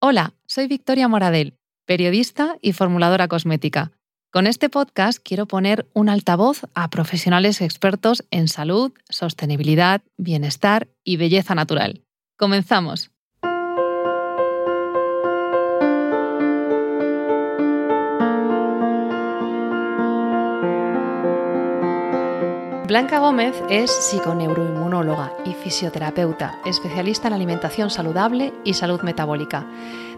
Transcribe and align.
Hola, 0.00 0.32
soy 0.46 0.68
Victoria 0.68 1.08
Moradel, 1.08 1.58
periodista 1.84 2.56
y 2.62 2.72
formuladora 2.72 3.26
cosmética. 3.26 3.90
Con 4.30 4.46
este 4.46 4.68
podcast 4.68 5.18
quiero 5.20 5.46
poner 5.46 5.88
un 5.92 6.08
altavoz 6.08 6.62
a 6.74 6.88
profesionales 6.88 7.60
expertos 7.60 8.24
en 8.30 8.46
salud, 8.46 8.92
sostenibilidad, 9.08 10.02
bienestar 10.16 10.86
y 11.02 11.16
belleza 11.16 11.56
natural. 11.56 12.04
Comenzamos. 12.36 13.10
Blanca 22.88 23.18
Gómez 23.18 23.54
es 23.68 23.90
psiconeuroinmunóloga 23.90 25.34
y 25.44 25.52
fisioterapeuta, 25.52 26.58
especialista 26.64 27.28
en 27.28 27.34
alimentación 27.34 27.90
saludable 27.90 28.54
y 28.64 28.72
salud 28.72 29.02
metabólica. 29.02 29.66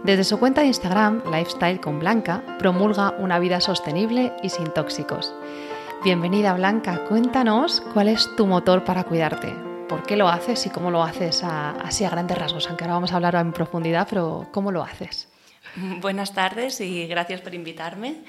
Desde 0.05 0.23
su 0.23 0.39
cuenta 0.39 0.61
de 0.61 0.69
Instagram, 0.69 1.21
Lifestyle 1.33 1.81
con 1.81 1.99
Blanca, 1.99 2.45
promulga 2.61 3.17
una 3.19 3.41
vida 3.41 3.61
sostenible 3.61 4.33
y 4.45 4.51
sin 4.51 4.73
tóxicos. 4.73 5.35
Bienvenida 6.05 6.55
Blanca, 6.55 7.07
cuéntanos 7.09 7.81
cuál 7.93 8.07
es 8.07 8.37
tu 8.37 8.47
motor 8.47 8.85
para 8.85 9.03
cuidarte. 9.03 9.53
¿Por 9.89 10.05
qué 10.05 10.17
lo 10.17 10.29
haces 10.29 10.65
y 10.67 10.71
cómo 10.71 10.93
lo 10.93 11.03
haces 11.03 11.43
así 11.43 12.05
a 12.05 12.11
grandes 12.11 12.39
rasgos? 12.39 12.69
Aunque 12.69 12.85
ahora 12.85 12.95
vamos 12.95 13.13
a 13.13 13.17
hablar 13.17 13.35
en 13.35 13.53
profundidad, 13.53 14.07
pero 14.09 14.47
¿cómo 14.53 14.71
lo 14.71 14.85
haces? 14.85 15.27
Buenas 16.01 16.35
tardes 16.35 16.81
y 16.81 17.09
gracias 17.09 17.41
por 17.41 17.53
invitarme. 17.53 18.23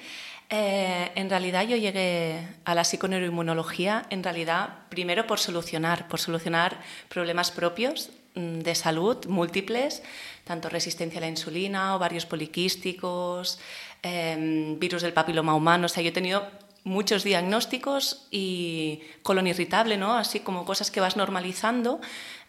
Eh, 0.54 1.14
en 1.16 1.30
realidad 1.30 1.66
yo 1.66 1.78
llegué 1.78 2.46
a 2.66 2.76
la 2.76 2.84
psiconeuroinmunología, 2.84 4.06
en 4.10 4.22
realidad 4.22 4.80
primero 4.90 5.26
por 5.26 5.40
solucionar, 5.40 6.10
por 6.10 6.20
solucionar 6.20 6.82
problemas 7.08 7.52
propios 7.52 8.10
mm, 8.36 8.60
de 8.60 8.76
salud 8.76 9.26
múltiples, 9.28 10.04
tanto 10.44 10.68
resistencia 10.68 11.20
a 11.20 11.22
la 11.22 11.30
insulina, 11.30 11.96
ovarios 11.96 12.26
poliquísticos, 12.26 13.60
em, 14.04 14.78
virus 14.78 15.04
del 15.04 15.14
papiloma 15.14 15.56
humano. 15.56 15.86
O 15.86 15.90
sea, 15.90 16.04
yo 16.04 16.10
he 16.10 16.12
tenido 16.12 16.46
muchos 16.84 17.24
diagnósticos 17.24 18.28
y 18.30 19.02
colon 19.24 19.48
irritable, 19.48 19.96
¿no? 19.96 20.16
Así 20.18 20.42
como 20.42 20.66
cosas 20.66 20.92
que 20.92 21.00
vas 21.00 21.16
normalizando. 21.16 22.02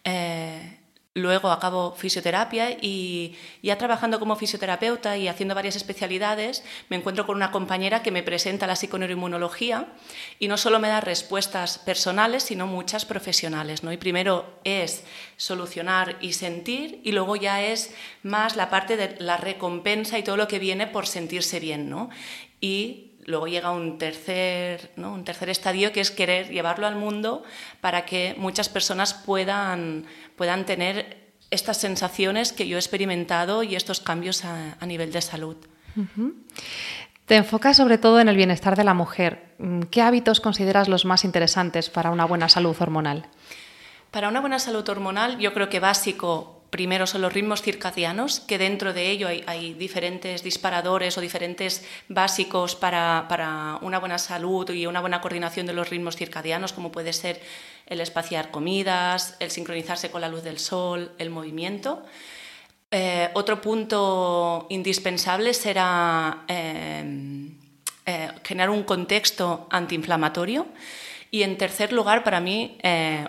Eh, 0.03 0.82
Luego 1.15 1.51
acabo 1.51 1.93
fisioterapia 1.93 2.71
y 2.81 3.37
ya 3.63 3.77
trabajando 3.77 4.19
como 4.19 4.35
fisioterapeuta 4.35 5.19
y 5.19 5.29
haciendo 5.29 5.55
varias 5.55 5.77
especialidades, 5.77 6.65
me 6.89 6.97
encuentro 6.97 7.27
con 7.27 7.37
una 7.37 7.51
compañera 7.51 8.03
que 8.03 8.11
me 8.11 8.23
presenta 8.23 8.67
la 8.67 8.77
psiconeuroinmunología 8.77 9.89
y 10.39 10.49
no 10.49 10.57
solo 10.57 10.79
me 10.79 10.89
da 10.89 11.03
respuestas 11.03 11.77
personales, 11.77 12.45
sino 12.45 12.67
muchas 12.67 13.05
profesionales. 13.05 13.83
¿no? 13.83 13.93
Y 13.93 13.99
primero 13.99 14.59
es 14.65 15.05
solucionar 15.37 16.17
y 16.23 16.33
sentir 16.33 17.03
y 17.05 17.13
luego 17.13 17.37
ya 17.37 17.63
es 17.63 17.93
más 18.23 18.57
la 18.57 18.71
parte 18.71 18.97
de 18.97 19.15
la 19.19 19.37
recompensa 19.37 20.19
y 20.19 20.23
todo 20.23 20.39
lo 20.39 20.49
que 20.49 20.59
viene 20.59 20.87
por 20.87 21.07
sentirse 21.07 21.61
bien. 21.61 21.91
¿no? 21.91 22.09
Y 22.59 23.13
luego 23.25 23.47
llega 23.47 23.71
un 23.71 23.99
tercer, 23.99 24.91
¿no? 24.97 25.13
un 25.13 25.25
tercer 25.25 25.49
estadio 25.49 25.93
que 25.93 26.01
es 26.01 26.11
querer 26.11 26.51
llevarlo 26.51 26.87
al 26.87 26.97
mundo 26.97 27.45
para 27.81 28.05
que 28.05 28.35
muchas 28.37 28.69
personas 28.69 29.15
puedan, 29.15 30.07
puedan 30.37 30.65
tener 30.67 31.35
estas 31.51 31.77
sensaciones 31.77 32.53
que 32.53 32.67
yo 32.67 32.77
he 32.77 32.81
experimentado 32.81 33.63
y 33.63 33.77
estos 33.77 34.01
cambios 34.01 34.45
a, 34.45 34.77
nivel 34.87 35.13
de 35.13 35.21
salud. 35.21 35.57
Te 37.27 37.37
enfocas 37.37 37.77
sobre 37.77 37.99
todo 37.99 38.21
en 38.21 38.29
el 38.29 38.37
bienestar 38.37 38.77
de 38.77 38.85
la 38.85 38.95
mujer. 38.95 39.55
¿Qué 39.91 40.03
hábitos 40.03 40.41
consideras 40.41 40.89
los 40.89 41.05
más 41.05 41.25
interesantes 41.25 41.91
para 41.91 42.11
una 42.11 42.25
buena 42.25 42.49
salud 42.49 42.77
hormonal? 42.81 43.27
Para 44.11 44.29
una 44.29 44.41
buena 44.41 44.59
salud 44.59 44.89
hormonal, 44.89 45.39
yo 45.39 45.53
creo 45.55 45.69
que 45.69 45.81
básico 45.81 46.62
Primero 46.73 47.07
son 47.07 47.21
los 47.21 47.35
ritmos 47.35 47.61
circadianos, 47.61 48.41
que 48.41 48.57
dentro 48.57 48.95
de 48.95 49.11
ello 49.11 49.29
hay, 49.29 49.75
diferentes 49.75 50.43
disparadores 50.43 51.19
o 51.19 51.21
diferentes 51.21 51.85
básicos 52.09 52.77
para, 52.77 53.79
una 53.83 53.99
buena 53.99 54.17
salud 54.17 54.71
y 54.71 54.87
una 54.87 55.03
buena 55.03 55.21
coordinación 55.21 55.67
de 55.67 55.75
los 55.75 55.91
ritmos 55.91 56.17
circadianos, 56.17 56.73
como 56.73 56.91
puede 56.91 57.13
ser 57.13 57.43
el 57.85 58.01
espaciar 58.01 58.51
comidas, 58.51 59.37
el 59.39 59.51
sincronizarse 59.51 60.11
con 60.11 60.23
la 60.23 60.31
luz 60.31 60.45
del 60.45 60.59
sol, 60.59 61.13
el 61.19 61.29
movimiento. 61.29 62.05
Eh, 62.91 63.29
otro 63.35 63.61
punto 63.61 64.67
indispensable 64.71 65.53
será 65.53 66.45
eh, 66.49 67.51
eh, 68.07 68.31
generar 68.45 68.71
un 68.71 68.85
contexto 68.85 69.67
antiinflamatorio. 69.69 70.69
Y 71.31 71.43
en 71.43 71.59
tercer 71.59 71.93
lugar, 71.93 72.25
para 72.25 72.41
mí, 72.41 72.79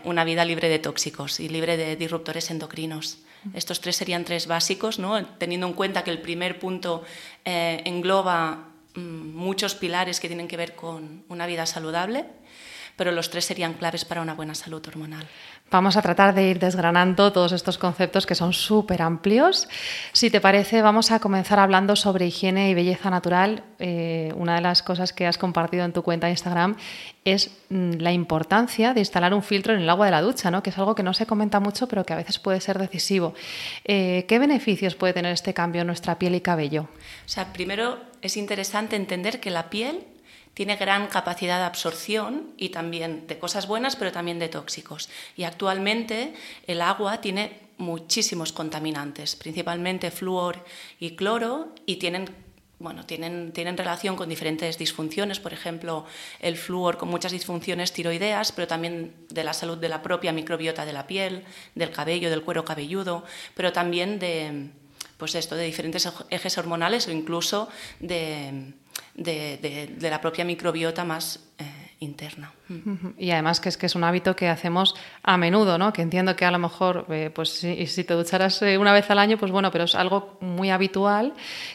una 0.06 0.24
vida 0.24 0.44
libre 0.46 0.70
de 0.70 0.80
tóxicos 0.80 1.42
y 1.42 1.50
libre 1.50 1.76
de 1.76 1.98
disruptores 1.98 2.50
endocrinos. 2.50 3.20
Estos 3.54 3.82
tres 3.82 3.96
serían 3.96 4.26
tres 4.26 4.48
básicos, 4.48 5.00
¿no? 5.00 5.26
teniendo 5.26 5.68
en 5.68 5.74
cuenta 5.74 6.04
que 6.04 6.12
el 6.12 6.22
primer 6.22 6.60
punto 6.60 7.04
eh, 7.46 7.82
engloba 7.86 8.70
mm, 8.96 9.36
muchos 9.36 9.76
pilares 9.76 10.20
que 10.20 10.28
tienen 10.28 10.48
que 10.48 10.58
ver 10.58 10.76
con 10.76 11.24
una 11.30 11.46
vida 11.46 11.66
saludable, 11.66 12.26
pero 12.96 13.12
los 13.12 13.30
tres 13.30 13.46
serían 13.46 13.74
claves 13.74 14.06
para 14.06 14.22
una 14.22 14.34
buena 14.34 14.56
salud 14.56 14.86
hormonal. 14.88 15.28
Vamos 15.72 15.98
a 15.98 16.04
tratar 16.04 16.36
de 16.36 16.50
ir 16.50 16.60
desgranando 16.60 17.34
todos 17.34 17.52
estos 17.52 17.80
conceptos 17.80 18.28
que 18.28 18.36
son 18.36 18.54
súper 18.54 19.02
amplios. 19.02 19.68
Si 20.12 20.30
te 20.30 20.40
parece, 20.40 20.84
vamos 20.84 21.10
a 21.10 21.20
comenzar 21.20 21.58
hablando 21.58 21.96
sobre 21.96 22.28
higiene 22.28 22.70
y 22.70 22.76
belleza 22.76 23.10
natural. 23.10 23.64
Eh, 23.80 24.32
una 24.36 24.56
de 24.56 24.62
las 24.62 24.84
cosas 24.84 25.14
que 25.14 25.26
has 25.26 25.40
compartido 25.40 25.84
en 25.84 25.92
tu 25.92 26.04
cuenta 26.04 26.28
de 26.28 26.34
Instagram 26.34 26.76
es 27.26 27.50
mm, 27.70 27.94
la 27.94 28.12
importancia 28.12 28.94
de 28.94 29.00
instalar 29.00 29.34
un 29.34 29.42
filtro 29.42 29.74
en 29.74 29.82
el 29.82 29.90
agua 29.90 30.06
de 30.06 30.12
la 30.12 30.22
ducha, 30.22 30.52
¿no? 30.52 30.62
que 30.62 30.70
es 30.70 30.78
algo 30.78 30.94
que 30.94 31.02
no 31.02 31.16
se 31.16 31.26
comenta 31.26 31.60
mucho, 31.60 31.88
pero 31.88 32.06
que 32.06 32.14
a 32.14 32.18
veces 32.18 32.38
puede 32.38 32.62
ser 32.62 32.78
decisivo. 32.78 33.34
Eh, 33.84 34.26
¿Qué 34.28 34.38
beneficios 34.38 34.94
puede 34.94 35.14
tener 35.14 35.32
este 35.32 35.56
cambio 35.56 35.82
en 35.82 35.88
nuestra 35.88 36.20
piel 36.20 36.36
y 36.36 36.42
cabello? 36.42 36.84
O 36.84 37.30
sea, 37.30 37.52
primero 37.52 37.98
es 38.22 38.38
interesante 38.38 38.96
entender 38.96 39.40
que 39.40 39.50
la 39.50 39.72
piel 39.72 40.06
tiene 40.54 40.76
gran 40.76 41.08
capacidad 41.08 41.60
de 41.60 41.66
absorción 41.66 42.54
y 42.58 42.70
también 42.70 43.28
de 43.28 43.40
cosas 43.40 43.68
buenas, 43.68 43.96
pero 43.96 44.12
también 44.12 44.40
de 44.40 44.50
tóxicos. 44.50 45.10
Y 45.36 45.44
actualmente 45.44 46.34
el 46.68 46.82
agua 46.82 47.22
tiene 47.22 47.60
muchísimos 47.78 48.54
contaminantes, 48.54 49.36
principalmente 49.36 50.12
flúor 50.12 50.64
y 51.00 51.16
cloro, 51.16 51.74
y 51.86 51.98
tienen 51.98 52.30
bueno, 52.80 53.06
tienen, 53.06 53.54
tienen, 53.54 53.78
relación 53.78 54.18
con 54.18 54.28
diferentes 54.28 54.78
disfunciones, 54.78 55.40
por 55.40 55.54
ejemplo, 55.54 56.06
el 56.42 56.58
flúor 56.58 56.98
con 56.98 57.08
muchas 57.08 57.32
disfunciones 57.32 57.94
tiroideas, 57.94 58.52
pero 58.52 58.68
también 58.68 59.14
de 59.30 59.46
la 59.46 59.54
salud 59.54 59.78
de 59.78 59.88
la 59.88 60.02
propia 60.02 60.34
microbiota 60.34 60.86
de 60.86 60.92
la 60.92 61.08
piel, 61.08 61.46
del 61.76 61.92
cabello, 61.92 62.30
del 62.30 62.42
cuero 62.42 62.66
cabelludo, 62.66 63.24
pero 63.56 63.72
también 63.72 64.20
de, 64.20 64.72
pues 65.16 65.34
esto, 65.36 65.56
de 65.56 65.64
diferentes 65.64 66.12
ejes 66.30 66.58
hormonales 66.58 67.08
o 67.08 67.12
incluso 67.12 67.70
de, 68.02 68.74
de, 69.16 69.96
la 70.02 70.22
propia 70.22 70.46
microbiota 70.46 71.04
más 71.04 71.40
eh, 71.58 71.64
interna. 72.00 72.54
Y 73.18 73.32
además 73.32 73.60
que 73.60 73.70
es 73.70 73.78
que 73.78 73.86
es 73.86 73.96
un 73.96 74.04
hábito 74.04 74.36
que 74.36 74.50
hacemos 74.50 74.96
a 75.22 75.38
menudo, 75.38 75.78
¿no? 75.78 75.94
Que 75.94 76.02
entiendo 76.02 76.36
que 76.36 76.46
a 76.46 76.52
lo 76.52 76.60
mejor, 76.60 77.06
eh, 77.10 77.32
pues 77.34 77.50
si, 77.50 77.86
si, 77.88 78.04
te 78.04 78.14
ducharas 78.14 78.62
eh, 78.62 78.78
una 78.78 78.94
vez 78.94 79.10
al 79.10 79.20
año, 79.20 79.38
pues 79.38 79.52
bueno, 79.52 79.72
pero 79.72 79.84
es 79.86 79.96
algo 79.96 80.38
muy 80.42 80.70
habitual 80.70 81.34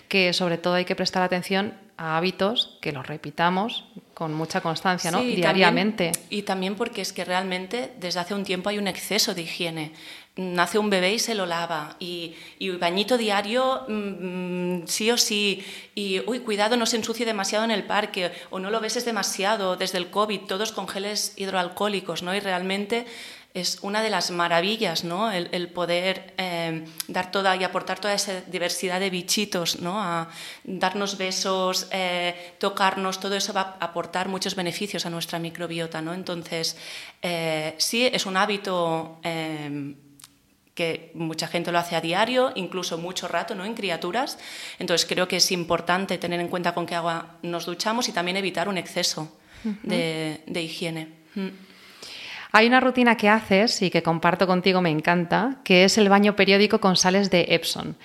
que 0.09 0.33
sobre 0.33 0.59
todo 0.59 0.75
hay 0.75 0.85
que 0.85 0.97
prestar 0.97 1.23
atención 1.23 1.75
a 1.97 2.17
hábitos 2.17 2.79
que 2.81 2.93
los 2.93 3.07
repitamos 3.07 3.85
con 4.19 4.35
mucha 4.35 4.61
constancia, 4.61 5.13
¿no? 5.13 5.23
Diariamente. 5.23 6.11
y 6.29 6.43
también 6.43 6.75
porque 6.75 7.03
es 7.03 7.13
que 7.13 7.25
realmente 7.25 7.93
desde 8.01 8.19
hace 8.19 8.35
un 8.35 8.43
tiempo 8.43 8.69
hay 8.69 8.77
un 8.77 8.89
exceso 8.89 9.33
de 9.33 9.43
higiene 9.43 9.93
nace 10.39 10.79
un 10.79 10.89
bebé 10.89 11.15
y 11.15 11.19
se 11.19 11.35
lo 11.35 11.47
lava, 11.47 11.97
y, 11.99 12.35
bañito 12.79 13.19
diario 13.19 13.85
mm, 13.89 14.87
sí 14.87 15.11
o 15.11 15.19
sí, 15.19 15.65
y 15.97 16.21
uy, 16.27 16.39
cuidado, 16.41 16.77
no 16.77 16.87
se 16.87 16.97
ensucie 16.97 17.27
demasiado 17.27 17.65
en 17.65 17.73
el 17.73 17.83
parque, 17.85 18.31
o 18.51 18.61
no 18.61 18.71
lo 18.71 18.81
beses 18.81 19.05
demasiado 19.05 19.77
desde 19.77 19.99
el 19.99 20.11
COVID, 20.11 20.43
todos 20.43 20.71
con 20.71 20.87
geles 20.87 21.33
hidroalcohólicos, 21.37 22.23
¿no? 22.23 22.35
Y 22.37 22.41
realmente 22.41 23.05
es 23.55 23.79
una 23.83 24.03
de 24.03 24.11
las 24.11 24.31
maravillas, 24.31 25.05
¿no? 25.05 25.31
El, 25.33 25.69
poder 25.69 26.35
eh, 26.37 26.85
dar 27.09 27.31
toda 27.31 27.57
y 27.57 27.65
aportar 27.65 27.99
toda 27.99 28.15
esa 28.15 28.41
diversidad 28.43 29.01
de 29.01 29.11
bichitos, 29.11 29.81
¿no? 29.81 30.01
A 30.01 30.29
darnos 30.65 31.17
besos, 31.17 31.89
eh, 31.91 32.55
tocarnos, 32.59 33.21
todo 33.21 33.35
eso 33.35 33.53
va 33.53 33.77
a 33.81 33.87
aportar 33.87 34.29
muchos 34.29 34.55
beneficios 34.55 35.07
a 35.07 35.11
nuestra 35.11 35.39
microbiota, 35.39 36.03
¿no? 36.03 36.15
Entonces, 36.15 36.77
eh, 37.23 37.75
sí, 37.79 38.09
es 38.13 38.27
un 38.27 38.37
hábito 38.37 39.19
que 40.75 41.11
mucha 41.15 41.49
gente 41.49 41.73
lo 41.73 41.79
hace 41.81 41.97
a 41.97 42.01
diario, 42.01 42.53
incluso 42.55 42.99
mucho 42.99 43.27
rato, 43.27 43.57
¿no? 43.57 43.65
En 43.65 43.75
criaturas. 43.75 44.39
Entonces 44.79 45.09
creo 45.09 45.27
que 45.27 45.39
es 45.39 45.51
importante 45.51 46.19
tener 46.19 46.39
en 46.39 46.47
cuenta 46.47 46.73
con 46.73 46.87
qué 46.87 46.95
agua 46.95 47.39
nos 47.43 47.67
duchamos 47.67 48.09
y 48.09 48.13
también 48.13 48.37
evitar 48.37 48.69
un 48.69 48.79
exceso 48.79 49.37
de, 49.83 50.63
higiene. 50.63 51.09
Mm. 51.35 51.68
Hay 52.51 52.67
una 52.67 52.81
rutina 52.81 53.17
que 53.17 53.29
haces 53.29 53.83
y 53.83 53.91
que 53.91 54.03
comparto 54.03 54.47
contigo, 54.47 54.81
me 54.81 54.91
encanta, 54.91 55.57
que 55.65 55.85
es 55.85 55.99
el 55.99 56.09
baño 56.09 56.35
periódico 56.35 56.81
con 56.81 56.97
sales 56.97 57.31
de 57.31 57.47
Epson. 57.51 57.97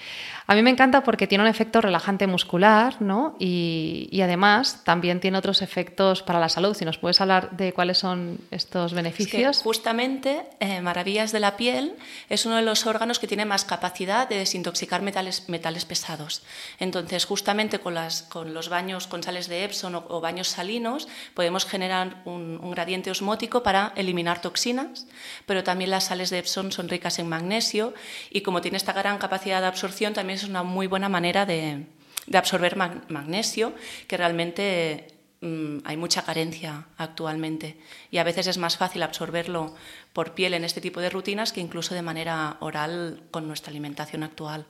A 0.46 0.56
mí 0.56 0.62
me 0.62 0.70
encanta 0.70 1.04
porque 1.04 1.28
tiene 1.28 1.44
un 1.44 1.50
efecto 1.50 1.80
relajante 1.80 2.28
muscular, 2.28 3.02
¿no? 3.02 3.36
Y, 3.40 4.22
además 4.24 4.84
también 4.86 5.20
tiene 5.20 5.38
otros 5.38 5.62
efectos 5.62 6.22
para 6.22 6.40
la 6.40 6.48
salud. 6.48 6.74
Si 6.74 6.86
nos 6.86 6.98
puedes 6.98 7.20
hablar 7.20 7.52
de 7.52 7.74
cuáles 7.74 7.98
son 7.98 8.40
estos 8.52 8.94
beneficios. 8.94 9.62
justamente, 9.62 10.46
eh, 10.60 10.80
Maravillas 10.82 11.34
de 11.34 11.42
la 11.42 11.58
piel 11.58 11.96
es 12.30 12.46
uno 12.46 12.56
de 12.56 12.62
los 12.62 12.86
órganos 12.86 13.20
que 13.20 13.28
tiene 13.28 13.44
más 13.46 13.66
capacidad 13.66 14.30
de 14.30 14.38
desintoxicar 14.38 15.02
metales, 15.02 15.50
metales 15.50 15.84
pesados. 15.84 16.44
Entonces, 16.80 17.26
justamente 17.26 17.80
con, 17.80 17.94
las, 17.94 18.24
con 18.24 18.54
los 18.54 18.70
baños 18.70 19.08
con 19.08 19.24
sales 19.24 19.50
de 19.50 19.66
Epsom 19.66 19.96
o, 19.96 20.22
baños 20.22 20.48
salinos, 20.48 21.10
podemos 21.34 21.66
generar 21.66 22.22
un, 22.24 22.60
un 22.62 22.72
gradiente 22.72 23.12
osmótico 23.12 23.62
para 23.62 23.92
eliminar 23.96 24.42
toxinas, 24.42 25.06
pero 25.46 25.64
también 25.64 25.92
las 25.92 26.06
sales 26.06 26.30
de 26.30 26.40
Epsom 26.40 26.72
son 26.72 26.88
ricas 26.88 27.20
en 27.20 27.28
magnesio 27.28 27.94
y 28.30 28.42
como 28.42 28.62
tiene 28.62 28.78
esta 28.78 28.94
gran 28.94 29.18
capacidad 29.18 29.60
de 29.60 29.68
absorción, 29.68 30.14
también 30.14 30.33
es 30.34 30.44
una 30.44 30.64
muy 30.64 30.88
buena 30.88 31.10
manera 31.10 31.46
de, 31.46 31.86
absorber 32.34 32.76
magnesio, 32.76 33.74
que 34.08 34.18
realmente 34.18 35.08
mm, 35.42 35.80
hay 35.84 35.98
mucha 35.98 36.24
carencia 36.24 36.86
actualmente 36.98 37.78
y 38.12 38.18
a 38.18 38.24
veces 38.24 38.48
es 38.48 38.58
más 38.58 38.78
fácil 38.78 39.04
absorberlo 39.04 39.76
por 40.14 40.34
piel 40.34 40.54
en 40.54 40.64
este 40.64 40.82
tipo 40.82 41.02
de 41.02 41.10
rutinas 41.10 41.52
que 41.52 41.62
incluso 41.62 41.96
de 41.96 42.02
manera 42.02 42.58
oral 42.60 43.24
con 43.32 43.48
nuestra 43.48 43.72
alimentación 43.72 44.24
actual. 44.24 44.66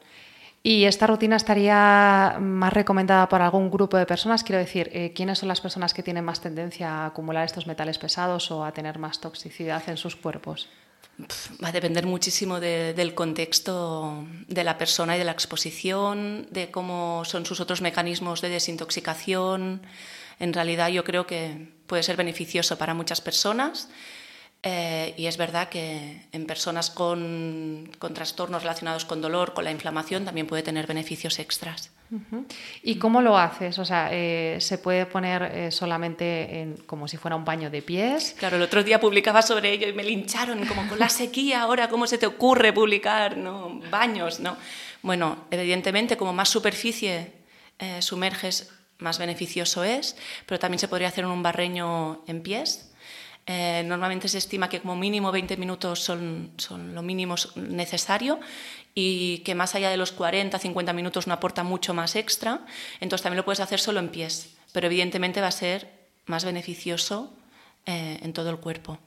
¿Y 0.65 0.85
esta 0.85 1.07
rutina 1.07 1.35
estaría 1.35 2.37
más 2.39 2.71
recomendada 2.71 3.27
para 3.27 3.45
algún 3.45 3.69
grupo 3.69 3.97
de 3.97 4.05
personas? 4.05 4.45
Quiero 4.45 4.59
decir, 4.59 4.89
eh, 4.93 5.11
¿quiénes 5.13 5.39
son 5.39 5.49
las 5.49 5.59
personas 5.59 5.93
que 5.93 6.03
tienen 6.03 6.23
más 6.23 6.39
tendencia 6.39 6.89
a 6.89 7.05
acumular 7.07 7.43
estos 7.43 7.67
metales 7.67 7.97
pesados 7.97 8.49
o 8.49 8.63
a 8.63 8.71
tener 8.71 8.97
más 8.97 9.19
toxicidad 9.19 9.83
en 9.89 9.97
sus 9.97 10.15
cuerpos? 10.15 10.69
Va 11.63 11.67
a 11.67 11.71
depender 11.71 12.05
muchísimo 12.07 12.59
del 12.59 13.13
contexto 13.13 14.25
de 14.47 14.63
la 14.63 14.77
persona 14.77 15.15
y 15.15 15.19
de 15.19 15.25
la 15.25 15.31
exposición, 15.31 16.47
de 16.49 16.71
cómo 16.71 17.23
son 17.25 17.45
sus 17.45 17.59
otros 17.59 17.81
mecanismos 17.81 18.41
de 18.41 18.49
desintoxicación. 18.49 19.81
En 20.39 20.53
realidad 20.53 20.89
yo 20.89 21.03
creo 21.03 21.27
que 21.27 21.69
puede 21.85 22.01
ser 22.01 22.17
beneficioso 22.17 22.77
para 22.79 22.95
muchas 22.95 23.21
personas 23.21 23.89
eh, 24.65 25.13
y 25.17 25.25
es 25.25 25.35
verdad 25.35 25.67
que 25.67 26.21
en 26.31 26.45
personas 26.45 26.89
con, 26.89 27.91
trastornos 28.13 28.63
relacionados 28.63 29.03
con 29.03 29.21
dolor, 29.21 29.53
con 29.53 29.65
la 29.65 29.71
inflamación, 29.71 30.23
también 30.23 30.47
puede 30.47 30.63
tener 30.63 30.87
beneficios 30.87 31.37
extras. 31.39 31.91
¿Y 32.81 32.95
cómo 32.95 33.21
lo 33.21 33.37
haces? 33.37 33.77
O 33.79 33.85
sea, 33.85 34.09
eh, 34.11 34.57
¿se 34.61 34.77
puede 34.77 35.05
poner 35.05 35.43
eh, 35.43 35.71
solamente 35.71 36.61
en, 36.61 36.77
como 36.85 37.07
si 37.09 37.17
fuera 37.17 37.35
un 37.35 37.43
baño 37.43 37.69
de 37.69 37.81
pies? 37.81 38.35
Claro, 38.37 38.55
el 38.55 38.61
otro 38.61 38.83
día 38.83 39.01
publicaba 39.01 39.41
sobre 39.41 39.71
ello 39.71 39.89
y 39.89 39.93
me 39.93 40.03
lincharon, 40.03 40.65
como 40.65 40.87
con 40.87 40.97
la 40.97 41.09
sequía 41.09 41.63
ahora, 41.63 41.89
¿cómo 41.89 42.07
se 42.07 42.17
te 42.17 42.27
ocurre 42.27 42.71
publicar 42.71 43.35
¿no? 43.35 43.81
baños? 43.89 44.39
¿no? 44.39 44.55
Bueno, 45.01 45.45
evidentemente, 45.51 46.15
como 46.15 46.31
más 46.31 46.49
superficie 46.49 47.33
sumerges, 47.99 48.71
más 48.99 49.17
beneficioso 49.17 49.83
es, 49.83 50.15
pero 50.45 50.57
también 50.57 50.79
se 50.79 50.87
podría 50.87 51.09
hacer 51.09 51.25
en 51.25 51.31
un 51.31 51.43
barreño 51.43 52.23
en 52.27 52.41
pies 52.41 52.92
eh, 53.45 53.83
normalmente 53.85 54.27
se 54.29 54.37
estima 54.37 54.69
que 54.69 54.79
como 54.79 54.95
mínimo 54.95 55.31
20 55.31 55.57
minutos 55.57 55.99
son, 55.99 56.51
son 56.57 56.95
lo 56.95 57.01
mínimo 57.01 57.35
necesario 57.55 58.39
y 58.95 59.39
que 59.39 59.53
más 59.55 59.75
allá 59.75 59.89
de 59.89 59.97
los 59.97 60.11
40, 60.11 60.57
50 60.57 60.93
minutos 60.93 61.27
no 61.27 61.33
aporta 61.33 61.63
mucho 61.63 61.93
más 61.93 62.15
extra. 62.15 62.61
Entonces 63.01 63.23
también 63.23 63.37
lo 63.37 63.45
puedes 63.45 63.59
hacer 63.59 63.79
solo 63.79 63.99
en 63.99 64.09
pies, 64.09 64.55
pero 64.71 64.87
evidentemente 64.87 65.41
va 65.41 65.47
a 65.47 65.51
ser 65.51 65.89
más 66.25 66.45
beneficioso 66.45 67.33
eh, 67.85 68.19
en 68.21 68.31
todo 68.31 68.49
el 68.49 68.57
cuerpo. 68.57 68.97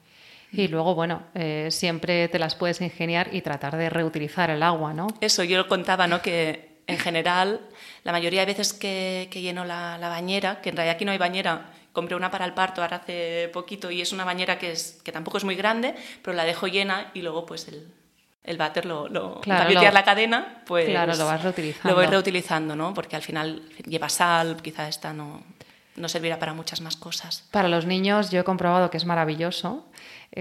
Y 0.52 0.68
luego, 0.68 0.94
bueno, 0.94 1.22
eh, 1.34 1.68
siempre 1.70 2.28
te 2.28 2.38
las 2.38 2.54
puedes 2.54 2.80
ingeniar 2.80 3.34
y 3.34 3.42
tratar 3.42 3.76
de 3.76 3.90
reutilizar 3.90 4.50
el 4.50 4.62
agua, 4.62 4.92
¿no? 4.92 5.08
Eso, 5.20 5.44
yo 5.44 5.66
contaba, 5.66 6.06
¿no? 6.06 6.22
Que 6.22 6.76
en 6.86 6.98
general, 6.98 7.60
la 8.04 8.12
mayoría 8.12 8.40
de 8.40 8.46
veces 8.46 8.72
que, 8.72 9.28
que 9.30 9.40
lleno 9.40 9.64
la, 9.64 9.98
la, 9.98 10.08
bañera, 10.08 10.60
que 10.60 10.70
en 10.70 10.76
realidad 10.76 10.94
aquí 10.94 11.04
no 11.04 11.10
hay 11.10 11.18
bañera, 11.18 11.72
compré 11.96 12.14
una 12.14 12.31
para 12.31 12.44
el 12.44 12.52
parto 12.52 12.82
ahora 12.82 12.98
hace 12.98 13.48
poquito 13.54 13.90
y 13.90 14.02
es 14.02 14.12
una 14.12 14.26
bañera 14.26 14.58
que, 14.58 14.70
es, 14.70 15.00
que 15.02 15.12
tampoco 15.12 15.38
es 15.38 15.44
muy 15.44 15.56
grande, 15.56 15.94
pero 16.22 16.37
la 16.37 16.44
dejo 16.44 16.66
llena 16.66 17.10
y 17.14 17.22
luego 17.22 17.46
pues 17.46 17.69
el, 17.69 17.88
el 18.44 18.58
váter 18.58 18.84
lo, 18.84 19.08
lo 19.08 19.40
la 19.46 20.04
cadena, 20.04 20.62
pues 20.66 20.90
claro, 20.90 21.16
lo 21.16 21.25
vas 21.25 21.43
reutilizando. 21.43 21.88
Lo 21.88 21.94
voy 21.94 22.04
reutilizando, 22.04 22.76
¿no? 22.76 22.93
Porque 22.93 23.16
al 23.16 23.22
final 23.22 23.62
lleva 23.87 24.10
sal, 24.10 24.60
quizá 24.62 24.87
esta 24.88 25.14
no, 25.14 25.43
no 25.96 26.08
servirá 26.10 26.38
para 26.38 26.52
muchas 26.52 26.82
más 26.82 26.96
cosas. 26.96 27.48
Para 27.50 27.69
los 27.69 27.87
niños 27.87 28.31
yo 28.31 28.40
he 28.40 28.44
comprobado 28.44 28.90
que 28.90 28.99
es 28.99 29.06
maravilloso 29.06 29.87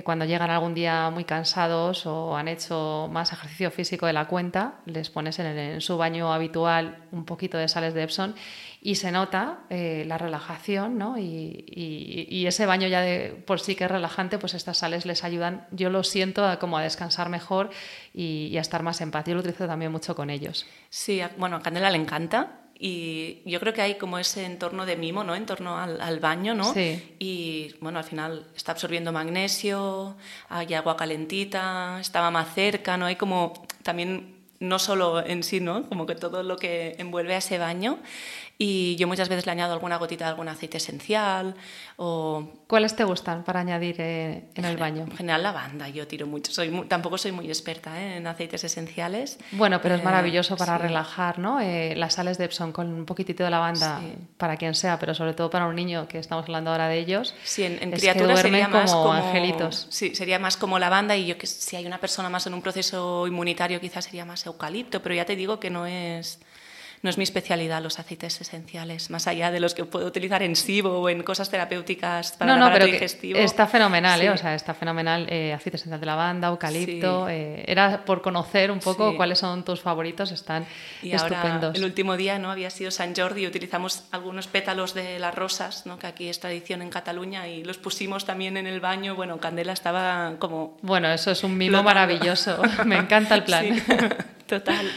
cuando 0.04 0.26
llegan 0.26 0.50
algún 0.50 0.74
día 0.74 1.10
muy 1.10 1.24
cansados 1.24 2.06
o 2.06 2.36
han 2.36 2.50
hecho 2.50 3.08
más 3.12 3.32
ejercicio 3.32 3.72
físico 3.72 4.06
de 4.06 4.14
la 4.14 4.28
cuenta, 4.28 4.76
les 4.86 5.10
pones 5.10 5.40
en, 5.40 5.80
su 5.80 5.98
baño 5.98 6.34
habitual 6.34 7.06
un 7.12 7.24
poquito 7.24 7.58
de 7.58 7.68
sales 7.68 7.94
de 7.94 8.04
Epsom 8.04 8.34
y 8.82 8.96
se 8.96 9.12
nota 9.12 9.60
eh, 9.70 10.04
la 10.06 10.18
relajación, 10.18 10.98
¿no? 10.98 11.18
Y, 11.18 12.46
ese 12.46 12.68
baño 12.68 12.88
ya 12.88 13.02
de 13.02 13.42
por 13.48 13.60
sí 13.60 13.76
que 13.76 13.86
es 13.86 13.92
relajante, 13.92 14.38
pues 14.38 14.54
estas 14.54 14.78
sales 14.78 15.06
les 15.06 15.24
ayudan, 15.24 15.66
yo 15.72 15.90
lo 15.90 16.04
siento, 16.04 16.46
a, 16.46 16.60
como 16.60 16.78
a 16.78 16.84
descansar 16.84 17.30
mejor 17.30 17.72
y, 18.14 18.56
a 18.58 18.62
estar 18.62 18.84
más 18.84 19.02
en 19.02 19.12
paz. 19.12 19.26
Yo 19.26 19.34
lo 19.34 19.40
utilizo 19.40 19.66
también 19.66 19.92
mucho 19.92 20.16
con 20.16 20.30
ellos. 20.30 20.68
Sí, 20.90 21.22
bueno, 21.38 21.56
a 21.56 21.62
Candela 21.62 21.90
le 21.90 21.98
encanta 21.98 22.65
y 22.78 23.42
yo 23.46 23.60
creo 23.60 23.74
que 23.74 23.82
hay 23.82 23.96
como 23.96 24.18
ese 24.20 24.46
entorno 24.46 24.86
de 24.86 24.98
mimo, 24.98 25.24
¿no? 25.24 25.34
En 25.34 25.46
torno 25.46 25.78
al, 25.78 26.20
baño, 26.20 26.54
¿no? 26.54 26.74
Sí. 26.74 27.16
Y 27.20 27.74
bueno, 27.80 28.00
al 28.00 28.06
final 28.06 28.46
está 28.56 28.74
absorbiendo 28.74 29.14
magnesio, 29.14 30.16
hay 30.50 30.74
agua 30.74 30.98
calentita, 30.98 32.00
estaba 32.02 32.32
más 32.32 32.54
cerca, 32.54 32.98
¿no? 32.98 33.06
Hay 33.06 33.16
como 33.16 33.66
también 33.82 34.36
no 34.60 34.80
solo 34.80 35.26
en 35.26 35.44
sí, 35.44 35.62
¿no? 35.62 35.88
Como 35.88 36.06
que 36.06 36.16
todo 36.16 36.44
lo 36.44 36.58
que 36.58 36.96
envuelve 36.98 37.36
a 37.36 37.38
ese 37.38 37.58
baño. 37.58 38.00
Y 38.58 38.96
yo 38.96 39.08
muchas 39.08 39.28
veces 39.28 39.46
le 39.46 39.52
añado 39.52 39.74
alguna 39.74 39.98
gotita 39.98 40.26
de 40.26 40.30
algún 40.30 40.48
aceite 40.48 40.78
esencial 40.78 41.56
o... 41.98 42.52
¿Cuáles 42.68 42.96
te 42.96 43.04
gustan 43.04 43.44
para 43.44 43.60
añadir 43.60 43.98
eh, 44.00 44.50
en 44.56 44.66
el 44.66 44.78
baño? 44.78 45.04
En 45.04 45.16
general 45.16 45.44
lavanda, 45.44 45.88
yo 45.90 46.08
tiro 46.08 46.26
mucho. 46.26 46.52
Soy 46.52 46.86
tampoco 46.88 47.18
soy 47.18 47.32
muy 47.32 47.48
experta 47.48 48.02
¿eh? 48.02 48.18
en 48.18 48.28
aceites 48.28 48.64
esenciales. 48.64 49.38
Bueno, 49.52 49.82
pero 49.82 49.96
es 49.96 50.02
eh, 50.02 50.04
maravilloso 50.04 50.58
para 50.58 50.78
relajar, 50.78 51.38
¿no? 51.38 51.60
las 51.60 52.14
sales 52.14 52.38
de 52.38 52.46
Epsom 52.46 52.72
con 52.72 52.92
un 52.92 53.06
poquitito 53.06 53.44
de 53.44 53.50
lavanda 53.50 54.02
para 54.38 54.58
quien 54.58 54.74
sea, 54.74 54.98
pero 54.98 55.14
sobre 55.14 55.34
todo 55.34 55.50
para 55.50 55.68
un 55.68 55.76
niño, 55.76 56.08
que 56.08 56.18
estamos 56.18 56.46
hablando 56.46 56.72
ahora 56.72 56.88
de 56.88 56.98
ellos. 56.98 57.36
Sí, 57.44 57.64
en, 57.64 57.92
criaturas 57.92 58.40
sería 58.40 58.68
más 58.68 58.92
como, 58.92 59.14
angelitos. 59.14 59.88
Sí, 59.90 60.16
sería 60.16 60.40
más 60.40 60.58
como 60.58 60.80
lavanda 60.80 61.16
y 61.16 61.28
yo 61.28 61.38
que 61.38 61.46
si 61.46 61.76
hay 61.76 61.86
una 61.86 62.00
persona 62.00 62.30
más 62.30 62.48
en 62.48 62.54
un 62.54 62.62
proceso 62.62 63.28
inmunitario 63.28 63.80
quizás 63.80 64.06
sería 64.06 64.26
más 64.26 64.46
eucalipto, 64.46 65.02
pero 65.02 65.14
ya 65.14 65.26
te 65.26 65.36
digo 65.36 65.60
que 65.60 65.70
no 65.70 65.86
es 65.86 66.40
no 67.06 67.12
es 67.12 67.20
mi 67.20 67.24
especialidad 67.24 67.84
los 67.84 68.00
aceites 68.00 68.42
esenciales, 68.42 69.12
más 69.12 69.28
allá 69.28 69.52
de 69.52 69.60
los 69.60 69.76
que 69.76 69.86
puedo 69.86 70.08
utilizar 70.08 70.42
en 70.42 70.56
SIBO 70.56 71.02
o 71.02 71.08
en 71.08 71.22
cosas 71.22 71.52
terapéuticas 71.52 72.32
para 72.32 72.58
no, 72.58 72.66
el 72.66 72.74
pero 72.74 72.86
digestivo. 72.88 73.38
Está 73.38 73.68
fenomenal, 73.68 74.20
¿eh? 74.24 74.32
o 74.32 74.38
sea, 74.38 74.56
está 74.56 74.74
fenomenal 74.74 75.28
eh, 75.30 75.54
aceite 75.54 75.78
esencial 75.78 76.00
de 76.00 76.06
lavanda, 76.08 76.48
eucalipto. 76.48 77.30
Eh, 77.30 77.64
era 77.68 78.04
por 78.04 78.24
conocer 78.24 78.72
un 78.72 78.80
poco 78.80 79.16
cuáles 79.16 79.38
son 79.38 79.64
tus 79.64 79.82
favoritos, 79.82 80.32
están 80.32 80.66
y 81.04 81.12
estupendos. 81.12 81.66
Ahora, 81.66 81.78
el 81.78 81.84
último 81.84 82.18
día 82.18 82.40
no 82.40 82.50
había 82.50 82.72
sido 82.72 82.90
San 82.90 83.16
Jordi 83.16 83.44
y 83.44 83.48
utilizamos 83.48 84.06
algunos 84.12 84.48
pétalos 84.48 84.96
de 84.96 85.20
las 85.20 85.36
rosas, 85.36 85.86
¿no? 85.86 86.00
que 86.00 86.08
aquí 86.08 86.28
es 86.28 86.40
tradición 86.40 86.82
en 86.82 86.90
Cataluña, 86.90 87.48
y 87.48 87.64
los 87.64 87.78
pusimos 87.78 88.26
también 88.26 88.58
en 88.58 88.66
el 88.66 88.80
baño. 88.80 89.14
Bueno, 89.14 89.38
Candela 89.38 89.74
estaba 89.74 90.34
como. 90.40 90.76
Bueno, 90.82 91.12
eso 91.12 91.30
es 91.30 91.44
un 91.44 91.56
mimo 91.56 91.84
maravilloso. 91.84 92.64
Me 92.86 92.98
encanta 92.98 93.36
el 93.36 93.44
plan. 93.44 93.80
Total. 94.48 94.90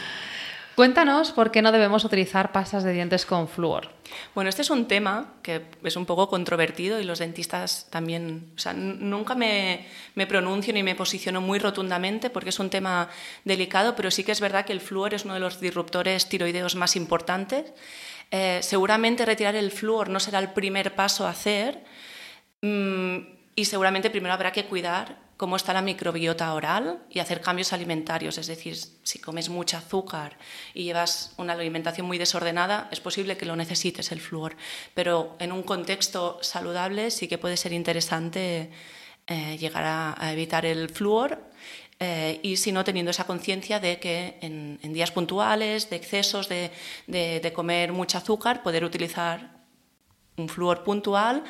Cuéntanos 0.79 1.33
por 1.33 1.51
qué 1.51 1.61
no 1.61 1.73
debemos 1.73 2.05
utilizar 2.05 2.53
pastas 2.53 2.85
de 2.85 2.93
dientes 2.93 3.25
con 3.25 3.49
flúor. 3.49 3.89
Bueno, 4.33 4.49
este 4.49 4.61
es 4.61 4.69
un 4.69 4.87
tema 4.87 5.33
que 5.43 5.65
es 5.83 5.97
un 5.97 6.05
poco 6.05 6.29
controvertido 6.29 7.01
y 7.01 7.03
los 7.03 7.19
dentistas 7.19 7.87
también, 7.89 8.53
o 8.55 8.59
sea, 8.59 8.71
nunca 8.71 9.35
me, 9.35 9.85
me, 10.15 10.25
pronuncio 10.25 10.73
ni 10.73 10.81
me 10.81 10.95
posiciono 10.95 11.41
muy 11.41 11.59
rotundamente 11.59 12.29
porque 12.29 12.51
es 12.51 12.59
un 12.59 12.69
tema 12.69 13.09
delicado, 13.43 13.93
pero 13.93 14.09
sí 14.09 14.23
que 14.23 14.31
es 14.31 14.39
verdad 14.39 14.63
que 14.63 14.71
el 14.71 14.79
flúor 14.79 15.13
es 15.13 15.25
uno 15.25 15.33
de 15.33 15.41
los 15.41 15.59
disruptores 15.59 16.29
tiroideos 16.29 16.75
más 16.75 16.95
importantes. 16.95 17.73
Eh, 18.31 18.59
seguramente 18.61 19.25
retirar 19.25 19.57
el 19.57 19.71
flúor 19.71 20.07
no 20.07 20.21
será 20.21 20.39
el 20.39 20.53
primer 20.53 20.95
paso 20.95 21.27
a 21.27 21.31
hacer 21.31 21.83
mm, 22.61 23.17
y 23.53 23.65
seguramente 23.65 24.09
primero 24.09 24.33
habrá 24.33 24.53
que 24.53 24.63
cuidar 24.63 25.28
cómo 25.39 25.55
está 25.55 25.71
la 25.71 25.81
microbiota 25.81 26.53
oral 26.53 26.99
y 27.09 27.19
hacer 27.19 27.39
cambios 27.39 27.71
alimentarios. 27.71 28.37
Es 28.37 28.47
decir, 28.47 28.75
si 28.75 29.19
comes 29.19 29.47
mucho 29.47 29.77
azúcar 29.77 30.37
y 30.73 30.83
llevas 30.83 31.33
una 31.37 31.53
alimentación 31.53 32.05
muy 32.05 32.17
desordenada, 32.17 32.89
es 32.91 32.99
posible 32.99 33.37
que 33.37 33.45
lo 33.45 33.55
necesites 33.55 34.11
el 34.11 34.19
flúor. 34.19 34.57
Pero 34.93 35.37
en 35.39 35.53
un 35.53 35.63
contexto 35.63 36.39
saludable 36.41 37.09
sí 37.09 37.29
que 37.29 37.37
puede 37.37 37.55
ser 37.55 37.71
interesante 37.71 38.69
eh, 39.27 39.57
llegar 39.57 39.85
a, 39.85 40.33
evitar 40.33 40.65
el 40.65 40.89
flúor. 40.89 41.41
Eh, 42.01 42.41
y 42.43 42.57
si 42.57 42.73
no, 42.73 42.83
teniendo 42.83 43.11
esa 43.11 43.25
conciencia 43.25 43.79
de 43.79 43.97
que 43.97 44.39
en, 44.41 44.77
días 44.91 45.11
puntuales, 45.11 45.89
de 45.89 45.95
excesos 45.95 46.49
de, 46.49 46.69
de 47.07 47.53
comer 47.53 47.93
mucho 47.93 48.17
azúcar, 48.17 48.61
poder 48.61 48.83
utilizar 48.83 49.57
un 50.35 50.49
flúor 50.49 50.83
puntual 50.83 51.43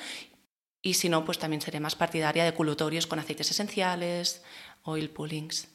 y 0.82 0.94
si 0.94 1.10
no, 1.10 1.26
pues 1.26 1.40
también 1.40 1.62
seré 1.62 1.80
más 1.80 1.96
partidaria 1.96 2.46
de 2.46 2.54
culutorios 2.54 3.08
con 3.08 3.20
aceites 3.20 3.52
esenciales 3.52 4.44
oil 4.90 5.10
pullings. 5.10 5.68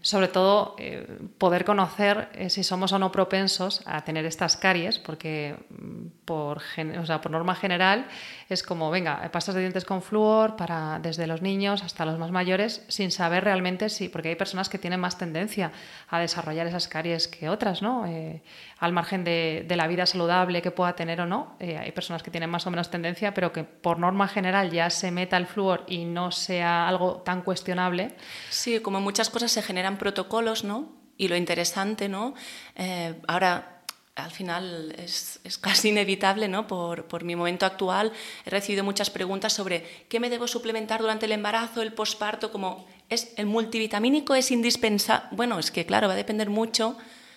Sobre 0.00 0.28
todo, 0.28 0.74
eh, 0.78 1.06
poder 1.36 1.64
conocer 1.64 2.30
eh, 2.34 2.48
si 2.48 2.64
somos 2.64 2.92
o 2.92 2.98
no 2.98 3.12
propensos 3.12 3.82
a 3.84 4.02
tener 4.02 4.24
estas 4.24 4.56
caries, 4.56 4.98
porque 4.98 5.56
mm, 5.68 6.24
por, 6.24 6.58
o 6.58 7.06
sea, 7.06 7.20
por 7.20 7.30
norma 7.30 7.54
general 7.54 8.06
es 8.48 8.62
como, 8.62 8.90
venga, 8.90 9.30
pastas 9.30 9.54
de 9.54 9.60
dientes 9.60 9.84
con 9.84 10.00
flúor 10.00 10.56
para 10.56 10.98
desde 11.00 11.26
los 11.26 11.42
niños 11.42 11.82
hasta 11.82 12.06
los 12.06 12.18
más 12.18 12.30
mayores, 12.30 12.82
sin 12.88 13.10
saber 13.10 13.44
realmente 13.44 13.90
si, 13.90 14.08
porque 14.08 14.30
hay 14.30 14.36
personas 14.36 14.70
que 14.70 14.78
tienen 14.78 15.00
más 15.00 15.18
tendencia 15.18 15.70
a 16.08 16.18
desarrollar 16.18 16.66
esas 16.66 16.88
caries 16.88 17.28
que 17.28 17.50
otras, 17.50 17.82
¿no? 17.82 18.06
Eh, 18.06 18.42
al 18.78 18.92
margen 18.92 19.22
de, 19.22 19.64
de, 19.68 19.76
la 19.76 19.86
vida 19.86 20.06
saludable 20.06 20.62
que 20.62 20.70
pueda 20.70 20.94
tener 20.94 21.20
o 21.20 21.26
no, 21.26 21.56
hay 21.60 21.90
personas 21.92 22.22
que 22.22 22.30
tienen 22.30 22.48
más 22.48 22.66
o 22.66 22.70
menos 22.70 22.90
tendencia, 22.90 23.34
pero 23.34 23.52
que 23.52 23.64
por 23.64 23.98
norma 23.98 24.28
general 24.28 24.70
ya 24.70 24.88
se 24.88 25.10
meta 25.10 25.36
el 25.36 25.46
flúor 25.46 25.84
y 25.88 26.04
no 26.04 26.30
sea 26.30 26.88
algo 26.88 27.16
tan 27.24 27.42
cuestionable. 27.42 28.14
Sí, 28.50 28.80
como 28.80 29.00
muchas 29.00 29.30
cosas 29.30 29.52
se 29.52 29.62
generan 29.62 29.98
protocolos, 29.98 30.64
¿no? 30.64 30.92
Y 31.16 31.28
lo 31.28 31.36
interesante, 31.36 32.08
¿no? 32.08 32.34
Eh, 32.76 33.14
ahora 33.26 33.82
al 34.14 34.30
final 34.32 34.94
es, 34.98 35.40
casi 35.60 35.90
inevitable, 35.90 36.48
¿no? 36.48 36.66
Por, 36.66 37.04
por, 37.04 37.24
mi 37.24 37.36
momento 37.36 37.66
actual, 37.66 38.12
he 38.44 38.50
recibido 38.50 38.82
muchas 38.82 39.10
preguntas 39.10 39.52
sobre 39.52 40.06
qué 40.08 40.18
me 40.18 40.28
debo 40.28 40.48
suplementar 40.48 41.00
durante 41.00 41.26
el 41.26 41.32
embarazo, 41.32 41.82
el 41.82 41.92
posparto, 41.92 42.50
como 42.50 42.86
es 43.08 43.32
el 43.36 43.46
multivitamínico 43.46 44.34
es 44.34 44.50
indispensable. 44.50 45.28
Bueno, 45.32 45.58
es 45.58 45.70
que 45.70 45.86
claro, 45.86 46.08
va 46.08 46.14
a 46.14 46.16
depender 46.16 46.50
mucho 46.50 46.96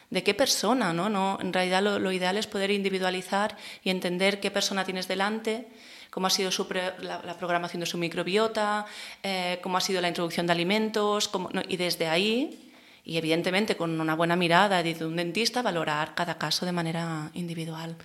de 0.09 0.23
qué 0.23 0.33
persona, 0.33 0.91
¿no? 0.91 1.07
no 1.09 1.37
en 1.39 1.53
realidad 1.53 1.81
lo 1.81 2.11
ideal 2.11 2.37
es 2.37 2.45
poder 2.45 2.71
individualizar 2.71 3.55
y 3.83 3.91
entender 3.91 4.41
qué 4.41 4.51
persona 4.51 4.83
tienes 4.83 5.07
delante 5.07 5.67
cómo 6.11 6.27
ha 6.27 6.29
sido 6.29 6.51
la, 6.99 7.35
programación 7.39 7.79
de 7.79 7.87
su 7.87 7.97
microbiota, 7.97 8.85
eh, 9.23 9.59
cómo 9.63 9.77
ha 9.77 9.81
sido 9.81 10.01
la 10.01 10.09
introducción 10.09 10.45
de 10.45 10.53
alimentos, 10.53 11.31
y 11.67 11.77
desde 11.77 12.07
ahí, 12.07 12.71
y 13.03 13.17
evidentemente 13.17 13.75
con 13.75 13.99
una 13.99 14.13
buena 14.13 14.35
mirada 14.35 14.83
de 14.83 14.93
un 15.03 15.15
dentista, 15.15 15.63
valorar 15.63 16.13
cada 16.13 16.37
caso 16.37 16.65
de 16.65 16.73
manera 16.73 17.31
individual. 17.33 17.95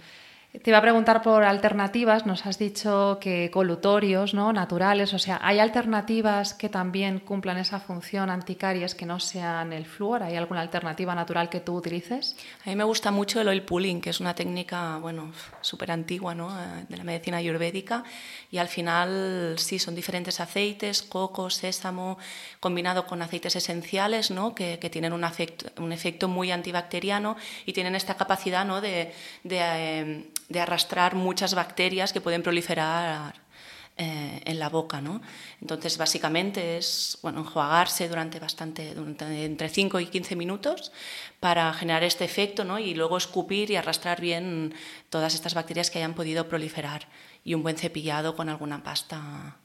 Te 0.52 0.70
iba 0.70 0.78
a 0.78 0.82
preguntar 0.82 1.22
por 1.22 1.44
alternativas. 1.44 2.24
Nos 2.24 2.46
has 2.46 2.58
dicho 2.58 3.18
que 3.20 3.50
colutorios, 3.50 4.32
¿no? 4.32 4.52
Naturales. 4.54 5.12
O 5.12 5.18
sea, 5.18 5.38
¿hay 5.42 5.58
alternativas 5.58 6.54
que 6.54 6.70
también 6.70 7.18
cumplan 7.18 7.58
esa 7.58 7.78
función 7.78 8.30
anticaries 8.30 8.94
que 8.94 9.04
no 9.04 9.20
sean 9.20 9.74
el 9.74 9.84
flúor? 9.84 10.22
¿Hay 10.22 10.34
alguna 10.34 10.62
alternativa 10.62 11.14
natural 11.14 11.50
que 11.50 11.60
tú 11.60 11.76
utilices? 11.76 12.36
A 12.64 12.70
mí 12.70 12.76
me 12.76 12.84
gusta 12.84 13.10
mucho 13.10 13.40
el 13.40 13.48
oil 13.48 13.62
pulling, 13.62 14.00
que 14.00 14.10
es 14.10 14.20
una 14.20 14.34
técnica, 14.34 14.96
bueno, 14.96 15.30
súper 15.60 15.90
antigua, 15.90 16.34
¿no? 16.34 16.48
Eh, 16.48 16.86
de 16.88 16.96
la 16.96 17.04
medicina 17.04 17.36
ayurvédica. 17.36 18.04
Y 18.50 18.56
al 18.56 18.68
final, 18.68 19.56
sí, 19.58 19.78
son 19.78 19.94
diferentes 19.94 20.40
aceites, 20.40 21.02
coco, 21.02 21.50
sésamo, 21.50 22.18
combinado 22.60 23.06
con 23.06 23.20
aceites 23.20 23.56
esenciales, 23.56 24.30
¿no? 24.30 24.54
Que, 24.54 24.78
tienen 24.86 25.12
un, 25.12 25.26
un 25.78 25.92
efecto 25.92 26.28
muy 26.28 26.50
antibacteriano 26.50 27.36
y 27.66 27.72
tienen 27.72 27.94
esta 27.94 28.14
capacidad, 28.14 28.64
¿no? 28.64 28.80
De, 28.80 29.12
de 29.42 29.58
eh, 29.60 30.30
de 30.48 30.60
arrastrar 30.60 31.14
muchas 31.14 31.54
bacterias 31.54 32.12
que 32.12 32.20
pueden 32.20 32.42
proliferar 32.42 33.34
eh, 33.98 34.42
en 34.44 34.58
la 34.58 34.68
boca. 34.68 35.00
¿no? 35.00 35.22
Entonces, 35.62 35.96
básicamente 35.96 36.76
es 36.76 37.18
bueno, 37.22 37.40
enjuagarse 37.40 38.08
durante, 38.10 38.38
bastante, 38.38 38.94
durante 38.94 39.44
entre 39.46 39.70
5 39.70 40.00
y 40.00 40.06
15 40.06 40.36
minutos 40.36 40.92
para 41.40 41.72
generar 41.72 42.04
este 42.04 42.26
efecto 42.26 42.62
¿no? 42.64 42.78
y 42.78 42.92
luego 42.92 43.16
escupir 43.16 43.70
y 43.70 43.76
arrastrar 43.76 44.20
bien 44.20 44.74
todas 45.08 45.34
estas 45.34 45.54
bacterias 45.54 45.90
que 45.90 45.98
hayan 45.98 46.12
podido 46.12 46.46
proliferar 46.46 47.08
y 47.42 47.54
un 47.54 47.62
buen 47.62 47.78
cepillado 47.78 48.36
con 48.36 48.50
alguna 48.50 48.82
pasta 48.82 49.56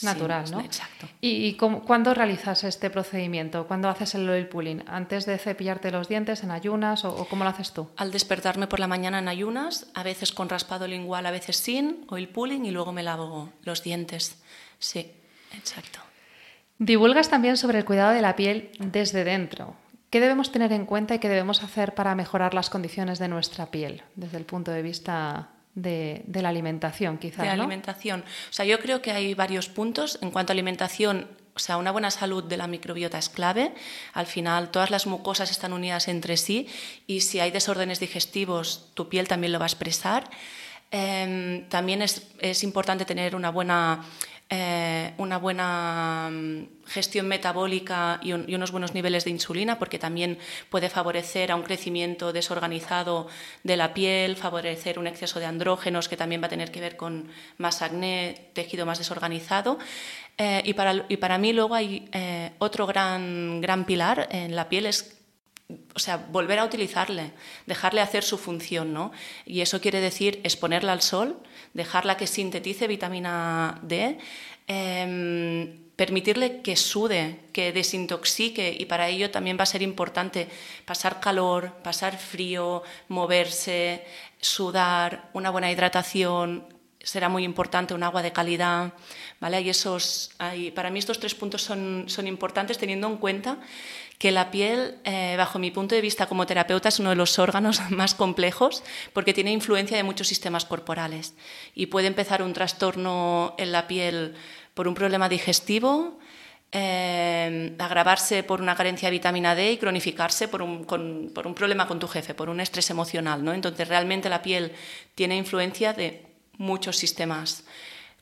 natural, 0.00 0.50
¿no? 0.50 0.60
Exacto. 0.60 1.06
¿Y, 1.20 1.54
cuándo 1.54 2.14
realizas 2.14 2.64
este 2.64 2.88
procedimiento? 2.88 3.66
¿Cuándo 3.66 3.88
haces 3.88 4.14
el 4.14 4.28
oil 4.28 4.48
pulling? 4.48 4.82
¿Antes 4.86 5.26
de 5.26 5.36
cepillarte 5.36 5.90
los 5.90 6.08
dientes, 6.08 6.42
en 6.42 6.50
ayunas 6.50 7.04
o, 7.04 7.26
cómo 7.28 7.44
lo 7.44 7.50
haces 7.50 7.72
tú? 7.72 7.88
Al 7.96 8.10
despertarme 8.10 8.66
por 8.66 8.80
la 8.80 8.86
mañana 8.86 9.18
en 9.18 9.28
ayunas, 9.28 9.86
a 9.94 10.02
veces 10.02 10.32
con 10.32 10.48
raspado 10.48 10.86
lingual, 10.86 11.26
a 11.26 11.30
veces 11.30 11.56
sin, 11.56 12.06
oil 12.08 12.28
pulling 12.28 12.64
y 12.64 12.70
luego 12.70 12.92
me 12.92 13.02
lavo 13.02 13.52
los 13.64 13.82
dientes. 13.82 14.42
Sí, 14.78 15.12
exacto. 15.54 15.98
Divulgas 16.78 17.28
también 17.28 17.56
sobre 17.56 17.78
el 17.78 17.84
cuidado 17.84 18.12
de 18.12 18.22
la 18.22 18.34
piel 18.34 18.70
desde 18.78 19.24
dentro. 19.24 19.76
¿Qué 20.08 20.20
debemos 20.20 20.52
tener 20.52 20.72
en 20.72 20.86
cuenta 20.86 21.14
y 21.14 21.18
qué 21.18 21.28
debemos 21.28 21.62
hacer 21.62 21.94
para 21.94 22.14
mejorar 22.14 22.54
las 22.54 22.70
condiciones 22.70 23.18
de 23.18 23.28
nuestra 23.28 23.70
piel 23.70 24.02
desde 24.14 24.38
el 24.38 24.44
punto 24.44 24.70
de 24.70 24.82
vista 24.82 25.50
de, 25.74 26.24
la 26.32 26.48
alimentación, 26.48 27.18
quizás. 27.18 27.38
De 27.38 27.46
la 27.46 27.52
alimentación. 27.52 28.24
O 28.50 28.52
sea, 28.52 28.64
yo 28.64 28.78
creo 28.78 29.02
que 29.02 29.12
hay 29.12 29.34
varios 29.34 29.68
puntos. 29.68 30.18
En 30.22 30.30
cuanto 30.30 30.52
a 30.52 30.54
alimentación, 30.54 31.28
o 31.54 31.58
sea, 31.58 31.76
una 31.76 31.90
buena 31.90 32.10
salud 32.10 32.44
de 32.44 32.56
la 32.56 32.66
microbiota 32.66 33.18
es 33.18 33.28
clave. 33.28 33.74
Al 34.12 34.26
final, 34.26 34.70
todas 34.70 34.90
las 34.90 35.06
mucosas 35.06 35.50
están 35.50 35.72
unidas 35.72 36.08
entre 36.08 36.36
sí 36.36 36.68
y 37.06 37.20
si 37.20 37.40
hay 37.40 37.50
desórdenes 37.50 38.00
digestivos, 38.00 38.90
tu 38.94 39.08
piel 39.08 39.28
también 39.28 39.52
lo 39.52 39.58
va 39.58 39.66
a 39.66 39.68
expresar. 39.68 40.28
Em, 40.90 41.68
también 41.68 42.02
es, 42.02 42.28
es, 42.38 42.62
importante 42.62 43.06
tener 43.06 43.34
una 43.34 43.50
buena 43.50 44.04
eh, 44.50 45.14
una 45.16 45.38
buena 45.38 46.28
mm, 46.30 46.86
gestión 46.86 47.26
metabólica 47.26 48.20
y, 48.22 48.32
unos 48.32 48.70
buenos 48.70 48.92
niveles 48.92 49.24
de 49.24 49.30
insulina, 49.30 49.78
porque 49.78 49.98
también 49.98 50.38
puede 50.68 50.90
favorecer 50.90 51.50
a 51.52 51.56
un 51.56 51.62
crecimiento 51.62 52.32
desorganizado 52.32 53.28
de 53.62 53.76
la 53.76 53.94
piel, 53.94 54.36
favorecer 54.36 54.98
un 54.98 55.06
exceso 55.06 55.40
de 55.40 55.46
andrógenos, 55.46 56.08
que 56.08 56.16
también 56.16 56.42
va 56.42 56.46
a 56.46 56.50
tener 56.50 56.70
que 56.70 56.80
ver 56.80 56.96
con 56.96 57.28
más 57.56 57.80
acné, 57.80 58.50
tejido 58.52 58.84
más 58.84 58.98
desorganizado. 58.98 59.78
Eh, 60.36 60.62
y, 60.64 60.74
para, 60.74 61.06
y, 61.08 61.16
para, 61.16 61.38
mí 61.38 61.52
luego 61.52 61.74
hay 61.74 62.08
eh, 62.12 62.52
otro 62.58 62.86
gran, 62.86 63.60
gran 63.60 63.84
pilar 63.84 64.28
en 64.30 64.54
la 64.56 64.68
piel, 64.68 64.86
es 64.86 65.21
o 65.94 65.98
sea, 65.98 66.16
volver 66.16 66.58
a 66.58 66.64
utilizarle, 66.64 67.32
dejarle 67.66 68.00
hacer 68.00 68.24
su 68.24 68.38
función, 68.38 68.92
¿no? 68.92 69.12
Y 69.46 69.60
eso 69.60 69.80
quiere 69.80 70.00
decir 70.00 70.40
exponerla 70.44 70.92
al 70.92 71.02
sol, 71.02 71.38
dejarla 71.74 72.16
que 72.16 72.26
sintetice 72.26 72.86
vitamina 72.86 73.78
D, 73.82 74.18
em, 74.66 75.82
permitirle 75.96 76.62
que 76.62 76.76
sude, 76.76 77.40
que 77.52 77.72
desintoxique 77.72 78.74
y 78.78 78.86
para 78.86 79.08
ello 79.08 79.30
también 79.30 79.58
va 79.58 79.64
a 79.64 79.66
ser 79.66 79.82
importante 79.82 80.48
pasar 80.84 81.20
calor, 81.20 81.74
pasar 81.82 82.18
frío, 82.18 82.82
moverse, 83.08 84.04
sudar, 84.40 85.30
una 85.32 85.50
buena 85.50 85.70
hidratación, 85.70 86.66
será 87.02 87.28
muy 87.28 87.44
importante 87.44 87.94
un 87.94 88.02
agua 88.02 88.22
de 88.22 88.32
calidad, 88.32 88.92
¿vale? 89.40 89.60
Y 89.60 89.70
esos, 89.70 90.30
para 90.74 90.90
mí 90.90 90.98
estos 90.98 91.18
tres 91.18 91.34
puntos 91.34 91.62
son, 91.62 92.04
son 92.06 92.26
importantes 92.26 92.78
teniendo 92.78 93.08
en 93.08 93.16
cuenta 93.16 93.58
que 94.18 94.30
la 94.30 94.50
piel, 94.50 94.98
eh, 95.04 95.34
bajo 95.36 95.58
mi 95.58 95.70
punto 95.70 95.94
de 95.94 96.00
vista 96.00 96.26
como 96.26 96.46
terapeuta, 96.46 96.88
es 96.88 97.00
uno 97.00 97.10
de 97.10 97.16
los 97.16 97.38
órganos 97.38 97.80
más 97.90 98.14
complejos 98.14 98.82
porque 99.12 99.34
tiene 99.34 99.52
influencia 99.52 99.96
de 99.96 100.02
muchos 100.04 100.28
sistemas 100.28 100.64
corporales 100.64 101.34
y 101.74 101.86
puede 101.86 102.06
empezar 102.06 102.42
un 102.42 102.52
trastorno 102.52 103.54
en 103.58 103.72
la 103.72 103.88
piel 103.88 104.34
por 104.74 104.88
un 104.88 104.94
problema 104.94 105.28
digestivo, 105.28 106.18
eh, 106.74 107.76
agravarse 107.78 108.42
por 108.42 108.62
una 108.62 108.74
carencia 108.74 109.08
de 109.08 109.12
vitamina 109.12 109.54
D 109.54 109.72
y 109.72 109.76
cronificarse 109.76 110.48
por 110.48 110.62
un, 110.62 110.86
por 110.86 111.46
un, 111.46 111.54
problema 111.54 111.86
con 111.86 111.98
tu 111.98 112.08
jefe, 112.08 112.32
por 112.32 112.48
un 112.48 112.60
estrés 112.60 112.88
emocional. 112.88 113.44
¿no? 113.44 113.52
Entonces, 113.52 113.86
realmente 113.88 114.30
la 114.30 114.40
piel 114.40 114.72
tiene 115.14 115.36
influencia 115.36 115.92
de 115.92 116.24
muchos 116.56 116.96
sistemas 116.96 117.64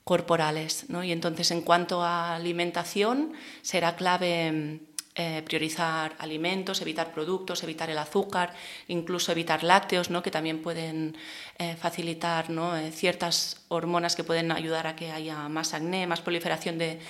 corporales. 0.02 0.87
¿no? 0.88 1.04
Y 1.04 1.12
entonces, 1.12 1.52
en 1.52 1.62
cuanto 1.62 2.02
a 2.02 2.35
alimentación, 2.35 3.35
será 3.62 3.94
clave 3.94 4.80
eh, 5.23 5.43
priorizar 5.43 6.17
alimentos, 6.19 6.81
evitar 6.81 7.12
productos, 7.12 7.62
evitar 7.62 7.91
el 7.91 7.99
azúcar, 7.99 8.55
incluso 8.89 9.33
evitar 9.33 9.62
lácteos, 9.62 10.09
¿no? 10.09 10.23
que 10.23 10.31
también 10.31 10.62
pueden 10.62 11.15
eh, 11.59 11.77
facilitar 11.77 12.49
¿no? 12.49 12.75
Eh, 12.75 12.91
ciertas 12.91 13.61
hormonas 13.69 14.17
que 14.17 14.25
pueden 14.25 14.50
ayudar 14.50 14.87
a 14.87 14.97
que 14.97 15.12
haya 15.12 15.47
más 15.50 15.75
acné, 15.75 16.07
más 16.07 16.23
proliferación 16.23 16.79
de, 16.79 17.00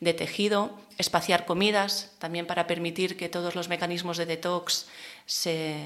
de 0.00 0.14
tejido, 0.14 0.78
espaciar 0.96 1.44
comidas, 1.44 2.14
también 2.18 2.46
para 2.46 2.66
permitir 2.66 3.18
que 3.18 3.28
todos 3.28 3.54
los 3.54 3.68
mecanismos 3.68 4.16
de 4.16 4.24
detox 4.24 4.86
se, 5.26 5.76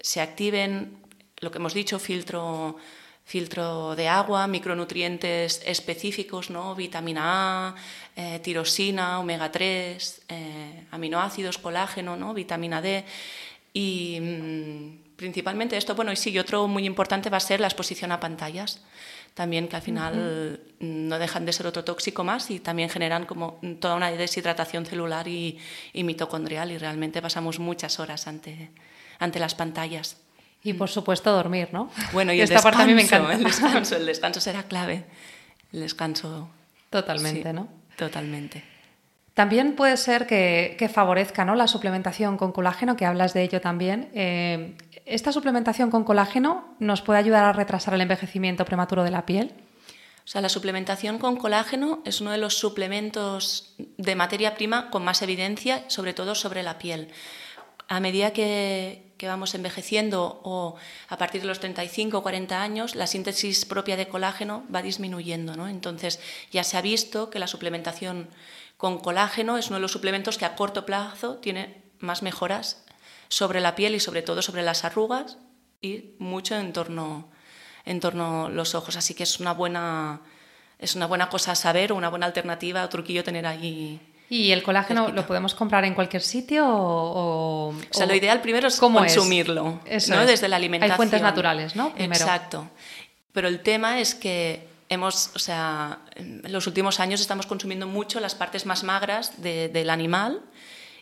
se 0.00 0.20
activen, 0.20 0.96
lo 1.40 1.50
que 1.50 1.58
hemos 1.58 1.74
dicho, 1.74 1.98
filtro 1.98 2.76
filtro 3.24 3.94
de 3.96 4.08
agua, 4.08 4.46
micronutrientes 4.46 5.62
específicos, 5.64 6.50
¿no? 6.50 6.74
vitamina 6.74 7.68
A, 7.68 7.74
eh, 8.16 8.40
tirosina, 8.40 9.20
omega 9.20 9.50
3, 9.50 10.22
eh, 10.28 10.84
aminoácidos, 10.90 11.58
colágeno, 11.58 12.16
¿no? 12.16 12.34
vitamina 12.34 12.82
D. 12.82 13.04
Y 13.72 14.18
mm, 14.20 15.16
principalmente 15.16 15.76
esto, 15.76 15.94
bueno, 15.94 16.12
y 16.12 16.16
sí, 16.16 16.36
otro 16.38 16.66
muy 16.68 16.84
importante 16.84 17.30
va 17.30 17.38
a 17.38 17.40
ser 17.40 17.60
la 17.60 17.68
exposición 17.68 18.12
a 18.12 18.20
pantallas, 18.20 18.82
también 19.34 19.68
que 19.68 19.76
al 19.76 19.82
final 19.82 20.60
no 20.80 21.18
dejan 21.18 21.46
de 21.46 21.54
ser 21.54 21.66
otro 21.66 21.84
tóxico 21.84 22.22
más 22.22 22.50
y 22.50 22.60
también 22.60 22.90
generan 22.90 23.24
como 23.24 23.58
toda 23.80 23.94
una 23.94 24.10
deshidratación 24.10 24.84
celular 24.84 25.26
y, 25.26 25.58
mitocondrial 25.94 26.70
y 26.70 26.76
realmente 26.76 27.22
pasamos 27.22 27.58
muchas 27.58 27.98
horas 27.98 28.26
ante, 28.26 28.70
ante 29.18 29.38
las 29.38 29.54
pantallas. 29.54 30.18
Y 30.64 30.74
por 30.74 30.88
supuesto 30.88 31.32
dormir, 31.32 31.68
¿no? 31.72 31.90
Bueno, 32.12 32.32
y, 32.32 32.40
esta 32.42 32.62
parte 32.62 32.82
a 32.82 32.86
mí 32.86 32.94
me 32.94 33.02
encanta. 33.02 33.34
El 33.34 33.44
descanso, 33.44 33.96
el 33.96 34.06
descanso 34.12 34.40
será 34.40 34.64
clave. 34.64 35.04
El 35.72 35.80
descanso. 35.80 36.48
Totalmente, 36.90 37.52
¿no? 37.52 37.68
Totalmente. 37.96 38.64
También 39.34 39.76
puede 39.76 39.96
ser 39.96 40.26
que, 40.26 40.90
favorezca 40.92 41.44
¿no? 41.44 41.54
la 41.54 41.66
suplementación 41.66 42.36
con 42.36 42.52
colágeno, 42.52 42.96
que 42.96 43.06
hablas 43.06 43.32
de 43.32 43.42
ello 43.42 43.60
también. 43.62 44.10
Eh, 44.14 44.76
¿Esta 45.06 45.32
suplementación 45.32 45.90
con 45.90 46.04
colágeno 46.04 46.76
nos 46.78 47.00
puede 47.00 47.18
ayudar 47.18 47.44
a 47.44 47.52
retrasar 47.52 47.94
el 47.94 48.02
envejecimiento 48.02 48.66
prematuro 48.66 49.04
de 49.04 49.10
la 49.10 49.24
piel? 49.24 49.54
O 50.24 50.28
sea, 50.28 50.40
la 50.40 50.50
suplementación 50.50 51.18
con 51.18 51.36
colágeno 51.36 52.02
es 52.04 52.20
uno 52.20 52.30
de 52.30 52.38
los 52.38 52.58
suplementos 52.58 53.74
de 53.78 54.14
materia 54.14 54.54
prima 54.54 54.90
con 54.90 55.02
más 55.04 55.22
evidencia, 55.22 55.84
sobre 55.88 56.12
todo 56.12 56.34
sobre 56.34 56.62
la 56.62 56.78
piel. 56.78 57.08
A 57.88 58.00
medida 58.00 58.32
que, 58.32 59.10
vamos 59.22 59.54
envejeciendo 59.54 60.40
o 60.42 60.74
a 61.08 61.16
partir 61.16 61.42
de 61.42 61.46
los 61.46 61.60
35 61.60 62.18
o 62.18 62.22
40 62.22 62.60
años, 62.60 62.96
la 62.96 63.06
síntesis 63.06 63.64
propia 63.64 63.96
de 63.96 64.08
colágeno 64.08 64.64
va 64.74 64.82
disminuyendo. 64.82 65.54
¿no? 65.54 65.68
Entonces, 65.68 66.18
ya 66.50 66.64
se 66.64 66.76
ha 66.76 66.82
visto 66.82 67.30
que 67.30 67.38
la 67.38 67.46
suplementación 67.46 68.28
con 68.76 68.98
colágeno 68.98 69.58
es 69.58 69.68
uno 69.68 69.76
de 69.76 69.82
los 69.82 69.92
suplementos 69.92 70.38
que 70.38 70.44
a 70.44 70.56
corto 70.56 70.84
plazo 70.84 71.36
tiene 71.36 71.82
más 72.00 72.22
mejoras 72.22 72.84
sobre 73.28 73.60
la 73.60 73.76
piel 73.76 73.94
y 73.94 74.00
sobre 74.00 74.22
todo 74.22 74.42
sobre 74.42 74.64
las 74.64 74.84
arrugas 74.84 75.38
y 75.80 76.16
mucho 76.18 76.56
en 76.56 76.72
torno 76.72 77.30
en 77.84 78.00
torno 78.00 78.46
a 78.46 78.48
los 78.48 78.74
ojos. 78.74 78.96
Así 78.96 79.14
que 79.14 79.22
es 79.24 79.40
una 79.40 79.52
buena, 79.52 80.20
es 80.78 80.94
una 80.94 81.06
buena 81.06 81.28
cosa 81.28 81.54
saber, 81.54 81.92
una 81.92 82.08
buena 82.08 82.26
alternativa 82.26 82.84
o 82.84 82.88
truquillo 82.88 83.24
tener 83.24 83.46
ahí. 83.46 84.00
¿Y 84.32 84.50
el 84.50 84.62
colágeno 84.62 85.08
lo 85.10 85.26
podemos 85.26 85.54
comprar 85.54 85.84
en 85.84 85.92
cualquier 85.92 86.22
sitio? 86.22 86.66
O, 86.66 87.68
o, 87.68 87.74
sea, 87.90 88.06
lo 88.06 88.14
ideal 88.14 88.40
primero 88.40 88.66
es 88.66 88.80
consumirlo, 88.80 89.78
¿no? 90.08 90.26
desde 90.26 90.48
la 90.48 90.56
alimentación. 90.56 90.92
Hay 90.92 90.96
fuentes 90.96 91.20
naturales, 91.20 91.76
¿no? 91.76 91.92
Exacto. 91.98 92.66
Pero 93.32 93.46
el 93.46 93.60
tema 93.60 94.00
es 94.00 94.14
que 94.14 94.66
hemos, 94.88 95.32
o 95.34 95.38
sea, 95.38 95.98
en 96.16 96.50
los 96.50 96.66
últimos 96.66 96.98
años 96.98 97.20
estamos 97.20 97.44
consumiendo 97.44 97.86
mucho 97.86 98.20
las 98.20 98.34
partes 98.34 98.64
más 98.64 98.84
magras 98.84 99.42
del 99.42 99.90
animal 99.90 100.40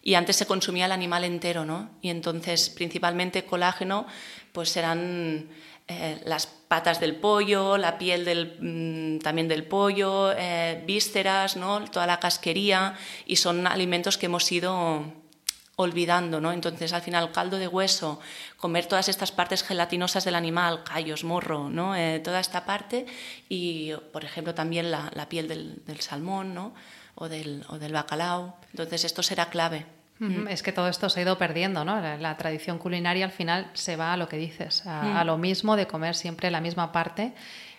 y 0.02 0.14
antes 0.14 0.34
se 0.34 0.46
consumía 0.46 0.86
el 0.86 0.92
animal 0.92 1.22
entero, 1.22 1.64
¿no? 1.64 1.88
Y 2.02 2.10
entonces, 2.10 2.68
principalmente 2.68 3.44
colágeno, 3.44 4.08
pues 4.50 4.70
serán 4.70 5.46
eh, 5.92 6.20
las 6.24 6.46
patas 6.46 7.00
del 7.00 7.16
pollo, 7.16 7.76
la 7.76 7.98
piel 7.98 8.24
del, 8.24 8.56
mm, 8.60 9.18
también 9.18 9.48
del 9.48 9.64
pollo, 9.64 10.30
eh, 10.30 10.84
vísceras, 10.86 11.56
¿no? 11.56 11.84
toda 11.86 12.06
la 12.06 12.20
casquería, 12.20 12.94
y 13.26 13.34
son 13.34 13.66
alimentos 13.66 14.16
que 14.16 14.26
hemos 14.26 14.52
ido 14.52 15.04
olvidando, 15.74 16.40
¿no? 16.40 16.52
Entonces, 16.52 16.92
al 16.92 17.02
final, 17.02 17.32
caldo 17.32 17.56
de 17.56 17.66
hueso, 17.66 18.20
comer 18.56 18.86
todas 18.86 19.08
estas 19.08 19.32
partes 19.32 19.64
gelatinosas 19.64 20.24
del 20.24 20.36
animal, 20.36 20.84
callos, 20.84 21.24
morro, 21.24 21.68
¿no? 21.68 21.96
Eh, 21.96 22.20
toda 22.20 22.38
esta 22.38 22.64
parte, 22.64 23.06
y, 23.48 23.92
por 24.12 24.24
ejemplo, 24.24 24.54
también 24.54 24.92
la, 24.92 25.26
piel 25.28 25.48
del, 25.48 26.00
salmón, 26.00 26.54
¿no? 26.54 26.72
O 27.16 27.28
del, 27.28 27.64
o 27.68 27.80
del 27.80 27.92
bacalao. 27.92 28.56
Entonces, 28.70 29.04
esto 29.04 29.24
será 29.24 29.50
clave. 29.50 29.86
Mm. 30.20 30.48
Es 30.48 30.62
que 30.62 30.70
todo 30.70 30.86
esto 30.86 31.08
se 31.08 31.20
ha 31.20 31.22
ido 31.22 31.38
perdiendo, 31.38 31.84
¿no? 31.84 31.98
La, 32.00 32.36
tradición 32.36 32.78
culinaria 32.78 33.24
al 33.24 33.32
final 33.32 33.70
se 33.72 33.96
va 33.96 34.12
a 34.12 34.16
lo 34.18 34.28
que 34.28 34.36
dices, 34.36 34.86
a, 34.86 35.24
mm. 35.24 35.26
lo 35.26 35.38
mismo 35.38 35.76
de 35.76 35.86
comer 35.86 36.14
siempre 36.14 36.50
la 36.50 36.60
misma 36.60 36.92
parte. 36.92 37.32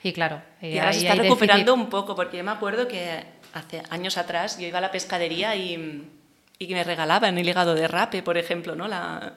Y 0.03 0.11
claro, 0.11 0.41
y 0.59 0.79
ahora 0.79 0.93
se 0.93 1.07
está 1.07 1.13
recuperando 1.13 1.73
un 1.75 1.87
poco, 1.87 2.15
porque 2.15 2.37
yo 2.37 2.43
me 2.43 2.51
acuerdo 2.51 2.87
que 2.87 3.23
hace 3.53 3.83
años 3.91 4.17
atrás 4.17 4.57
yo 4.57 4.65
iba 4.65 4.79
a 4.79 4.81
la 4.81 4.91
pescadería 4.91 5.55
y, 5.55 6.09
y 6.57 6.73
me 6.73 6.83
regalaban 6.83 7.37
el 7.37 7.47
hígado 7.47 7.75
de 7.75 7.87
rape, 7.87 8.23
por 8.23 8.39
ejemplo, 8.39 8.75
¿no? 8.75 8.87
La, 8.87 9.35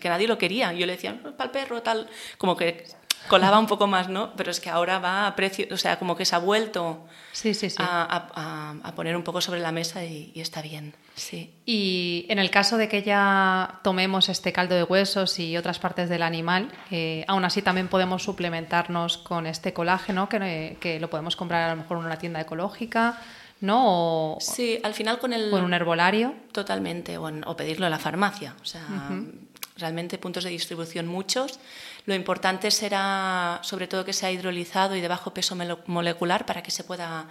que 0.00 0.08
nadie 0.08 0.26
lo 0.26 0.38
quería. 0.38 0.72
Yo 0.72 0.86
le 0.86 0.92
decía, 0.92 1.20
para 1.36 1.44
el 1.44 1.50
perro, 1.50 1.82
tal, 1.82 2.08
como 2.38 2.56
que 2.56 2.86
colaba 3.28 3.58
un 3.58 3.66
poco 3.66 3.86
más, 3.86 4.08
¿no? 4.08 4.32
Pero 4.36 4.50
es 4.50 4.60
que 4.60 4.70
ahora 4.70 4.98
va 4.98 5.26
a 5.26 5.36
precio, 5.36 5.66
o 5.70 5.76
sea, 5.76 5.98
como 5.98 6.16
que 6.16 6.24
se 6.24 6.34
ha 6.34 6.38
vuelto 6.38 7.06
sí, 7.32 7.54
sí, 7.54 7.70
sí. 7.70 7.76
A, 7.78 8.80
a, 8.82 8.94
poner 8.94 9.16
un 9.16 9.22
poco 9.22 9.40
sobre 9.40 9.60
la 9.60 9.72
mesa 9.72 10.04
y, 10.04 10.32
está 10.36 10.62
bien. 10.62 10.94
Sí. 11.14 11.52
Y 11.64 12.26
en 12.28 12.38
el 12.38 12.50
caso 12.50 12.76
de 12.76 12.88
que 12.88 13.02
ya 13.02 13.80
tomemos 13.82 14.28
este 14.28 14.52
caldo 14.52 14.74
de 14.74 14.84
huesos 14.84 15.38
y 15.38 15.56
otras 15.56 15.78
partes 15.78 16.08
del 16.08 16.22
animal, 16.22 16.70
eh, 16.90 17.24
aún 17.28 17.44
así 17.44 17.62
también 17.62 17.88
podemos 17.88 18.22
suplementarnos 18.22 19.18
con 19.18 19.46
este 19.46 19.72
colágeno 19.72 20.28
que, 20.28 20.76
que, 20.80 20.98
lo 21.00 21.10
podemos 21.10 21.36
comprar 21.36 21.70
a 21.70 21.74
lo 21.74 21.82
mejor 21.82 21.98
en 21.98 22.04
una 22.04 22.18
tienda 22.18 22.40
ecológica. 22.40 23.20
¿no? 23.60 24.34
O, 24.34 24.38
sí, 24.40 24.78
al 24.82 24.94
final 24.94 25.18
con 25.18 25.32
el... 25.32 25.50
Con 25.50 25.64
un 25.64 25.74
herbolario. 25.74 26.34
Totalmente, 26.52 27.18
o, 27.18 27.26
o 27.26 27.56
pedirlo 27.56 27.86
en 27.86 27.90
la 27.90 27.98
farmacia. 27.98 28.54
O 28.62 28.64
sea, 28.64 28.86
realmente 29.76 30.18
puntos 30.18 30.44
de 30.44 30.50
distribución 30.50 31.06
muchos. 31.06 31.58
Lo 32.06 32.14
importante 32.14 32.70
será, 32.70 33.58
sobre 33.62 33.88
todo, 33.88 34.04
que 34.04 34.12
sea 34.12 34.30
hidrolizado 34.30 34.96
y 34.96 35.00
de 35.00 35.08
bajo 35.08 35.34
peso 35.34 35.56
molecular 35.86 36.46
para 36.46 36.62
que 36.62 36.70
se 36.70 36.84
pueda 36.84 37.26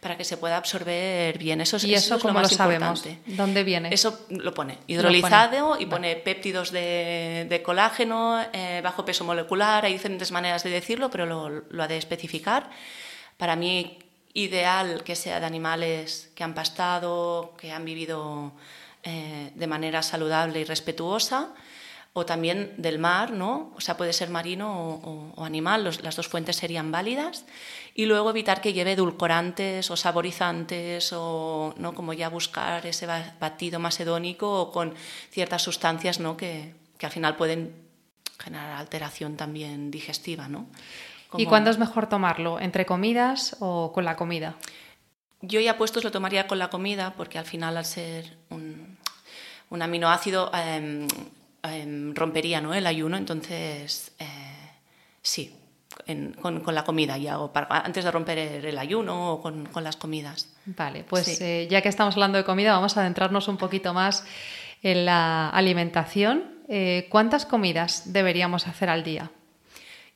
para 0.00 0.16
que 0.16 0.22
se 0.22 0.36
pueda 0.36 0.56
absorber 0.56 1.36
bien. 1.38 1.60
Eso, 1.60 1.76
¿Y 1.84 1.94
eso, 1.94 2.14
es 2.14 2.22
lo 2.24 2.32
más 2.32 2.52
importante. 2.52 3.18
¿Dónde 3.26 3.64
viene? 3.64 3.88
Eso 3.92 4.26
lo 4.28 4.54
pone 4.54 4.78
hidrolizado 4.86 5.76
y 5.80 5.86
pone 5.86 6.14
péptidos 6.14 6.70
de, 6.70 7.62
colágeno, 7.64 8.40
eh, 8.52 8.80
bajo 8.82 9.04
peso 9.04 9.24
molecular. 9.24 9.84
Hay 9.84 9.94
diferentes 9.94 10.30
maneras 10.30 10.62
de 10.62 10.70
decirlo, 10.70 11.10
pero 11.10 11.26
lo, 11.26 11.48
lo 11.48 11.82
ha 11.82 11.88
de 11.88 11.96
especificar. 11.96 12.70
Para 13.36 13.56
mí, 13.56 13.98
ideal 14.34 15.02
que 15.02 15.16
sea 15.16 15.40
de 15.40 15.46
animales 15.46 16.30
que 16.36 16.44
han 16.44 16.54
pastado, 16.54 17.54
que 17.58 17.72
han 17.72 17.84
vivido 17.84 18.52
eh, 19.02 19.50
de 19.54 19.66
manera 19.66 20.02
saludable 20.02 20.60
y 20.60 20.64
respetuosa 20.64 21.54
o 22.18 22.26
también 22.26 22.74
del 22.76 22.98
mar, 22.98 23.30
¿no? 23.30 23.72
O 23.76 23.80
sea, 23.80 23.96
puede 23.96 24.12
ser 24.12 24.28
marino 24.30 25.00
o, 25.36 25.44
animal, 25.44 25.84
las 26.02 26.16
dos 26.16 26.28
fuentes 26.28 26.56
serían 26.56 26.90
válidas. 26.90 27.44
Y 27.94 28.06
luego 28.06 28.30
evitar 28.30 28.60
que 28.60 28.72
lleve 28.72 28.92
edulcorantes 28.92 29.90
o 29.90 29.96
saborizantes 29.96 31.12
o, 31.12 31.74
¿no? 31.78 31.94
Como 31.94 32.12
ya 32.12 32.28
buscar 32.28 32.86
ese 32.86 33.06
batido 33.06 33.78
más 33.78 33.98
hedónico 34.00 34.60
o 34.60 34.72
con 34.72 34.94
ciertas 35.30 35.62
sustancias, 35.62 36.20
¿no? 36.20 36.36
Que, 36.36 36.74
que 36.98 37.06
al 37.06 37.12
final 37.12 37.36
pueden 37.36 37.74
generar 38.38 38.72
alteración 38.72 39.36
también 39.36 39.90
digestiva, 39.90 40.48
¿no? 40.48 40.66
¿Y 41.36 41.46
cuándo 41.46 41.70
es 41.70 41.78
mejor 41.78 42.08
tomarlo? 42.08 42.58
¿Entre 42.58 42.86
comidas 42.86 43.56
o 43.60 43.92
con 43.92 44.04
la 44.04 44.16
comida? 44.16 44.56
Yo 45.40 45.60
ya 45.60 45.76
puestos 45.76 46.02
lo 46.04 46.10
tomaría 46.10 46.46
con 46.46 46.58
la 46.58 46.70
comida 46.70 47.14
porque 47.16 47.38
al 47.38 47.44
final 47.44 47.76
al 47.76 47.84
ser 47.84 48.38
un, 48.48 48.98
un 49.70 49.82
aminoácido 49.82 50.50
em, 50.54 51.06
Em, 51.62 52.14
rompería 52.14 52.60
¿no? 52.60 52.72
el 52.72 52.86
ayuno, 52.86 53.16
entonces 53.16 54.12
eh, 54.20 54.26
sí, 55.20 55.52
con, 56.40 56.62
la 56.72 56.84
comida 56.84 57.18
y 57.18 57.26
hago 57.26 57.50
antes 57.68 58.04
de 58.04 58.10
romper 58.12 58.38
el, 58.38 58.78
ayuno 58.78 59.32
o 59.32 59.42
con, 59.42 59.68
las 59.82 59.96
comidas. 59.96 60.48
Vale, 60.66 61.04
pues 61.04 61.40
eh, 61.40 61.66
ya 61.68 61.82
que 61.82 61.88
estamos 61.88 62.14
hablando 62.14 62.38
de 62.38 62.44
comida, 62.44 62.72
vamos 62.72 62.96
a 62.96 63.00
adentrarnos 63.00 63.48
un 63.48 63.56
poquito 63.56 63.92
más 63.92 64.24
en 64.82 65.04
la 65.04 65.50
alimentación. 65.50 66.44
Eh, 66.68 67.06
¿Cuántas 67.10 67.44
comidas 67.44 68.12
deberíamos 68.12 68.68
hacer 68.68 68.88
al 68.88 69.02
día? 69.02 69.32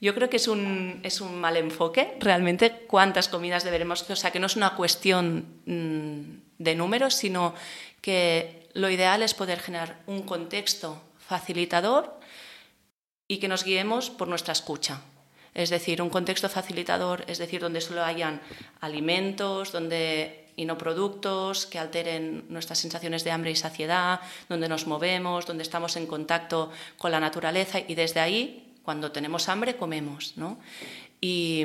Yo 0.01 0.15
creo 0.15 0.31
que 0.31 0.37
es 0.37 0.47
un, 0.47 1.01
es 1.03 1.21
un 1.21 1.41
mal 1.41 1.57
enfoque, 1.57 2.17
realmente, 2.21 2.85
cuántas 2.87 3.29
comidas 3.29 3.65
deberemos, 3.65 4.09
o 4.09 4.17
sea, 4.17 4.31
que 4.31 4.39
no 4.39 4.47
es 4.47 4.57
una 4.57 4.75
cuestión 4.75 5.47
mm, 5.67 6.63
de 6.63 6.75
números, 6.77 7.15
sino 7.15 7.55
que 8.01 8.69
lo 8.75 8.91
ideal 8.91 9.23
es 9.23 9.35
poder 9.35 9.59
generar 9.61 10.01
un 10.07 10.23
contexto 10.23 11.01
facilitador 11.33 12.21
y 13.27 13.39
que 13.41 13.49
nos 13.49 13.65
guiemos 13.65 14.11
por 14.11 14.29
nuestra 14.29 14.53
escucha. 14.53 15.01
Es 15.55 15.71
decir, 15.71 16.03
un 16.03 16.11
contexto 16.11 16.49
facilitador, 16.49 17.25
es 17.27 17.39
decir, 17.39 17.61
donde 17.61 17.81
solo 17.81 18.05
hayan 18.05 18.41
alimentos, 18.81 19.73
donde 19.73 20.43
y 20.57 20.67
no 20.67 20.77
productos 20.77 21.65
que 21.65 21.79
alteren 21.79 22.45
nuestras 22.51 22.79
sensaciones 22.79 23.25
de 23.25 23.31
hambre 23.31 23.51
y 23.51 23.57
saciedad, 23.57 24.21
donde 24.51 24.69
nos 24.69 24.87
movemos, 24.87 25.47
donde 25.47 25.63
estamos 25.63 25.97
en 25.97 26.07
contacto 26.07 26.71
con 26.99 27.11
la 27.11 27.21
naturaleza 27.21 27.81
y 27.81 27.95
desde 27.95 28.21
ahí, 28.21 28.77
cuando 28.83 29.13
tenemos 29.13 29.49
hambre, 29.49 29.77
comemos. 29.77 30.35
¿no? 30.37 30.59
Y, 31.23 31.65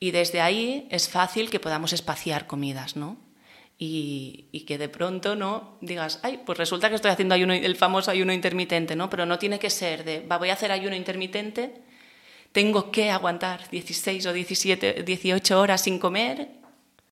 y 0.00 0.10
desde 0.12 0.40
ahí 0.40 0.88
es 0.90 1.10
fácil 1.10 1.50
que 1.50 1.60
podamos 1.60 1.92
espaciar 1.92 2.46
comidas. 2.46 2.96
¿no? 2.96 3.18
Y, 3.80 4.64
que 4.66 4.76
de 4.76 4.88
pronto 4.88 5.36
no 5.36 5.78
digas, 5.80 6.18
ay, 6.22 6.40
pues 6.44 6.58
resulta 6.58 6.88
que 6.88 6.96
estoy 6.96 7.12
haciendo 7.12 7.34
ayuno, 7.34 7.54
el 7.54 7.76
famoso 7.76 8.10
ayuno 8.10 8.32
intermitente, 8.32 8.96
¿no? 8.96 9.08
Pero 9.08 9.24
no 9.24 9.38
tiene 9.38 9.58
que 9.58 9.70
ser 9.70 10.04
de, 10.04 10.20
va, 10.20 10.36
voy 10.36 10.50
a 10.50 10.54
hacer 10.54 10.72
ayuno 10.72 10.96
intermitente, 10.96 11.82
tengo 12.50 12.90
que 12.90 13.10
aguantar 13.10 13.70
16 13.70 14.26
o 14.26 14.32
17, 14.32 15.04
18 15.04 15.60
horas 15.60 15.82
sin 15.82 15.98
comer 15.98 16.48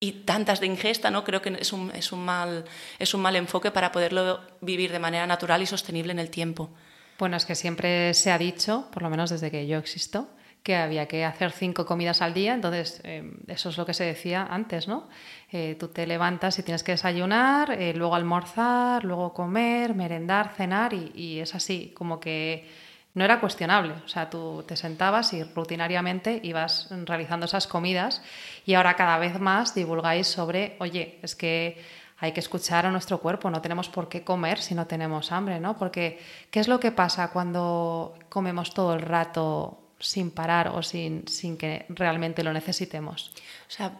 y 0.00 0.12
tantas 0.24 0.60
de 0.60 0.66
ingesta, 0.66 1.10
¿no? 1.10 1.22
Creo 1.22 1.40
que 1.40 1.56
es 1.58 1.72
un, 1.72 1.92
es 1.92 2.10
un, 2.10 2.24
mal, 2.24 2.64
es 2.98 3.14
un 3.14 3.22
mal 3.22 3.36
enfoque 3.36 3.70
para 3.70 3.92
poderlo 3.92 4.40
vivir 4.60 4.90
de 4.90 4.98
manera 4.98 5.26
natural 5.26 5.62
y 5.62 5.66
sostenible 5.66 6.12
en 6.12 6.18
el 6.18 6.30
tiempo. 6.30 6.70
Bueno, 7.18 7.36
es 7.36 7.46
que 7.46 7.54
siempre 7.54 8.12
se 8.12 8.32
ha 8.32 8.38
dicho, 8.38 8.88
por 8.92 9.02
lo 9.02 9.08
menos 9.08 9.30
desde 9.30 9.50
que 9.50 9.66
yo 9.66 9.78
existo, 9.78 10.28
que 10.66 10.74
había 10.74 11.06
que 11.06 11.24
hacer 11.24 11.52
cinco 11.52 11.86
comidas 11.86 12.20
al 12.22 12.34
día, 12.34 12.52
entonces 12.52 13.00
eh, 13.04 13.22
eso 13.46 13.68
es 13.68 13.78
lo 13.78 13.86
que 13.86 13.94
se 13.94 14.02
decía 14.02 14.48
antes, 14.50 14.88
¿no? 14.88 15.08
Eh, 15.52 15.76
tú 15.78 15.86
te 15.86 16.08
levantas 16.08 16.58
y 16.58 16.64
tienes 16.64 16.82
que 16.82 16.90
desayunar, 16.90 17.70
eh, 17.70 17.94
luego 17.94 18.16
almorzar, 18.16 19.04
luego 19.04 19.32
comer, 19.32 19.94
merendar, 19.94 20.54
cenar 20.56 20.92
y, 20.92 21.38
es 21.38 21.54
así, 21.54 21.92
como 21.96 22.18
que 22.18 22.68
no 23.14 23.24
era 23.24 23.38
cuestionable, 23.38 23.94
o 24.04 24.08
sea, 24.08 24.28
tú 24.28 24.64
te 24.66 24.74
sentabas 24.76 25.32
y 25.34 25.44
rutinariamente 25.44 26.40
ibas 26.42 26.88
realizando 27.04 27.46
esas 27.46 27.68
comidas 27.68 28.20
y 28.64 28.74
ahora 28.74 28.96
cada 28.96 29.18
vez 29.18 29.38
más 29.38 29.72
divulgáis 29.72 30.26
sobre, 30.26 30.74
oye, 30.80 31.20
es 31.22 31.36
que 31.36 31.80
hay 32.18 32.32
que 32.32 32.40
escuchar 32.40 32.86
a 32.86 32.90
nuestro 32.90 33.18
cuerpo, 33.18 33.50
no 33.50 33.62
tenemos 33.62 33.88
por 33.88 34.08
qué 34.08 34.24
comer 34.24 34.58
si 34.58 34.74
no 34.74 34.88
tenemos 34.88 35.30
hambre, 35.30 35.60
¿no? 35.60 35.76
Porque, 35.76 36.18
¿qué 36.50 36.58
es 36.58 36.66
lo 36.66 36.80
que 36.80 36.90
pasa 36.90 37.30
cuando 37.30 38.14
comemos 38.28 38.74
todo 38.74 38.94
el 38.94 39.02
rato 39.02 39.85
sin 39.98 40.30
parar 40.30 40.68
o 40.68 40.82
sin, 40.82 41.26
sin 41.28 41.56
que 41.56 41.86
realmente 41.88 42.42
lo 42.42 42.52
necesitemos? 42.52 43.32
O 43.68 43.70
sea, 43.70 43.98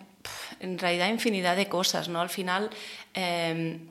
en 0.61 0.79
realidad 0.79 1.09
infinidad 1.09 1.57
de 1.57 1.69
cosas, 1.69 2.09
¿no? 2.09 2.21
Al 2.21 2.31
final, 2.31 2.71
em, 3.15 3.89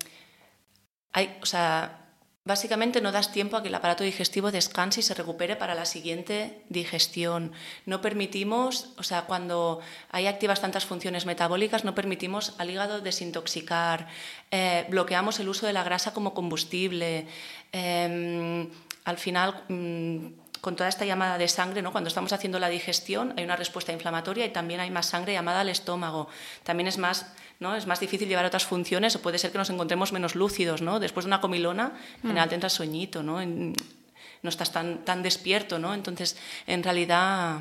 hay, 1.13 1.37
o 1.41 1.45
sea, 1.45 2.05
Básicamente 2.45 3.01
no 3.01 3.09
das 3.11 3.33
tiempo 3.33 3.57
a 3.57 3.63
que 3.63 3.69
el 3.69 3.75
aparato 3.81 4.03
digestivo 4.03 4.53
descanse 4.53 4.99
y 4.99 5.03
se 5.03 5.15
recupere 5.15 5.55
para 5.55 5.73
la 5.73 5.85
siguiente 5.85 6.61
digestión. 6.69 7.51
No 7.87 8.01
permitimos, 8.01 8.93
o 8.97 9.03
sea, 9.03 9.25
cuando 9.25 9.81
hay 10.11 10.27
activas 10.27 10.61
tantas 10.61 10.85
funciones 10.85 11.25
metabólicas, 11.25 11.83
no 11.85 11.95
permitimos 11.95 12.53
al 12.59 12.69
hígado 12.69 13.01
desintoxicar, 13.01 14.05
eh, 14.51 14.85
bloqueamos 14.89 15.39
el 15.39 15.49
uso 15.49 15.65
de 15.65 15.73
la 15.73 15.83
grasa 15.83 16.13
como 16.13 16.35
combustible. 16.35 17.25
Em, 17.71 18.69
al 19.05 19.17
final, 19.17 19.63
mm, 19.67 20.44
con 20.65 20.75
toda 20.75 20.89
esta 20.89 21.05
llamada 21.05 21.37
de 21.37 21.47
sangre, 21.47 21.83
¿no? 21.83 21.91
cuando 21.91 22.07
estamos 22.07 22.33
haciendo 22.33 22.57
la 22.57 22.69
digestión 22.69 23.35
hay 23.37 23.43
una 23.43 23.55
respuesta 23.55 23.93
inflamatoria 23.93 24.47
y 24.47 24.49
también 24.49 24.79
hay 24.79 24.89
más 24.89 25.05
sangre 25.05 25.33
llamada 25.33 25.59
al 25.59 25.69
estómago. 25.69 26.27
También 26.63 26.87
es 26.87 26.97
más, 26.97 27.27
¿no? 27.59 27.75
es 27.75 27.85
más 27.85 27.99
difícil 27.99 28.27
llevar 28.27 28.45
otras 28.45 28.65
funciones 28.65 29.15
o 29.15 29.21
puede 29.21 29.37
ser 29.37 29.51
que 29.51 29.59
nos 29.59 29.69
encontremos 29.69 30.11
menos 30.11 30.33
lúcidos. 30.33 30.81
¿no? 30.81 30.99
Después 30.99 31.25
de 31.25 31.27
una 31.27 31.39
comilona, 31.39 31.93
en 32.15 32.29
general 32.29 32.47
mm. 32.47 32.49
te 32.49 32.55
entra 32.55 32.69
sueñito, 32.69 33.21
¿no? 33.21 33.45
no 33.45 34.49
estás 34.49 34.71
tan, 34.71 35.05
tan 35.05 35.21
despierto. 35.21 35.77
¿no? 35.77 35.93
Entonces, 35.93 36.35
en 36.65 36.81
realidad 36.81 37.59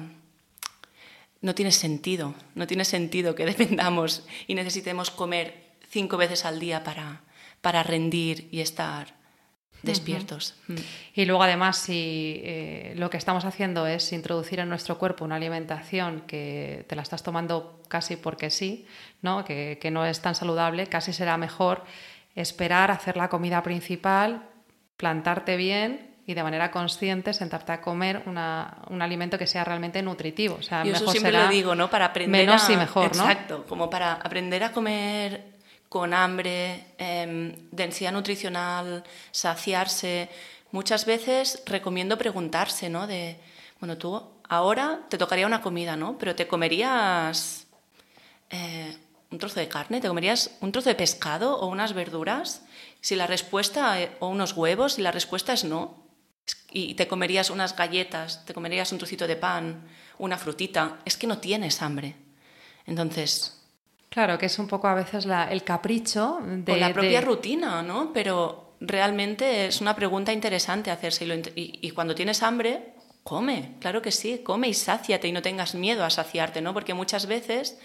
no 1.43 1.55
tiene 1.55 1.73
sentido, 1.73 2.35
no 2.55 2.67
tiene 2.67 2.87
sentido 2.87 3.35
que 3.35 3.45
dependamos 3.53 4.25
y 4.47 4.55
necesitemos 4.55 5.11
comer 5.11 5.75
cinco 5.91 6.17
veces 6.17 6.47
al 6.47 6.59
día 6.59 6.83
para, 6.83 7.21
para 7.61 7.83
rendir 7.83 8.49
y 8.51 8.61
estar 8.61 9.24
despiertos. 9.85 10.55
Mm. 10.69 10.75
Y 11.15 11.25
luego 11.25 11.43
además 11.43 11.77
si 11.77 12.41
eh, 12.45 12.95
lo 12.97 13.11
que 13.11 13.17
estamos 13.17 13.45
haciendo 13.45 13.87
es 13.87 14.13
introducir 14.13 14.61
en 14.61 14.69
nuestro 14.69 14.99
cuerpo 14.99 15.25
una 15.25 15.37
alimentación 15.37 16.23
que 16.23 16.85
te 16.89 16.97
la 16.97 17.03
estás 17.03 17.23
tomando 17.23 17.83
casi 17.89 18.17
porque 18.17 18.51
sí, 18.51 18.87
¿no? 19.23 19.45
Que, 19.45 19.79
no 19.93 20.05
es 20.05 20.21
tan 20.21 20.35
saludable, 20.35 20.87
casi 20.87 21.13
será 21.13 21.37
mejor 21.37 21.85
esperar, 22.35 22.91
hacer 22.91 23.17
la 23.17 23.29
comida 23.29 23.63
principal, 23.63 24.49
plantarte 24.97 25.57
bien 25.57 26.15
y 26.27 26.35
de 26.35 26.43
manera 26.43 26.71
consciente 26.71 27.33
sentarte 27.33 27.73
a 27.73 27.81
comer 27.81 28.23
un 28.27 29.03
alimento 29.03 29.39
que 29.39 29.47
sea 29.47 29.63
realmente 29.63 30.03
nutritivo. 30.03 30.57
O 30.59 30.63
sea, 30.63 30.83
Yo 30.85 30.95
eso 30.95 31.11
siempre 31.11 31.33
lo 31.33 31.49
digo, 31.49 31.75
¿no? 31.75 31.91
Para 31.91 32.07
aprender 32.07 32.47
menos 32.47 32.69
y 32.71 32.77
mejor, 32.77 33.15
¿no? 33.17 33.25
Exacto, 33.25 33.65
como 33.69 33.91
para 33.91 34.15
aprender 34.15 34.65
a 34.65 34.73
comer 34.73 35.54
con 35.95 36.13
hambre, 36.13 36.87
em, 36.99 37.55
densidad 37.71 38.11
nutricional, 38.11 39.05
saciarse. 39.31 40.29
Muchas 40.73 41.07
veces 41.07 41.63
recomiendo 41.67 42.19
preguntarse, 42.19 42.91
¿no? 42.91 43.07
De, 43.07 43.39
bueno, 43.79 43.97
tú 43.97 44.21
ahora 44.49 45.03
te 45.09 45.19
tocaría 45.19 45.47
una 45.47 45.63
comida, 45.63 45.95
¿no? 45.97 46.19
Pero 46.19 46.35
te 46.35 46.49
comerías 46.49 47.69
eh, 48.51 48.97
un 49.31 49.39
trozo 49.39 49.61
de 49.61 49.69
carne, 49.69 50.01
te 50.01 50.09
comerías 50.09 50.51
un 50.61 50.73
trozo 50.73 50.89
de 50.89 50.97
pescado 50.97 51.61
o 51.61 51.69
unas 51.69 51.93
verduras. 51.93 52.63
Si 53.01 53.15
la 53.15 53.29
respuesta, 53.29 54.03
eh, 54.03 54.17
o 54.19 54.27
unos 54.27 54.55
huevos, 54.55 54.95
si 54.95 55.03
la 55.03 55.13
respuesta 55.13 55.53
es 55.53 55.63
no, 55.63 56.03
y 56.73 56.95
te 56.95 57.07
comerías 57.07 57.51
unas 57.51 57.77
galletas, 57.77 58.45
te 58.45 58.53
comerías 58.53 58.91
un 58.91 58.99
trocito 58.99 59.29
de 59.29 59.37
pan, 59.37 59.87
una 60.19 60.39
frutita, 60.39 60.99
es 61.05 61.17
que 61.17 61.29
no 61.29 61.39
tienes 61.39 61.83
hambre. 61.83 62.17
Entonces, 62.85 63.64
Claro, 64.15 64.39
que 64.39 64.47
es 64.47 64.61
un 64.61 64.69
poco 64.69 64.87
a 64.87 64.95
veces 64.95 65.27
el 65.27 65.65
capricho 65.65 66.39
de... 66.41 66.73
O 66.73 66.77
la 66.77 66.93
propia 66.93 67.21
rutina, 67.21 67.83
¿no? 67.83 68.13
Pero 68.13 68.77
realmente 68.79 69.67
es 69.67 69.81
una 69.81 69.97
pregunta 69.97 70.33
interesante 70.33 70.93
hacerse. 70.93 71.27
Y, 71.57 71.81
y, 71.83 71.91
cuando 71.91 72.15
tienes 72.15 72.45
hambre, 72.45 72.95
come, 73.25 73.75
claro 73.81 74.03
que 74.03 74.13
sí, 74.13 74.39
come 74.45 74.69
y 74.69 74.75
sáciate 74.75 75.27
y 75.27 75.33
no 75.33 75.43
tengas 75.43 75.75
miedo 75.75 76.05
a 76.05 76.11
saciarte, 76.11 76.61
¿no? 76.61 76.73
Porque 76.73 76.95
muchas 76.95 77.27
veces 77.27 77.77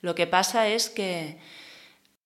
lo 0.00 0.16
que 0.16 0.26
pasa 0.26 0.66
es 0.66 0.90
que, 0.90 1.38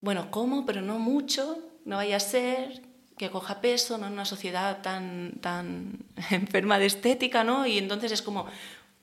bueno, 0.01 0.31
como, 0.31 0.65
pero 0.65 0.81
no 0.81 0.99
mucho, 0.99 1.59
no 1.85 1.97
vaya 1.97 2.17
a 2.17 2.21
ser 2.21 2.81
que 3.19 3.29
coja 3.29 3.61
peso, 3.61 3.99
¿no? 3.99 4.07
En 4.07 4.15
una 4.15 4.25
sociedad 4.25 4.81
tan, 4.81 5.33
tan 5.43 5.99
enferma 6.31 6.79
de 6.79 6.87
estética, 6.87 7.45
¿no? 7.45 7.67
Y 7.67 7.77
entonces 7.77 8.11
es 8.11 8.23
como 8.23 8.47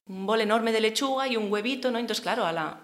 un 0.08 0.26
bol 0.26 0.42
enorme 0.42 0.72
de 0.72 0.82
lechuga 0.82 1.28
y 1.28 1.38
un 1.38 1.52
huevito, 1.52 1.92
¿no? 1.92 2.00
Entonces, 2.00 2.24
claro, 2.24 2.44
a 2.44 2.52
la, 2.52 2.82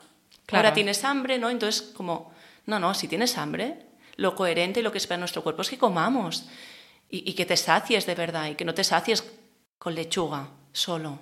Ahora 0.52 0.74
tienes 0.74 1.04
hambre, 1.04 1.38
¿no? 1.38 1.50
Entonces, 1.50 1.82
como, 1.82 2.32
no, 2.66 2.80
no, 2.80 2.94
si 2.94 3.08
tienes 3.08 3.38
hambre, 3.38 3.80
lo 4.16 4.36
coherente 4.36 4.80
y 4.80 4.84
lo 4.84 4.92
que 4.92 4.98
espera 4.98 5.18
nuestro 5.18 5.44
cuerpo 5.44 5.62
es 5.62 5.70
que 5.70 5.78
comamos 5.78 6.48
y, 7.10 7.34
que 7.34 7.46
te 7.46 7.58
sacies 7.58 8.06
de 8.06 8.16
verdad 8.16 8.48
y 8.48 8.56
que 8.56 8.66
no 8.66 8.74
te 8.74 8.84
sacies 8.84 9.24
con 9.78 9.96
lechuga 9.96 10.50
solo, 10.72 11.20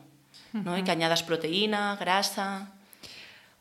¿no? 0.53 0.77
Y 0.77 0.83
que 0.83 0.91
añadas 0.91 1.23
proteína, 1.23 1.97
grasa. 1.99 2.71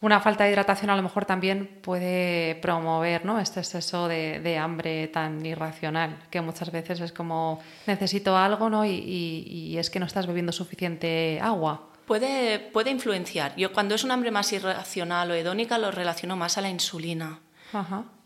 Una 0.01 0.21
falta 0.21 0.45
de 0.45 0.51
hidratación 0.51 0.91
a 0.91 0.97
lo 0.97 1.03
mejor 1.03 1.25
también 1.25 1.81
puede 1.83 2.57
promover 2.57 3.25
¿no? 3.25 3.41
este 3.41 3.61
exceso 3.61 4.07
de, 4.07 4.59
hambre 4.59 5.09
tan 5.09 5.45
irracional, 5.47 6.19
que 6.31 6.43
muchas 6.43 6.71
veces 6.71 7.01
es 7.01 7.13
como 7.13 7.61
necesito 7.87 8.37
algo 8.37 8.69
¿no? 8.69 8.85
y 8.85 9.77
es 9.79 9.89
que 9.89 9.99
no 9.99 10.07
estás 10.07 10.27
bebiendo 10.27 10.53
suficiente 10.53 11.41
agua. 11.43 11.94
Puede, 12.07 12.59
puede 12.59 12.91
influenciar. 12.91 13.57
Yo 13.57 13.73
cuando 13.73 13.95
es 13.95 14.05
un 14.05 14.11
hambre 14.11 14.31
más 14.31 14.53
irracional 14.53 15.31
o 15.31 15.35
hedónica 15.35 15.79
lo 15.79 15.91
relaciono 15.91 16.37
más 16.37 16.59
a 16.59 16.61
la 16.61 16.69
insulina. 16.69 17.41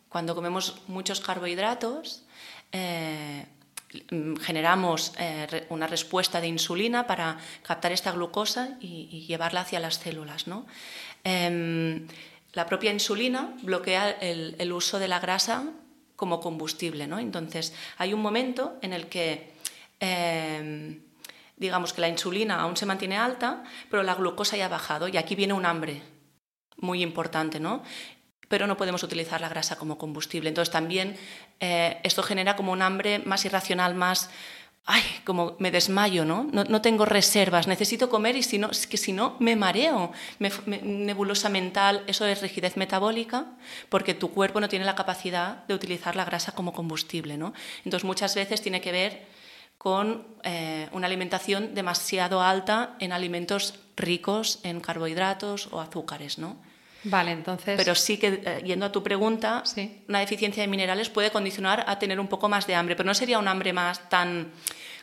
Cuando 0.08 0.34
comemos 0.34 0.82
muchos 0.88 1.20
carbohidratos, 1.20 2.24
eh, 2.72 3.46
generamos 4.40 5.14
eh, 5.18 5.66
una 5.70 5.86
respuesta 5.86 6.40
de 6.40 6.48
insulina 6.48 7.06
para 7.06 7.38
captar 7.62 7.92
esta 7.92 8.12
glucosa 8.12 8.76
y, 8.80 9.24
llevarla 9.26 9.62
hacia 9.62 9.80
las 9.80 9.96
células. 9.96 10.46
¿no? 10.46 10.66
Em, 11.24 12.06
la 12.52 12.66
propia 12.66 12.92
insulina 12.92 13.54
bloquea 13.62 14.10
el, 14.10 14.56
el, 14.58 14.72
uso 14.72 14.98
de 14.98 15.08
la 15.08 15.20
grasa 15.20 15.64
como 16.16 16.40
combustible. 16.40 17.06
¿no? 17.06 17.18
Entonces, 17.18 17.72
hay 17.96 18.12
un 18.12 18.20
momento 18.20 18.76
en 18.82 18.92
el 18.92 19.06
que 19.06 19.52
em, 20.00 21.00
digamos 21.58 21.92
que 21.92 22.00
la 22.00 22.08
insulina 22.08 22.60
aún 22.60 22.76
se 22.76 22.86
mantiene 22.86 23.16
alta, 23.16 23.64
pero 23.90 24.02
la 24.02 24.14
glucosa 24.14 24.56
ya 24.56 24.66
ha 24.66 24.68
bajado 24.68 25.08
y 25.08 25.16
aquí 25.16 25.34
viene 25.34 25.52
un 25.52 25.66
hambre 25.66 26.02
muy 26.76 27.02
importante, 27.02 27.60
¿no? 27.60 27.82
Pero 28.48 28.66
no 28.66 28.76
podemos 28.76 29.02
utilizar 29.02 29.40
la 29.40 29.48
grasa 29.48 29.76
como 29.76 29.98
combustible. 29.98 30.48
Entonces 30.48 30.72
también 30.72 31.16
eh, 31.60 32.00
esto 32.04 32.22
genera 32.22 32.56
como 32.56 32.72
un 32.72 32.80
hambre 32.80 33.18
más 33.18 33.44
irracional, 33.44 33.94
más, 33.94 34.30
ay, 34.86 35.02
como 35.24 35.56
me 35.58 35.70
desmayo, 35.70 36.24
¿no? 36.24 36.44
No, 36.44 36.80
tengo 36.80 37.04
reservas, 37.04 37.66
necesito 37.66 38.08
comer 38.08 38.36
y 38.36 38.42
si 38.42 38.58
no, 38.58 38.70
es 38.70 38.86
que 38.86 38.96
si 38.96 39.12
no 39.12 39.36
me 39.40 39.56
mareo, 39.56 40.12
nebulosa 40.38 41.48
mental, 41.50 42.04
eso 42.06 42.24
es 42.24 42.40
rigidez 42.40 42.76
metabólica, 42.76 43.46
porque 43.90 44.14
tu 44.14 44.30
cuerpo 44.30 44.60
no 44.60 44.68
tiene 44.68 44.86
la 44.86 44.94
capacidad 44.94 45.66
de 45.66 45.74
utilizar 45.74 46.16
la 46.16 46.24
grasa 46.24 46.52
como 46.52 46.72
combustible, 46.72 47.36
¿no? 47.36 47.52
Entonces 47.84 48.04
muchas 48.04 48.34
veces 48.34 48.62
tiene 48.62 48.80
que 48.80 48.92
ver 48.92 49.37
con 49.78 50.26
eh, 50.42 50.88
una 50.92 51.06
alimentación 51.06 51.74
demasiado 51.74 52.42
alta 52.42 52.96
en 52.98 53.12
alimentos 53.12 53.74
ricos 53.96 54.58
en 54.64 54.80
carbohidratos 54.80 55.68
o 55.70 55.80
azúcares, 55.80 56.38
¿no? 56.38 56.56
Vale, 57.04 57.30
entonces. 57.30 57.76
Pero 57.76 57.94
sí 57.94 58.18
que, 58.18 58.42
eh, 58.44 58.62
yendo 58.64 58.86
a 58.86 58.92
tu 58.92 59.02
pregunta, 59.02 59.62
una 60.08 60.18
deficiencia 60.18 60.62
de 60.62 60.66
minerales 60.66 61.08
puede 61.08 61.30
condicionar 61.30 61.84
a 61.86 61.98
tener 61.98 62.18
un 62.18 62.26
poco 62.26 62.48
más 62.48 62.66
de 62.66 62.74
hambre, 62.74 62.96
pero 62.96 63.06
no 63.06 63.14
sería 63.14 63.38
un 63.38 63.46
hambre 63.46 63.72
más 63.72 64.08
tan 64.08 64.50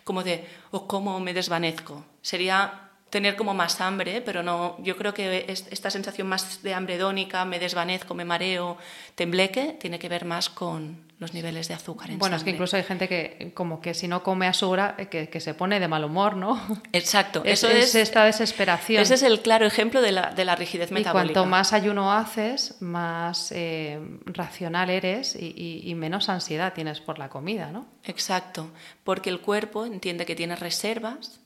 como 0.04 0.24
de, 0.24 0.46
o 0.72 0.78
oh, 0.78 0.88
cómo 0.88 1.20
me 1.20 1.34
desvanezco. 1.34 2.06
Sería 2.22 2.85
tener 3.16 3.38
como 3.38 3.54
más 3.54 3.80
hambre, 3.80 4.20
pero 4.20 4.44
no, 4.44 4.76
yo 4.84 4.98
creo 4.98 5.14
que 5.14 5.46
esta 5.48 5.90
sensación 5.90 6.28
más 6.28 6.62
de 6.64 6.74
hambre 6.74 6.98
dónica, 6.98 7.46
me 7.46 7.60
desvanezco, 7.60 8.14
me 8.14 8.26
mareo, 8.26 8.78
tembleque, 9.16 9.78
tiene 9.80 10.00
que 10.00 10.10
ver 10.10 10.26
más 10.26 10.50
con 10.50 10.98
los 11.18 11.34
niveles 11.34 11.70
de 11.70 11.76
azúcar 11.76 12.12
en 12.12 12.20
Bueno, 12.20 12.36
es 12.36 12.44
que 12.44 12.50
incluso 12.50 12.76
hay 12.76 12.84
gente 12.84 13.08
que 13.08 13.54
como 13.54 13.80
que 13.80 13.94
si 13.94 14.10
no 14.10 14.22
come 14.22 14.48
a 14.48 14.54
su 14.54 14.70
hora, 14.70 14.96
eh, 14.98 15.06
que, 15.08 15.40
se 15.40 15.54
pone 15.54 15.80
de 15.80 15.88
mal 15.88 16.04
humor, 16.04 16.36
¿no? 16.36 16.62
Exacto, 16.92 17.42
eso 17.46 17.70
es, 17.70 17.96
esta 17.96 18.26
desesperación. 18.26 19.02
Ese 19.02 19.14
es 19.14 19.24
el 19.24 19.40
claro 19.40 19.66
ejemplo 19.66 20.02
de 20.02 20.12
la, 20.12 20.34
de 20.34 20.44
la 20.44 20.58
rigidez 20.58 20.92
metabólica. 20.92 21.32
Y 21.32 21.34
cuanto 21.34 21.50
más 21.50 21.72
ayuno 21.72 22.12
haces, 22.12 22.76
más 22.82 23.54
eh, 23.54 23.98
racional 24.26 24.90
eres 24.90 25.38
y, 25.40 25.84
y 25.86 25.96
menos 25.96 26.28
ansiedad 26.28 26.74
tienes 26.74 27.00
por 27.00 27.18
la 27.18 27.30
comida, 27.30 27.72
¿no? 27.72 27.86
Exacto, 28.04 28.72
porque 29.06 29.30
el 29.30 29.40
cuerpo 29.40 29.86
entiende 29.86 30.26
que 30.26 30.36
tiene 30.36 30.58
reservas 30.58 31.40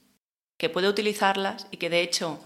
que 0.60 0.69
puede 0.69 0.89
utilizarlas 0.89 1.65
y 1.72 1.78
que 1.78 1.89
de 1.89 2.02
hecho, 2.02 2.38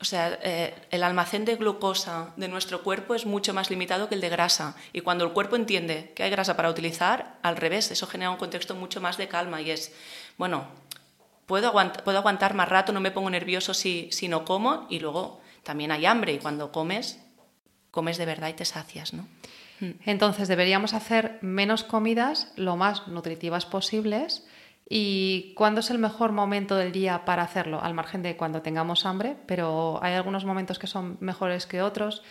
o 0.00 0.04
sea, 0.04 0.40
eh, 0.42 0.74
el 0.90 1.04
almacén 1.04 1.44
de 1.44 1.54
glucosa 1.54 2.32
de 2.36 2.48
nuestro 2.48 2.82
cuerpo 2.82 3.14
es 3.14 3.26
mucho 3.26 3.54
más 3.54 3.70
limitado 3.70 4.08
que 4.08 4.16
el 4.16 4.22
de 4.22 4.30
grasa. 4.30 4.74
Y 4.92 5.02
cuando 5.02 5.24
el 5.24 5.32
cuerpo 5.32 5.54
entiende 5.54 6.12
que 6.16 6.22
hay 6.22 6.30
grasa 6.30 6.56
para 6.56 6.70
utilizar, 6.70 7.38
al 7.42 7.58
revés, 7.58 7.90
eso 7.90 8.06
genera 8.06 8.30
un 8.30 8.38
contexto 8.38 8.74
mucho 8.74 9.02
más 9.02 9.18
de 9.18 9.28
calma 9.28 9.60
y 9.60 9.70
es, 9.70 9.92
bueno, 10.38 10.66
puedo, 11.44 11.72
puedo 12.04 12.18
aguantar 12.18 12.54
más 12.54 12.70
rato, 12.70 12.92
no 12.92 13.00
me 13.00 13.10
pongo 13.10 13.28
nervioso 13.28 13.74
si, 13.74 14.08
si 14.10 14.26
no 14.26 14.46
como 14.46 14.86
y 14.88 14.98
luego 14.98 15.42
también 15.62 15.92
hay 15.92 16.06
hambre 16.06 16.32
y 16.32 16.38
cuando 16.38 16.72
comes, 16.72 17.20
comes 17.90 18.16
de 18.16 18.24
verdad 18.24 18.48
y 18.48 18.54
te 18.54 18.64
sacias, 18.64 19.12
¿no? 19.12 19.28
Mm. 19.80 19.90
Entonces 20.06 20.48
deberíamos 20.48 20.94
hacer 20.94 21.38
menos 21.42 21.84
comidas 21.84 22.50
lo 22.56 22.76
más 22.76 23.08
nutritivas 23.08 23.66
posibles. 23.66 24.46
¿Y 24.88 25.52
cuándo 25.54 25.80
es 25.80 25.90
el 25.90 25.98
mejor 25.98 26.32
momento 26.32 26.76
del 26.76 26.92
día 26.92 27.24
para 27.24 27.42
hacerlo? 27.42 27.82
Al 27.82 27.94
margen 27.94 28.22
de 28.22 28.36
cuando 28.36 28.62
tengamos 28.62 29.04
hambre, 29.04 29.36
pero 29.46 29.98
hay 30.02 30.14
algunos 30.14 30.44
momentos 30.44 30.78
que 30.78 30.86
son 30.86 31.16
mejores 31.20 31.66
que 31.66 31.82
otros. 31.82 32.22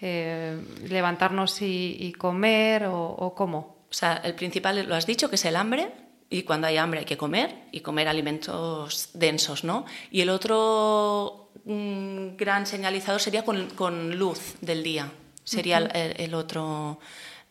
Eh, 0.00 0.62
levantarnos 0.88 1.60
y, 1.60 2.14
comer 2.16 2.84
o, 2.84 3.04
o, 3.04 3.34
cómo? 3.34 3.78
O 3.90 3.92
sea, 3.92 4.20
el 4.22 4.34
principal 4.34 4.86
lo 4.88 4.94
has 4.94 5.06
dicho, 5.06 5.28
que 5.28 5.34
es 5.34 5.44
el 5.44 5.56
hambre, 5.56 5.90
y 6.30 6.42
cuando 6.42 6.66
hay 6.66 6.76
hambre 6.76 7.00
hay 7.00 7.06
que 7.06 7.16
comer 7.16 7.54
y 7.72 7.80
comer 7.80 8.06
alimentos 8.06 9.10
densos, 9.14 9.64
¿no? 9.64 9.86
Y 10.10 10.20
el 10.20 10.28
otro 10.28 11.50
mm, 11.64 12.36
gran 12.36 12.66
señalizador 12.66 13.20
sería 13.20 13.44
con, 13.44 14.18
luz 14.18 14.56
del 14.60 14.82
día, 14.82 15.10
sería 15.42 15.78
el, 15.78 16.34
otro, 16.34 17.00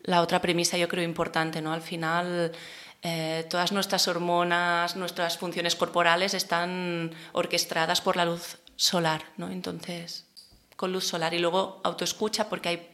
la 0.02 0.22
otra 0.22 0.40
premisa 0.40 0.78
yo 0.78 0.86
creo 0.88 1.02
importante, 1.02 1.60
¿no? 1.60 1.72
Al 1.72 1.82
final 1.82 2.52
eh, 3.02 3.46
todas 3.48 3.72
nuestras 3.72 4.08
hormonas, 4.08 4.96
nuestras 4.96 5.38
funciones 5.38 5.76
corporales 5.76 6.34
están 6.34 7.12
orquestadas 7.32 8.00
por 8.00 8.16
la 8.16 8.24
luz 8.24 8.58
solar, 8.76 9.24
¿no? 9.36 9.50
Entonces 9.50 10.24
con 10.78 10.92
luz 10.92 11.06
solar 11.06 11.34
y 11.34 11.40
luego 11.40 11.80
autoescucha 11.82 12.48
porque 12.48 12.68
hay, 12.68 12.88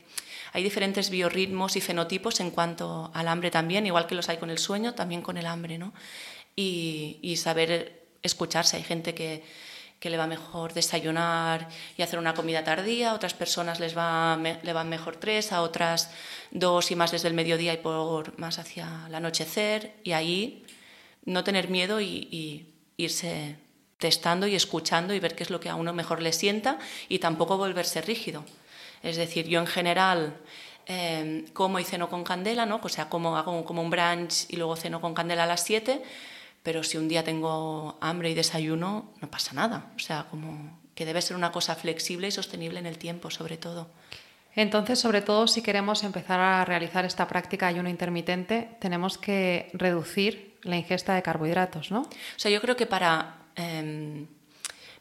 hay 0.55 0.63
diferentes 0.63 1.11
biorritmos 1.11 1.77
y 1.77 1.83
fenotipos 1.83 2.41
en 2.41 2.51
cuanto 2.51 3.11
al 3.13 3.29
hambre 3.29 3.51
también, 3.51 3.87
igual 3.87 4.07
que 4.07 4.15
los 4.15 4.31
hay 4.31 4.39
con 4.39 4.49
el 4.49 4.57
sueño, 4.57 4.95
también 4.95 5.21
con 5.21 5.37
el 5.37 5.45
hambre, 5.45 5.77
¿no? 5.77 5.93
Y, 6.57 7.19
y 7.21 7.37
saber 7.37 8.07
escucharse. 8.23 8.79
Hay 8.79 8.85
gente 8.85 9.15
que, 9.15 9.45
que, 10.05 10.11
le 10.11 10.19
va 10.19 10.27
mejor 10.27 10.75
desayunar 10.75 11.67
y 11.97 12.03
hacer 12.03 12.19
una 12.19 12.35
comida 12.35 12.63
tardía, 12.63 13.13
a 13.13 13.15
otras 13.15 13.33
personas 13.33 13.81
les 13.81 13.97
va, 13.97 14.37
le 14.37 14.73
van 14.75 14.91
mejor 14.91 15.17
tres, 15.17 15.51
a 15.51 15.63
otras 15.63 16.11
dos 16.51 16.91
y 16.91 16.95
más 16.95 17.11
desde 17.11 17.29
el 17.29 17.35
mediodía 17.35 17.73
y 17.73 17.79
por 17.79 18.39
más 18.39 18.59
hacia 18.59 19.05
el 19.09 19.15
anochecer. 19.15 19.95
Y 20.05 20.13
ahí 20.13 20.67
no 21.25 21.43
tener 21.43 21.71
miedo 21.71 22.01
y, 22.01 22.71
irse 22.97 23.57
testando 23.99 24.47
y 24.47 24.55
escuchando 24.55 25.15
y 25.15 25.21
ver 25.21 25.35
qué 25.35 25.43
es 25.43 25.51
lo 25.51 25.59
que 25.59 25.69
a 25.69 25.75
uno 25.75 25.93
mejor 25.93 26.23
le 26.23 26.33
sienta 26.33 26.79
y 27.09 27.19
tampoco 27.19 27.57
volverse 27.57 28.03
rígido. 28.03 28.45
Es 29.03 29.17
decir, 29.17 29.49
yo 29.49 29.59
en 29.59 29.67
general 29.67 30.37
em, 30.87 31.47
como 31.49 31.79
y 31.79 31.85
ceno 31.85 32.09
con 32.09 32.23
candela, 32.25 32.67
¿no? 32.67 32.79
o 32.83 32.89
sea, 32.89 33.09
como 33.09 33.37
hago 33.37 33.65
como 33.65 33.83
un 33.83 33.91
brunch 33.91 34.47
y 34.49 34.57
luego 34.57 34.77
ceno 34.77 35.01
con 35.01 35.15
candela 35.15 35.45
a 35.45 35.47
las 35.47 35.65
7, 35.65 36.03
pero 36.65 36.83
si 36.83 36.99
un 36.99 37.07
día 37.07 37.23
tengo 37.23 37.97
hambre 38.01 38.31
y 38.31 38.35
desayuno, 38.35 39.13
no 39.21 39.31
pasa 39.31 39.53
nada. 39.55 39.93
O 39.95 40.01
sea, 40.01 40.27
como 40.29 40.81
que 40.97 41.07
debe 41.07 41.23
ser 41.23 41.37
una 41.37 41.53
cosa 41.53 41.77
flexible 41.77 42.27
y 42.27 42.33
sostenible 42.33 42.81
en 42.81 42.87
el 42.87 42.99
tiempo, 42.99 43.31
sobre 43.31 43.57
todo. 43.57 43.89
Entonces, 44.57 44.99
sobre 44.99 45.23
todo 45.23 45.47
si 45.47 45.63
queremos 45.63 46.03
empezar 46.03 46.41
a 46.41 46.65
realizar 46.65 47.05
esta 47.05 47.29
práctica 47.29 47.67
de 47.67 47.75
ayuno 47.75 47.89
intermitente, 47.89 48.77
tenemos 48.81 49.19
que 49.19 49.71
reducir 49.75 50.57
la 50.63 50.77
ingesta 50.77 51.15
de 51.15 51.23
carbohidratos, 51.23 51.93
¿no? 51.93 52.01
O 52.01 52.39
sea, 52.39 52.51
yo 52.51 52.61
creo 52.61 52.75
que 52.75 52.87
para 52.87 53.45
Em, 53.57 54.27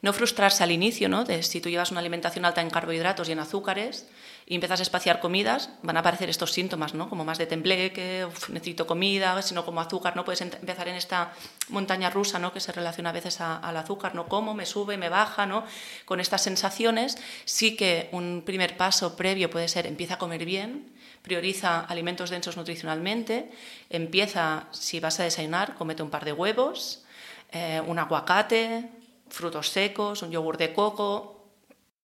no 0.02 0.12
frustrarse 0.14 0.64
al 0.64 0.72
inicio, 0.72 1.08
¿no? 1.10 1.24
De 1.24 1.44
si 1.44 1.62
tú 1.62 1.70
llevas 1.70 1.92
una 1.92 2.02
alimentación 2.02 2.46
alta 2.46 2.62
en 2.62 2.70
carbohidratos 2.70 3.30
y 3.30 3.32
en 3.32 3.40
azúcares 3.40 4.08
y 4.46 4.56
empiezas 4.56 4.80
a 4.80 4.84
espaciar 4.84 5.20
comidas, 5.20 5.70
van 5.84 5.98
a 5.98 6.02
aparecer 6.02 6.30
estos 6.30 6.52
síntomas, 6.52 6.94
¿no? 6.94 7.10
Como 7.10 7.24
más 7.24 7.38
de 7.38 7.46
tembleque, 7.46 8.28
necesito 8.50 8.86
comida, 8.86 9.42
sino 9.42 9.66
como 9.66 9.80
azúcar, 9.80 10.16
¿no? 10.16 10.26
Puedes 10.26 10.42
empezar 10.42 10.88
en 10.88 10.96
esta 10.96 11.34
montaña 11.70 12.10
rusa, 12.10 12.40
¿no? 12.40 12.52
Que 12.52 12.60
se 12.60 12.72
relaciona 12.72 13.12
a 13.12 13.14
veces 13.14 13.40
al 13.40 13.78
azúcar, 13.78 14.16
¿no? 14.16 14.28
Como, 14.28 14.54
me 14.54 14.66
sube, 14.66 14.98
me 14.98 15.10
baja, 15.10 15.46
¿no? 15.46 15.64
Con 16.06 16.20
estas 16.20 16.42
sensaciones, 16.42 17.18
sí 17.46 17.76
que 17.76 18.10
un 18.12 18.44
primer 18.46 18.76
paso 18.76 19.16
previo 19.16 19.50
puede 19.50 19.68
ser 19.68 19.88
empieza 19.88 20.16
a 20.16 20.18
comer 20.18 20.46
bien, 20.46 20.92
prioriza 21.22 21.80
alimentos 21.80 22.30
densos 22.30 22.58
nutricionalmente, 22.58 23.50
empieza, 23.90 24.68
si 24.72 25.00
vas 25.00 25.20
a 25.20 25.24
desayunar, 25.24 25.76
comete 25.76 26.04
un 26.04 26.10
par 26.10 26.26
de 26.26 26.34
huevos, 26.34 27.04
eh, 27.52 27.82
un 27.86 27.98
aguacate, 27.98 28.90
frutos 29.30 29.70
secos, 29.70 30.22
un 30.22 30.32
yogur 30.32 30.58
de 30.58 30.74
coco, 30.74 31.43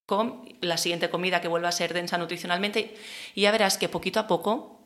con 0.09 0.41
la 0.61 0.77
siguiente 0.77 1.11
comida 1.11 1.39
que 1.39 1.47
vuelva 1.47 1.69
a 1.69 1.71
ser 1.71 1.93
densa 1.93 2.17
nutricionalmente 2.17 2.95
y 3.35 3.41
ya 3.41 3.51
verás 3.51 3.77
que 3.77 3.89
poquito 3.89 4.19
a 4.19 4.25
poco 4.25 4.79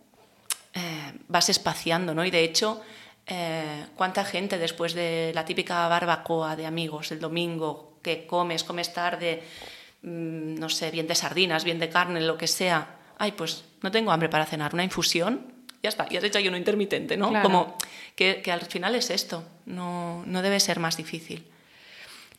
eh, 0.73 1.13
vas 1.29 1.47
espaciando, 1.47 2.13
¿no? 2.13 2.25
Y 2.25 2.29
de 2.29 2.43
hecho, 2.43 2.81
eh, 3.25 3.85
¿cuánta 3.95 4.25
gente 4.25 4.57
después 4.57 4.93
de 4.93 5.31
la 5.33 5.45
típica 5.45 5.87
barbacoa 5.87 6.57
de 6.57 6.65
amigos 6.65 7.13
el 7.13 7.21
domingo 7.21 7.99
que 8.01 8.27
comes, 8.27 8.65
comes 8.65 8.91
tarde, 8.91 9.41
mm, 10.01 10.55
no 10.59 10.67
sé, 10.67 10.91
bien 10.91 11.07
de 11.07 11.15
sardinas, 11.15 11.63
bien 11.63 11.79
de 11.79 11.87
carne, 11.87 12.19
lo 12.19 12.37
que 12.37 12.47
sea, 12.47 12.97
ay, 13.17 13.31
pues 13.31 13.63
no 13.81 13.91
tengo 13.91 14.11
hambre 14.11 14.27
para 14.27 14.45
cenar, 14.45 14.73
una 14.73 14.83
infusión, 14.83 15.53
ya 15.81 15.87
está, 15.87 16.05
ya 16.09 16.19
has 16.19 16.25
hecho 16.25 16.37
ayuno 16.37 16.57
intermitente, 16.57 17.15
¿no? 17.15 17.31
Como 17.41 17.77
que, 18.17 18.43
al 18.51 18.65
final 18.65 18.93
es 18.95 19.09
esto, 19.09 19.45
no, 19.67 20.21
no 20.25 20.41
debe 20.41 20.59
ser 20.59 20.79
más 20.79 20.97
difícil. 20.97 21.45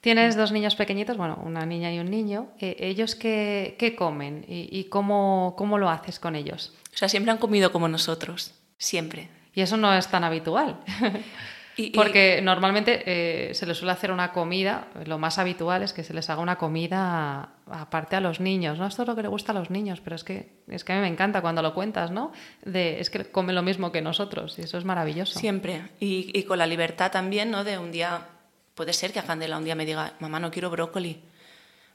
Tienes 0.05 0.37
dos 0.37 0.53
niños 0.53 0.77
pequeñitos, 0.77 1.17
bueno, 1.17 1.41
una 1.47 1.65
niña 1.65 1.91
y 1.91 1.99
un 1.99 2.11
niño. 2.11 2.49
Eh, 2.61 2.77
¿Ellos 2.79 3.15
qué, 3.15 3.75
qué 3.79 3.97
comen 3.97 4.45
y, 4.47 4.69
y, 4.71 4.85
cómo, 4.85 5.55
cómo 5.57 5.79
lo 5.79 5.89
haces 5.89 6.21
con 6.21 6.37
ellos? 6.37 6.75
O 6.93 6.97
sea, 6.99 7.09
siempre 7.09 7.33
han 7.33 7.39
comido 7.39 7.73
como 7.73 7.89
nosotros, 7.89 8.53
siempre. 8.77 9.31
Y 9.55 9.63
eso 9.63 9.79
no 9.79 9.95
es 9.95 10.07
tan 10.09 10.23
habitual. 10.23 10.77
Porque 11.95 12.41
normalmente 12.43 13.03
eh, 13.07 13.55
se 13.55 13.65
les 13.65 13.79
suele 13.79 13.93
hacer 13.93 14.13
una 14.13 14.31
comida, 14.31 14.89
lo 15.07 15.17
más 15.17 15.39
habitual 15.39 15.83
es 15.83 15.95
que 15.95 16.05
se 16.05 16.13
les 16.13 16.29
haga 16.29 16.43
una 16.43 16.57
comida 16.57 17.55
aparte 17.67 18.15
a 18.15 18.21
los 18.21 18.41
niños, 18.41 18.79
¿no? 18.79 18.87
Esto 18.87 19.03
es 19.03 19.09
lo 19.09 19.17
que 19.17 19.23
le 19.23 19.29
gusta 19.29 19.53
a 19.53 19.55
los 19.55 19.71
niños, 19.71 20.03
pero 20.05 20.17
es 20.17 20.23
que, 20.23 20.63
es 20.69 20.85
que 20.85 20.93
a 20.93 20.97
mí 20.97 21.01
me 21.01 21.09
encanta 21.09 21.41
cuando 21.41 21.63
lo 21.63 21.73
cuentas, 21.73 22.11
¿no? 22.11 22.31
De, 22.63 23.01
es 23.01 23.09
que 23.09 23.25
come 23.25 23.55
lo 23.55 23.63
mismo 23.63 23.91
que 23.91 24.03
nosotros 24.03 24.59
y 24.59 24.63
eso 24.63 24.77
es 24.77 24.85
maravilloso. 24.85 25.39
Siempre. 25.39 25.89
Y, 25.99 26.31
y 26.39 26.43
con 26.43 26.59
la 26.59 26.67
libertad 26.67 27.11
también, 27.11 27.51
¿no? 27.51 27.65
De 27.65 27.79
un 27.79 27.91
día, 27.91 28.29
puede 28.75 28.93
ser 28.93 29.13
que 29.13 29.19
a 29.19 29.25
Candela 29.25 29.59
un 29.59 29.65
día 29.65 29.75
me 29.75 29.87
diga, 29.87 30.15
mamá, 30.21 30.41
no 30.41 30.51
quiero 30.51 30.71
brócoli. 30.71 31.23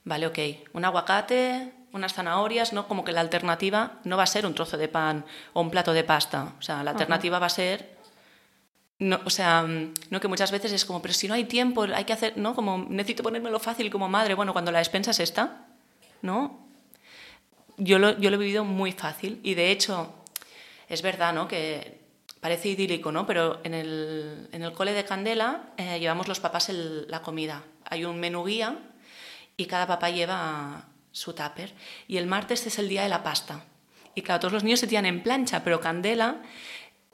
Vale, 0.03 0.27
ok. 0.27 0.39
Un 0.73 0.85
aguacate, 0.85 1.73
unas 1.91 2.13
zanahorias, 2.13 2.73
¿no? 2.73 2.87
Como 2.87 3.03
que 3.03 3.11
la 3.11 3.21
alternativa 3.21 3.99
no 4.03 4.17
va 4.17 4.23
a 4.23 4.27
ser 4.27 4.45
un 4.45 4.55
trozo 4.55 4.77
de 4.77 4.87
pan 4.87 5.25
o 5.53 5.61
un 5.61 5.71
plato 5.71 5.93
de 5.93 6.03
pasta. 6.03 6.53
O 6.57 6.61
sea, 6.61 6.83
la 6.83 6.91
alternativa 6.91 7.39
va 7.39 7.47
a 7.47 7.49
ser 7.49 7.99
no, 8.99 9.21
o 9.23 9.29
sea, 9.29 9.65
no 9.65 10.19
que 10.19 10.27
muchas 10.27 10.51
veces 10.51 10.73
es 10.73 10.83
como, 10.83 11.01
pero 11.01 11.13
si 11.13 11.27
no 11.29 11.33
hay 11.33 11.45
tiempo, 11.45 11.83
hay 11.83 12.03
que 12.03 12.11
hacer, 12.11 12.37
¿no? 12.37 12.53
Como 12.53 12.85
necesito 12.89 13.23
ponérmelo 13.23 13.59
fácil 13.59 13.89
como 13.89 14.09
madre. 14.09 14.33
Bueno, 14.33 14.51
cuando 14.51 14.71
la 14.71 14.79
despensa 14.79 15.11
es 15.11 15.21
esta, 15.21 15.67
¿no? 16.21 16.67
Yo 17.77 17.97
lo, 17.97 18.19
yo 18.19 18.29
lo 18.29 18.35
he 18.35 18.39
vivido 18.39 18.65
muy 18.65 18.91
fácil 18.91 19.39
y 19.41 19.53
de 19.53 19.71
hecho 19.71 20.13
es 20.89 21.01
verdad, 21.01 21.33
¿no? 21.33 21.47
Que 21.47 21.98
parece 22.39 22.69
idílico, 22.69 23.11
¿no? 23.11 23.25
Pero 23.25 23.59
en 23.63 23.73
el, 23.73 24.47
en 24.51 24.63
el 24.63 24.73
cole 24.73 24.93
de 24.93 25.05
Candela 25.05 25.73
eh, 25.77 25.99
llevamos 25.99 26.27
los 26.27 26.39
papás 26.39 26.69
la 26.69 27.21
comida. 27.21 27.63
Hay 27.85 28.05
un 28.05 28.19
menú 28.19 28.45
guía 28.45 28.77
y 29.57 29.65
cada 29.65 29.87
papá 29.87 30.09
lleva 30.09 30.85
su 31.11 31.33
tupper. 31.33 31.73
Y 32.07 32.17
el 32.17 32.27
martes 32.27 32.65
es 32.67 32.79
el 32.79 32.89
día 32.89 33.03
de 33.03 33.09
la 33.09 33.23
pasta. 33.23 33.63
Y 34.15 34.21
claro, 34.21 34.39
todos 34.39 34.53
los 34.53 34.63
niños 34.63 34.79
se 34.79 34.87
tiran 34.87 35.05
en 35.05 35.21
plancha, 35.21 35.63
pero 35.63 35.79
Candela 35.79 36.41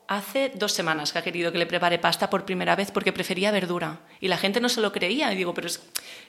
Hace 0.07 0.51
dos 0.53 0.71
semanas 0.71 1.11
que 1.11 1.19
ha 1.19 1.23
querido 1.23 1.51
que 1.51 1.57
le 1.57 1.65
prepare 1.65 1.97
pasta 1.97 2.29
por 2.29 2.45
primera 2.45 2.75
vez 2.75 2.91
porque 2.91 3.11
prefería 3.11 3.51
verdura. 3.51 4.01
Y 4.19 4.27
la 4.27 4.37
gente 4.37 4.61
no 4.61 4.69
se 4.69 4.81
lo 4.81 4.91
creía. 4.91 5.33
Y 5.33 5.35
digo, 5.35 5.53
pero 5.53 5.67
es, 5.67 5.81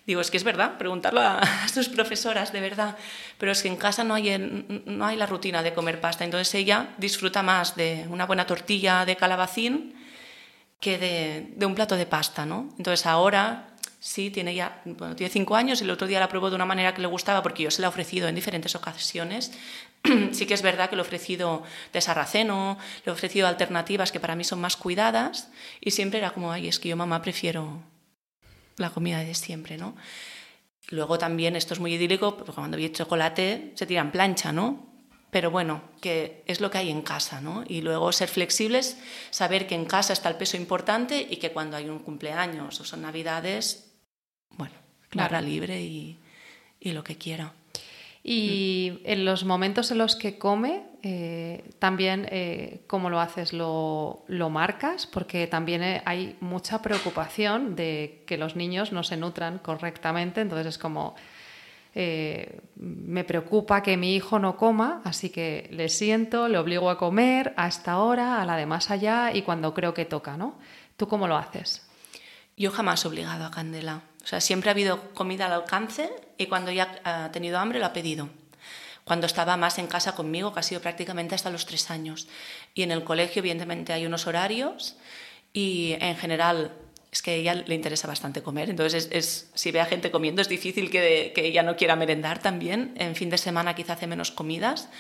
digo, 0.07 0.21
es 0.21 0.31
que 0.31 0.39
es 0.39 0.45
verdad, 0.45 0.79
preguntarlo 0.79 1.21
a, 1.21 1.41
sus 1.73 1.89
profesoras, 1.89 2.53
de 2.53 2.61
verdad. 2.61 2.97
Pero 3.39 3.53
es 3.53 3.63
que 3.63 3.69
en 3.69 3.77
casa 3.77 4.03
no 4.03 4.15
hay, 4.15 4.39
no 4.87 5.07
hay 5.07 5.17
la 5.17 5.27
rutina 5.27 5.63
de 5.63 5.75
comer 5.75 6.01
pasta. 6.01 6.25
Entonces 6.25 6.55
ella 6.55 6.95
disfruta 6.97 7.43
más 7.43 7.77
de 7.77 8.07
una 8.09 8.25
buena 8.25 8.47
tortilla 8.47 9.05
de 9.05 9.17
calabacín 9.17 9.95
que 10.81 10.99
de, 10.99 11.53
de 11.55 11.67
un 11.67 11.75
plato 11.75 11.97
de 11.97 12.07
pasta, 12.07 12.47
¿no? 12.47 12.75
Entonces 12.79 13.07
ahora 13.07 13.77
sí, 14.07 14.31
tiene 14.31 14.55
ya, 14.55 14.83
bueno, 14.85 15.17
tiene 15.17 15.33
cinco 15.33 15.57
años 15.57 15.81
y 15.81 15.85
el 15.85 15.91
otro 15.91 16.07
día 16.07 16.21
la 16.21 16.29
probó 16.29 16.49
de 16.49 16.57
una 16.57 16.65
manera 16.65 16.95
que 16.95 17.01
le 17.01 17.09
gustaba 17.09 17.43
porque 17.43 17.65
yo 17.65 17.71
se 17.71 17.81
la 17.81 17.89
he 17.89 17.91
ofrecido 17.91 18.29
en 18.29 18.35
diferentes 18.35 18.75
ocasiones. 18.75 19.53
sí 20.33 20.47
que 20.47 20.55
es 20.55 20.63
verdad 20.63 20.91
que 20.91 20.97
le 20.97 21.03
he 21.03 21.05
ofrecido 21.05 21.63
de 21.93 22.01
sarraceno, 22.01 22.79
le 23.05 23.11
he 23.11 23.15
ofrecido 23.15 23.47
alternativas 23.47 24.13
que 24.13 24.21
para 24.21 24.37
mí 24.37 24.45
son 24.45 24.61
más 24.61 24.77
cuidadas 24.77 25.51
y 25.81 25.91
siempre 25.91 26.19
era 26.19 26.31
como, 26.31 26.53
ay, 26.53 26.69
es 26.69 26.79
que 26.79 26.89
yo 26.89 26.97
mamá 26.97 27.23
prefiero 27.23 27.83
la 28.77 28.91
comida 28.91 29.21
de 29.21 29.35
siempre, 29.35 29.77
¿no? 29.77 29.97
Luego 30.89 31.19
también, 31.19 31.57
esto 31.57 31.75
es 31.75 31.81
muy 31.81 31.95
idílico, 31.95 32.37
porque 32.37 32.53
cuando 32.53 32.77
había 32.77 32.93
chocolate 32.93 33.73
se 33.75 33.87
tira 33.87 34.03
en 34.03 34.13
plancha, 34.13 34.53
¿no? 34.53 34.87
Pero 35.31 35.51
bueno, 35.51 35.83
que 36.01 36.45
es 36.47 36.61
lo 36.61 36.71
que 36.71 36.79
hay 36.79 36.91
en 36.91 37.03
casa, 37.03 37.41
¿no? 37.41 37.65
Y 37.67 37.81
luego 37.81 38.13
ser 38.13 38.29
flexibles, 38.29 38.97
saber 39.31 39.67
que 39.67 39.75
en 39.75 39.85
casa 39.85 40.13
está 40.13 40.29
el 40.29 40.37
peso 40.37 40.57
importante 40.57 41.27
y 41.29 41.37
que 41.37 41.51
cuando 41.51 41.77
hay 41.77 41.89
un 41.89 41.99
cumpleaños 41.99 42.81
o 42.81 42.85
son 42.85 43.03
navidades, 43.03 43.93
bueno, 44.51 44.75
claro. 45.09 45.41
libre 45.41 45.81
y, 45.83 46.19
lo 46.81 47.03
que 47.03 47.19
quiera. 47.19 47.53
Y 48.29 49.03
en 49.05 49.25
los 49.25 49.45
momentos 49.45 49.93
en 49.93 49.99
los 49.99 50.17
que 50.17 50.37
come, 50.37 50.83
eh, 51.05 51.63
también 51.79 52.27
eh, 52.33 52.83
cómo 52.89 53.09
lo 53.09 53.21
haces, 53.21 53.53
¿Lo, 53.53 54.25
¿Lo, 54.27 54.51
marcas, 54.51 55.07
porque 55.07 55.47
también 55.47 55.85
eh, 55.85 56.03
hay 56.05 56.37
mucha 56.41 56.83
preocupación 56.83 57.77
de 57.77 58.25
que 58.27 58.37
los 58.37 58.57
niños 58.57 58.91
no 58.91 59.05
se 59.05 59.17
nutran 59.17 59.61
correctamente, 59.61 60.41
entonces 60.41 60.67
es 60.67 60.77
como 60.77 61.15
me 62.75 63.25
preocupa 63.25 63.83
que 63.83 63.97
mi 63.97 64.17
hijo 64.17 64.39
no 64.39 64.59
coma, 64.59 65.01
así 65.05 65.31
que 65.31 65.67
le 65.73 65.89
siento, 65.89 66.47
le 66.47 66.59
obligo 66.59 66.91
a 66.91 66.99
comer 66.99 67.55
a 67.57 67.69
esta 67.69 68.01
hora, 68.01 68.43
a 68.43 68.45
la 68.45 68.57
de 68.57 68.67
más 68.67 68.91
allá 68.91 69.33
y 69.33 69.41
cuando 69.41 69.73
creo 69.73 69.95
que 69.95 70.05
toca, 70.05 70.37
¿no? 70.37 70.59
¿Tú 70.99 71.09
cómo 71.09 71.27
lo 71.27 71.39
haces? 71.39 71.89
Yo 72.55 72.71
jamás 72.71 73.03
he 73.03 73.09
obligado 73.09 73.47
a 73.47 73.51
Candela. 73.51 74.03
O 74.23 74.27
sea, 74.27 74.43
siempre 74.43 74.69
ha 74.69 74.73
habido 74.73 75.15
comida 75.15 75.47
al 75.47 75.55
alcance 75.55 76.11
y 76.39 76.47
cuando 76.47 76.71
ya 76.71 77.01
ha 77.05 77.31
tenido 77.33 77.59
hambre 77.59 77.79
lo 77.79 77.87
ha 77.87 77.93
pedido. 77.93 78.29
Cuando 79.05 79.27
estaba 79.27 79.57
más 79.57 79.79
en 79.79 79.87
casa 79.87 80.15
conmigo, 80.17 80.53
que 80.53 80.61
ha 80.61 80.63
sido 80.65 80.81
prácticamente 80.81 81.35
hasta 81.35 81.51
los 81.51 81.65
tres 81.65 81.91
años. 81.91 82.27
Y 82.75 82.83
en 82.83 82.91
el 82.91 83.05
colegio, 83.05 83.41
evidentemente, 83.41 83.93
hay 83.93 84.05
unos 84.05 84.27
horarios 84.27 84.97
y 85.53 85.97
en 86.01 86.17
general 86.17 86.73
es 87.13 87.23
que 87.23 87.31
a 87.31 87.35
ella 87.35 87.55
le 87.55 87.75
interesa 87.75 88.09
bastante 88.09 88.43
comer, 88.43 88.69
entonces 88.69 89.09
es, 89.11 89.51
si 89.55 89.71
ve 89.71 89.81
a 89.81 89.87
gente 89.87 90.11
comiendo 90.11 90.43
es 90.43 90.49
difícil 90.49 90.91
que, 90.91 91.33
que, 91.35 91.47
ella 91.47 91.63
no 91.63 91.77
quiera 91.77 91.97
merendar 91.97 92.41
también. 92.41 92.95
En 92.97 93.15
fin 93.15 93.31
de 93.31 93.39
semana 93.39 93.75
quizá 93.75 93.95
hace 93.95 94.07
menos 94.07 94.31
comidas 94.31 94.91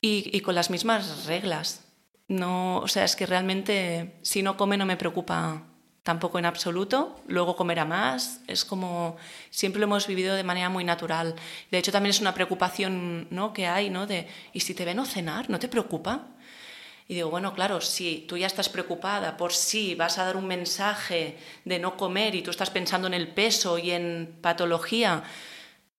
y, 0.00 0.30
y, 0.32 0.40
con 0.40 0.54
las 0.54 0.70
mismas 0.70 1.26
reglas. 1.26 1.84
No, 2.28 2.78
o 2.78 2.88
sea, 2.88 3.04
es 3.04 3.16
que 3.16 3.26
realmente 3.26 4.18
si 4.22 4.42
no 4.42 4.56
come 4.56 4.76
no 4.76 4.86
me 4.86 4.96
preocupa 4.96 5.64
tampoco 6.08 6.38
en 6.38 6.46
absoluto. 6.46 7.20
Luego 7.26 7.54
comerá 7.54 7.84
más. 7.84 8.40
Es 8.46 8.64
como 8.64 9.18
siempre 9.50 9.78
lo 9.78 9.84
hemos 9.84 10.06
vivido 10.06 10.36
de 10.36 10.42
manera 10.42 10.70
muy 10.70 10.82
natural. 10.82 11.34
De 11.70 11.76
hecho 11.76 11.92
también 11.92 12.12
es 12.12 12.20
una 12.22 12.32
preocupación 12.32 13.28
¿no? 13.30 13.52
que 13.52 13.66
hay, 13.66 13.90
¿no? 13.90 14.06
De 14.06 14.26
¿y 14.54 14.60
si 14.60 14.72
te 14.72 14.86
ven 14.86 14.96
no 14.96 15.04
cenar? 15.04 15.50
¿No 15.50 15.58
te 15.58 15.68
preocupa? 15.68 16.28
Y 17.08 17.14
digo, 17.14 17.28
bueno, 17.28 17.52
claro, 17.52 17.82
si 17.82 18.24
tú 18.26 18.38
ya 18.38 18.46
estás 18.46 18.70
preocupada 18.70 19.36
por 19.36 19.52
si 19.52 19.94
vas 19.96 20.16
a 20.16 20.24
dar 20.24 20.38
un 20.38 20.46
mensaje 20.46 21.36
de 21.66 21.78
no 21.78 21.98
comer 21.98 22.34
y 22.34 22.40
tú 22.40 22.52
estás 22.52 22.70
pensando 22.70 23.06
en 23.06 23.12
el 23.12 23.28
peso 23.28 23.76
y 23.76 23.90
en 23.90 24.38
patología, 24.40 25.24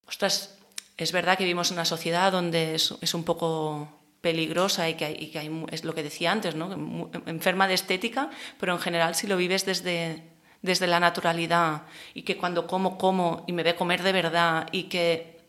ostras, 0.08 0.58
es 0.98 1.12
verdad 1.12 1.38
que 1.38 1.44
vivimos 1.44 1.70
en 1.70 1.76
una 1.76 1.86
sociedad 1.86 2.32
donde 2.32 2.74
es, 2.74 2.96
es 3.00 3.14
un 3.14 3.24
poco 3.24 3.99
peligrosa 4.22 4.90
y 4.90 4.96
que, 4.96 5.06
hay, 5.06 5.16
y 5.20 5.28
que 5.28 5.40
hay, 5.40 5.66
es 5.72 5.84
lo 5.84 5.94
que 5.94 6.04
decía 6.04 6.32
antes, 6.32 6.56
¿no? 6.56 7.10
enferma 7.26 7.68
de 7.68 7.74
estética, 7.74 8.30
pero 8.60 8.74
en 8.74 8.80
general 8.80 9.16
si 9.16 9.28
lo 9.28 9.38
vives 9.38 9.66
desde, 9.66 10.24
desde 10.62 10.88
la 10.88 11.00
naturalidad 11.00 11.84
y 12.14 12.24
que 12.24 12.38
cuando 12.38 12.68
como, 12.68 12.98
como 12.98 13.44
y 13.48 13.54
me 13.54 13.64
ve 13.64 13.76
comer 13.76 14.04
de 14.04 14.12
verdad 14.12 14.68
y 14.72 14.84
que 14.84 15.40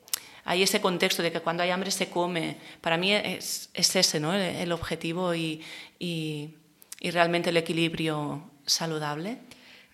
hay 0.45 0.63
ese 0.63 0.81
contexto 0.81 1.23
de 1.23 1.33
que 1.33 1.41
cuando 1.41 1.63
hay 1.63 1.71
hambre 1.71 1.91
se 1.91 2.09
come. 2.09 2.57
Para 2.81 2.97
mí 2.97 3.13
es, 3.13 3.71
es 3.75 3.97
ese 3.97 4.21
¿no? 4.21 4.35
el, 4.35 4.41
el 4.41 4.73
objetivo 4.73 5.35
y, 5.35 5.63
y, 5.99 6.55
y, 6.99 7.11
realmente 7.11 7.51
el 7.51 7.57
equilibrio 7.57 8.51
saludable. 8.67 9.39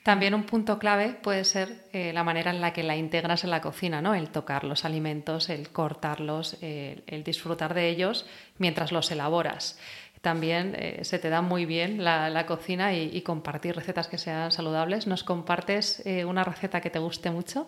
También 0.07 0.35
un 0.35 0.45
punto 0.45 0.79
clave 0.79 1.19
puede 1.21 1.43
ser 1.43 1.89
eh, 1.93 2.13
la 2.13 2.23
manera 2.23 2.53
en 2.53 2.61
la 2.61 2.73
que 2.73 2.85
la 2.85 2.95
integras 2.95 3.43
en 3.43 3.51
la 3.51 3.61
cocina, 3.61 4.01
¿no? 4.01 4.15
el 4.15 4.29
tocar 4.29 4.63
los 4.63 4.85
alimentos, 4.85 5.49
el 5.49 5.71
cortarlos, 5.71 6.59
el, 6.61 7.25
disfrutar 7.25 7.75
de 7.75 7.89
ellos 7.89 8.25
mientras 8.57 8.93
los 8.93 9.11
elaboras 9.11 9.81
también 10.21 10.77
eh, 10.79 11.01
se 11.03 11.19
te 11.19 11.29
da 11.29 11.43
muy 11.43 11.67
bien 11.67 12.05
la, 12.05 12.47
cocina 12.47 12.95
y, 12.95 13.21
compartir 13.23 13.75
recetas 13.75 14.07
que 14.07 14.17
sean 14.17 14.53
saludables. 14.53 15.09
¿Nos 15.09 15.25
compartes 15.25 16.03
eh, 16.07 16.25
una 16.25 16.45
receta 16.45 16.81
que 16.81 16.91
te 16.91 17.01
guste 17.01 17.31
mucho? 17.31 17.67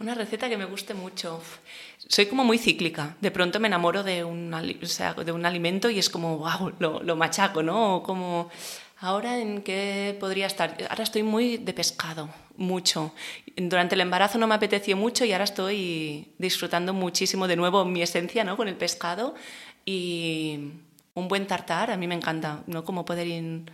Una 0.00 0.14
receta 0.14 0.48
que 0.48 0.56
me 0.56 0.64
guste 0.64 0.94
mucho. 0.94 1.42
Soy 1.98 2.26
como 2.26 2.44
muy 2.44 2.58
cíclica. 2.58 3.16
De 3.20 3.30
pronto 3.30 3.60
me 3.60 3.68
enamoro 3.68 4.02
de 4.02 4.24
un, 4.24 4.54
o 4.54 5.46
alimento 5.46 5.90
y 5.90 5.98
es 5.98 6.08
como, 6.10 6.38
wow, 6.38 6.72
lo, 6.78 7.02
lo 7.02 7.16
machaco, 7.16 7.62
¿no? 7.62 8.02
Como, 8.04 8.50
ahora 9.00 9.38
en 9.38 9.62
qué 9.62 10.16
podría 10.20 10.46
estar. 10.46 10.76
Ahora 10.88 11.02
estoy 11.02 11.22
muy 11.22 11.56
de 11.56 11.72
pescado, 11.72 12.28
mucho. 12.56 13.12
Durante 13.56 13.94
el 13.94 14.00
embarazo 14.02 14.38
no 14.38 14.46
me 14.46 14.54
apeteció 14.54 14.96
mucho 14.96 15.24
y 15.24 15.32
ahora 15.32 15.44
estoy 15.44 16.28
disfrutando 16.38 16.92
muchísimo 16.92 17.48
de 17.48 17.56
nuevo 17.56 17.84
mi 17.84 18.02
esencia, 18.02 18.44
¿no? 18.44 18.56
Con 18.56 18.68
el 18.68 18.76
pescado 18.76 19.34
y 19.84 20.72
un 21.14 21.28
buen 21.28 21.46
tartar, 21.46 21.90
a 21.90 21.96
mí 21.96 22.06
me 22.06 22.14
encanta, 22.14 22.62
¿no? 22.66 22.84
Como 22.84 23.04
poder 23.04 23.26
in, 23.26 23.70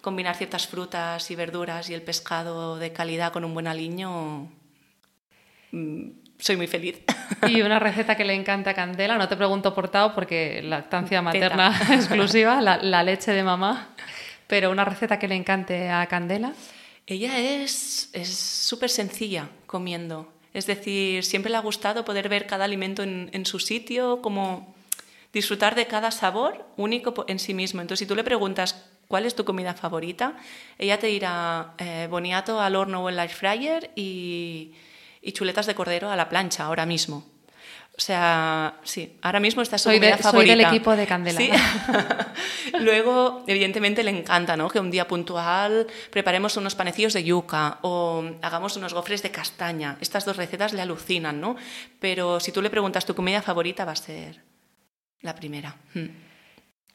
combinar 0.00 0.36
ciertas 0.36 0.66
frutas 0.66 1.30
y 1.30 1.36
verduras 1.36 1.90
y 1.90 1.94
el 1.94 2.02
pescado 2.02 2.78
de 2.78 2.92
calidad 2.92 3.32
con 3.32 3.44
un 3.44 3.54
buen 3.54 3.66
aliño 3.66 4.48
Mm, 5.72 6.10
soy 6.38 6.56
muy 6.56 6.66
feliz. 6.66 7.02
Y 7.46 7.60
una 7.62 7.78
receta 7.78 8.16
que 8.16 8.24
le 8.24 8.34
encanta 8.34 8.70
a 8.70 8.74
Candela, 8.74 9.18
no 9.18 9.28
te 9.28 9.36
pregunto 9.36 9.74
por 9.74 9.88
Tao 9.88 10.14
porque 10.14 10.62
lactancia 10.62 11.20
materna 11.20 11.76
Teta. 11.78 11.94
exclusiva, 11.94 12.60
la, 12.60 12.78
la, 12.78 13.02
leche 13.02 13.32
de 13.32 13.42
mamá, 13.42 13.88
pero 14.48 14.72
una 14.72 14.84
receta 14.84 15.20
que 15.20 15.28
le 15.28 15.36
encante 15.36 15.90
a 15.90 16.04
Candela. 16.06 16.52
Ella 17.06 17.38
es 17.38 18.10
súper 18.24 18.90
sencilla 18.90 19.48
comiendo, 19.66 20.32
es 20.52 20.66
decir, 20.66 21.24
siempre 21.24 21.50
le 21.50 21.56
ha 21.56 21.60
gustado 21.60 22.04
poder 22.04 22.28
ver 22.28 22.46
cada 22.46 22.64
alimento 22.64 23.04
en, 23.04 23.30
en, 23.32 23.46
su 23.46 23.60
sitio, 23.60 24.20
como 24.20 24.74
disfrutar 25.32 25.76
de 25.76 25.86
cada 25.86 26.10
sabor 26.10 26.66
único 26.76 27.24
en 27.28 27.38
sí 27.38 27.54
mismo. 27.54 27.80
Entonces, 27.80 28.00
si 28.00 28.08
tú 28.08 28.16
le 28.16 28.24
preguntas 28.24 28.84
cuál 29.06 29.24
es 29.24 29.36
tu 29.36 29.44
comida 29.44 29.74
favorita, 29.74 30.36
ella 30.76 30.98
te 30.98 31.06
dirá 31.06 31.74
eh, 31.78 32.08
boniato 32.10 32.60
al 32.60 32.74
horno 32.74 33.04
o 33.04 33.08
el 33.08 33.18
air 33.18 33.30
fryer 33.30 33.90
y 33.94 34.72
y 35.22 35.32
chuletas 35.32 35.66
de 35.66 35.74
cordero 35.74 36.10
a 36.10 36.16
la 36.16 36.28
plancha 36.28 36.64
ahora 36.64 36.86
mismo. 36.86 37.24
O 37.98 38.00
sea, 38.00 38.78
sí, 38.84 39.18
ahora 39.22 39.40
mismo 39.40 39.60
está 39.60 39.76
su 39.76 39.88
soy 39.88 39.96
comida 39.96 40.16
de, 40.16 40.22
favorita. 40.22 40.52
Soy 40.52 40.56
del 40.56 40.68
equipo 40.68 40.94
de 40.94 41.04
Candela. 41.04 41.40
¿Sí? 41.40 41.50
Luego, 42.80 43.42
evidentemente, 43.48 44.04
le 44.04 44.12
encanta 44.12 44.56
¿no? 44.56 44.68
que 44.68 44.78
un 44.78 44.92
día 44.92 45.08
puntual 45.08 45.88
preparemos 46.12 46.56
unos 46.56 46.76
panecillos 46.76 47.12
de 47.12 47.24
yuca 47.24 47.80
o 47.82 48.22
hagamos 48.40 48.76
unos 48.76 48.94
gofres 48.94 49.24
de 49.24 49.32
castaña. 49.32 49.98
Estas 50.00 50.24
dos 50.24 50.36
recetas 50.36 50.74
le 50.74 50.82
alucinan, 50.82 51.40
¿no? 51.40 51.56
Pero 51.98 52.38
si 52.38 52.52
tú 52.52 52.62
le 52.62 52.70
preguntas 52.70 53.04
tu 53.04 53.16
comida 53.16 53.42
favorita, 53.42 53.84
va 53.84 53.92
a 53.92 53.96
ser 53.96 54.42
la 55.20 55.34
primera. 55.34 55.74
Hmm. 55.92 56.06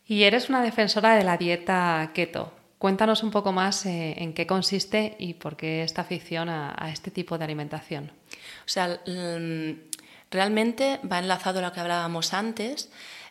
Y 0.05 0.23
eres 0.23 0.47
una 0.47 0.63
defensora 0.63 1.17
de 1.17 1.25
la 1.25 1.35
dieta 1.35 2.11
keto. 2.13 2.53
Cuéntanos 2.77 3.23
un 3.23 3.31
poco 3.31 3.51
más 3.51 3.85
eh, 3.85 4.15
en 4.19 4.33
qué 4.33 4.47
consiste 4.47 5.17
y 5.19 5.33
por 5.33 5.57
qué 5.57 5.83
esta 5.83 6.03
afición 6.03 6.47
a, 6.47 6.73
a 6.77 6.91
este 6.91 7.11
tipo 7.11 7.37
de 7.37 7.43
alimentación. 7.43 8.13
O 8.65 8.69
sea, 8.69 9.01
realmente 10.33 10.99
va 11.09 11.19
enlazado 11.19 11.59
a 11.59 11.61
lo 11.61 11.71
que 11.71 11.79
hablábamos 11.79 12.33
antes. 12.33 12.89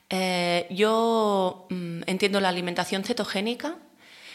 Eh, 0.08 0.66
yo 0.70 1.66
mm, 1.70 2.02
entiendo 2.06 2.40
la 2.40 2.48
alimentación 2.48 3.04
cetogénica 3.04 3.76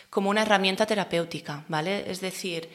como 0.10 0.30
una 0.30 0.44
herramienta 0.44 0.86
terapéutica, 0.86 1.64
¿vale? 1.68 2.10
Es 2.10 2.22
decir, 2.22 2.70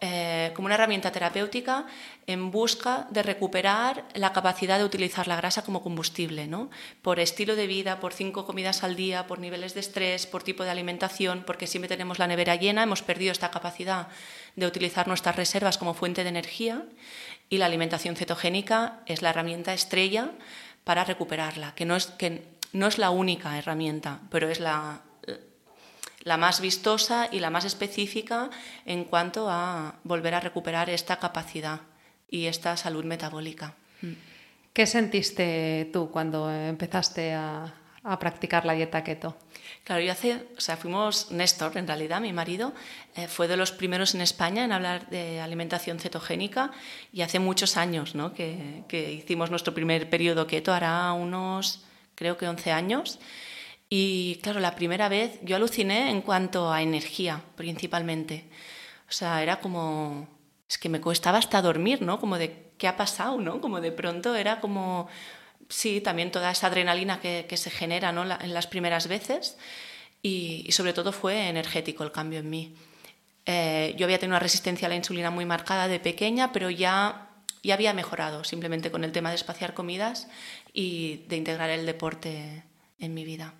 eh, 0.00 0.52
como 0.54 0.66
una 0.66 0.76
herramienta 0.76 1.10
terapéutica 1.10 1.84
en 2.28 2.52
busca 2.52 3.08
de 3.10 3.24
recuperar 3.24 4.04
la 4.14 4.32
capacidad 4.32 4.78
de 4.78 4.84
utilizar 4.84 5.26
la 5.26 5.34
grasa 5.34 5.62
como 5.64 5.82
combustible, 5.82 6.46
¿no? 6.46 6.70
por 7.02 7.18
estilo 7.18 7.56
de 7.56 7.66
vida, 7.66 7.98
por 7.98 8.12
cinco 8.12 8.46
comidas 8.46 8.84
al 8.84 8.94
día, 8.94 9.26
por 9.26 9.40
niveles 9.40 9.74
de 9.74 9.80
estrés, 9.80 10.28
por 10.28 10.44
tipo 10.44 10.62
de 10.62 10.70
alimentación, 10.70 11.42
porque 11.44 11.66
siempre 11.66 11.88
tenemos 11.88 12.20
la 12.20 12.28
nevera 12.28 12.54
llena, 12.54 12.84
hemos 12.84 13.02
perdido 13.02 13.32
esta 13.32 13.50
capacidad 13.50 14.06
de 14.54 14.66
utilizar 14.66 15.08
nuestras 15.08 15.34
reservas 15.34 15.78
como 15.78 15.94
fuente 15.94 16.22
de 16.22 16.28
energía 16.28 16.84
y 17.50 17.58
la 17.58 17.66
alimentación 17.66 18.16
cetogénica 18.16 19.00
es 19.06 19.22
la 19.22 19.30
herramienta 19.30 19.72
estrella 19.72 20.30
para 20.84 21.04
recuperarla, 21.04 21.74
que 21.74 21.84
no 21.84 21.96
es, 21.96 22.06
que 22.06 22.48
no 22.72 22.86
es 22.86 22.98
la 22.98 23.10
única 23.10 23.58
herramienta, 23.58 24.20
pero 24.30 24.48
es 24.48 24.60
la, 24.60 25.02
la 26.22 26.36
más 26.36 26.60
vistosa 26.60 27.28
y 27.30 27.40
la 27.40 27.50
más 27.50 27.64
específica 27.64 28.50
en 28.84 29.04
cuanto 29.04 29.48
a 29.50 29.96
volver 30.04 30.34
a 30.34 30.40
recuperar 30.40 30.90
esta 30.90 31.16
capacidad 31.18 31.80
y 32.30 32.46
esta 32.46 32.76
salud 32.76 33.04
metabólica. 33.04 33.74
¿Qué 34.72 34.86
sentiste 34.86 35.90
tú 35.92 36.10
cuando 36.10 36.52
empezaste 36.52 37.32
a, 37.34 37.74
a 38.04 38.18
practicar 38.18 38.64
la 38.64 38.74
dieta 38.74 39.02
keto? 39.02 39.36
Claro, 39.88 40.02
yo 40.02 40.12
hace, 40.12 40.46
o 40.54 40.60
sea, 40.60 40.76
fuimos 40.76 41.30
Néstor, 41.30 41.78
en 41.78 41.86
realidad, 41.86 42.20
mi 42.20 42.34
marido, 42.34 42.74
eh, 43.16 43.26
fue 43.26 43.48
de 43.48 43.56
los 43.56 43.72
primeros 43.72 44.14
en 44.14 44.20
España 44.20 44.62
en 44.62 44.70
hablar 44.70 45.08
de 45.08 45.40
alimentación 45.40 45.98
cetogénica 45.98 46.72
y 47.10 47.22
hace 47.22 47.38
muchos 47.38 47.78
años 47.78 48.14
¿no? 48.14 48.34
que, 48.34 48.84
que 48.86 49.10
hicimos 49.10 49.48
nuestro 49.48 49.72
primer 49.72 50.10
periodo 50.10 50.46
keto, 50.46 50.74
hará 50.74 51.10
unos, 51.14 51.86
creo 52.16 52.36
que 52.36 52.46
11 52.46 52.70
años. 52.70 53.18
Y 53.88 54.40
claro, 54.42 54.60
la 54.60 54.74
primera 54.74 55.08
vez 55.08 55.40
yo 55.42 55.56
aluciné 55.56 56.10
en 56.10 56.20
cuanto 56.20 56.70
a 56.70 56.82
energía, 56.82 57.40
principalmente. 57.56 58.44
O 59.08 59.12
sea, 59.12 59.42
era 59.42 59.58
como, 59.58 60.28
es 60.68 60.76
que 60.76 60.90
me 60.90 61.00
costaba 61.00 61.38
hasta 61.38 61.62
dormir, 61.62 62.02
¿no? 62.02 62.20
Como 62.20 62.36
de, 62.36 62.72
¿qué 62.76 62.88
ha 62.88 62.98
pasado, 62.98 63.38
no? 63.40 63.62
Como 63.62 63.80
de 63.80 63.92
pronto 63.92 64.34
era 64.34 64.60
como, 64.60 65.08
sí, 65.68 66.00
también 66.00 66.30
toda 66.30 66.50
esa 66.50 66.68
adrenalina 66.68 67.20
que, 67.20 67.46
que 67.48 67.56
se 67.56 67.70
genera, 67.70 68.12
¿no? 68.12 68.24
La, 68.24 68.38
en 68.40 68.54
las 68.54 68.66
primeras 68.66 69.08
veces. 69.08 69.56
Y, 70.22 70.64
y, 70.66 70.72
sobre 70.72 70.92
todo 70.92 71.12
fue 71.12 71.48
energético 71.48 72.02
el 72.02 72.12
cambio 72.12 72.40
en 72.40 72.50
mí. 72.50 72.74
Eh, 73.46 73.94
yo 73.96 74.04
había 74.04 74.18
tenido 74.18 74.34
una 74.34 74.40
resistencia 74.40 74.86
a 74.86 74.88
la 74.90 74.94
insulina 74.94 75.30
muy 75.30 75.46
marcada 75.46 75.88
de 75.88 76.00
pequeña, 76.00 76.52
pero 76.52 76.68
ya, 76.68 77.28
ya 77.62 77.74
había 77.74 77.94
mejorado 77.94 78.44
simplemente 78.44 78.90
con 78.90 79.04
el 79.04 79.12
tema 79.12 79.30
de 79.30 79.36
espaciar 79.36 79.72
comidas 79.72 80.28
y 80.74 81.24
de 81.28 81.36
integrar 81.36 81.70
el 81.70 81.86
deporte 81.86 82.64
en 82.98 83.14
mi 83.14 83.24
vida. 83.24 83.54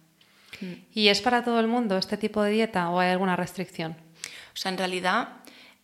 ¿Y 0.93 1.09
es 1.09 1.20
para 1.20 1.45
todo 1.45 1.61
el 1.61 1.68
mundo 1.68 1.97
este 1.97 2.16
tipo 2.16 2.43
de 2.43 2.51
dieta 2.51 2.91
o 2.91 2.99
hay 2.99 3.11
alguna 3.11 3.37
restricción? 3.37 3.97
O 4.53 4.57
sea, 4.57 4.72
en 4.72 4.78
realidad 4.78 5.28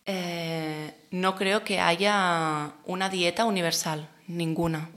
eh, 0.05 0.93
no 1.11 1.35
creo 1.35 1.63
que 1.63 1.79
haya 1.79 2.73
una 2.85 3.09
dieta 3.09 3.45
universal. 3.45 4.09
ninguna. 4.27 4.89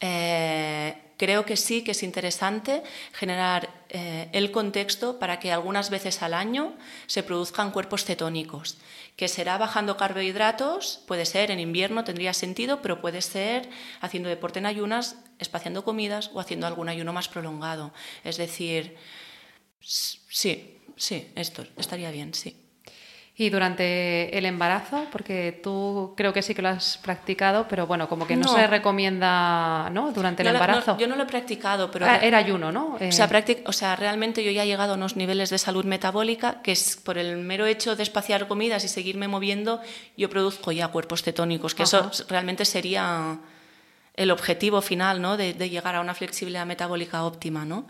Eh, 0.00 0.96
creo 1.16 1.44
que 1.44 1.56
sí 1.56 1.84
que 1.84 1.90
es 1.90 2.02
interesante 2.02 2.82
generar 3.12 3.68
eh, 3.90 4.30
el 4.32 4.50
contexto 4.50 5.18
para 5.18 5.38
que 5.38 5.52
algunas 5.52 5.90
veces 5.90 6.22
al 6.22 6.32
año 6.32 6.74
se 7.06 7.22
produzcan 7.22 7.72
cuerpos 7.72 8.06
cetónicos, 8.06 8.78
que 9.16 9.28
será 9.28 9.58
bajando 9.58 9.98
carbohidratos, 9.98 11.02
puede 11.06 11.26
ser 11.26 11.50
en 11.50 11.60
invierno, 11.60 12.04
tendría 12.04 12.32
sentido, 12.32 12.80
pero 12.80 13.02
puede 13.02 13.20
ser 13.20 13.68
haciendo 14.00 14.30
deporte 14.30 14.60
en 14.60 14.66
ayunas, 14.66 15.16
espaciando 15.38 15.84
comidas 15.84 16.30
o 16.32 16.40
haciendo 16.40 16.66
algún 16.66 16.88
ayuno 16.88 17.12
más 17.12 17.28
prolongado. 17.28 17.92
Es 18.24 18.38
decir, 18.38 18.96
sí, 19.80 20.78
sí, 20.96 21.30
esto 21.34 21.66
estaría 21.76 22.10
bien, 22.10 22.32
sí. 22.32 22.69
Y 23.36 23.48
durante 23.48 24.36
el 24.36 24.44
embarazo, 24.44 25.06
porque 25.10 25.58
tú 25.62 26.12
creo 26.14 26.32
que 26.32 26.42
sí 26.42 26.54
que 26.54 26.60
lo 26.60 26.68
has 26.68 26.98
practicado, 26.98 27.66
pero 27.68 27.86
bueno, 27.86 28.06
como 28.06 28.26
que 28.26 28.36
no, 28.36 28.46
se 28.48 28.66
recomienda, 28.66 29.88
¿no? 29.90 30.12
Durante 30.12 30.42
el 30.42 30.48
embarazo. 30.48 30.98
yo 30.98 31.06
no 31.06 31.16
lo 31.16 31.22
he 31.22 31.26
practicado, 31.26 31.90
pero... 31.90 32.04
Ah, 32.04 32.18
era 32.18 32.36
ayuno, 32.36 32.70
¿no? 32.70 32.96
O, 33.00 33.12
sea, 33.12 33.30
eh, 33.32 33.62
o 33.64 33.72
sea, 33.72 33.96
realmente 33.96 34.44
yo 34.44 34.50
ya 34.50 34.64
he 34.64 34.66
llegado 34.66 34.92
a 34.92 34.96
unos 34.96 35.16
niveles 35.16 35.48
de 35.48 35.56
salud 35.56 35.86
metabólica 35.86 36.60
que 36.60 36.72
es 36.72 36.96
por 36.96 37.16
el 37.16 37.38
mero 37.38 37.64
hecho 37.64 37.96
de 37.96 38.02
espaciar 38.02 38.46
comidas 38.46 38.84
y 38.84 38.88
seguirme 38.88 39.26
moviendo, 39.26 39.80
yo 40.18 40.28
produzco 40.28 40.70
ya 40.72 40.88
cuerpos 40.88 41.22
cetónicos, 41.22 41.74
que 41.74 41.84
eso 41.84 42.10
realmente 42.28 42.66
sería 42.66 43.38
el 44.14 44.30
objetivo 44.30 44.82
final, 44.82 45.22
¿no? 45.22 45.38
De, 45.38 45.54
llegar 45.54 45.94
a 45.94 46.02
una 46.02 46.14
flexibilidad 46.14 46.66
metabólica 46.66 47.24
óptima, 47.24 47.64
¿no? 47.64 47.86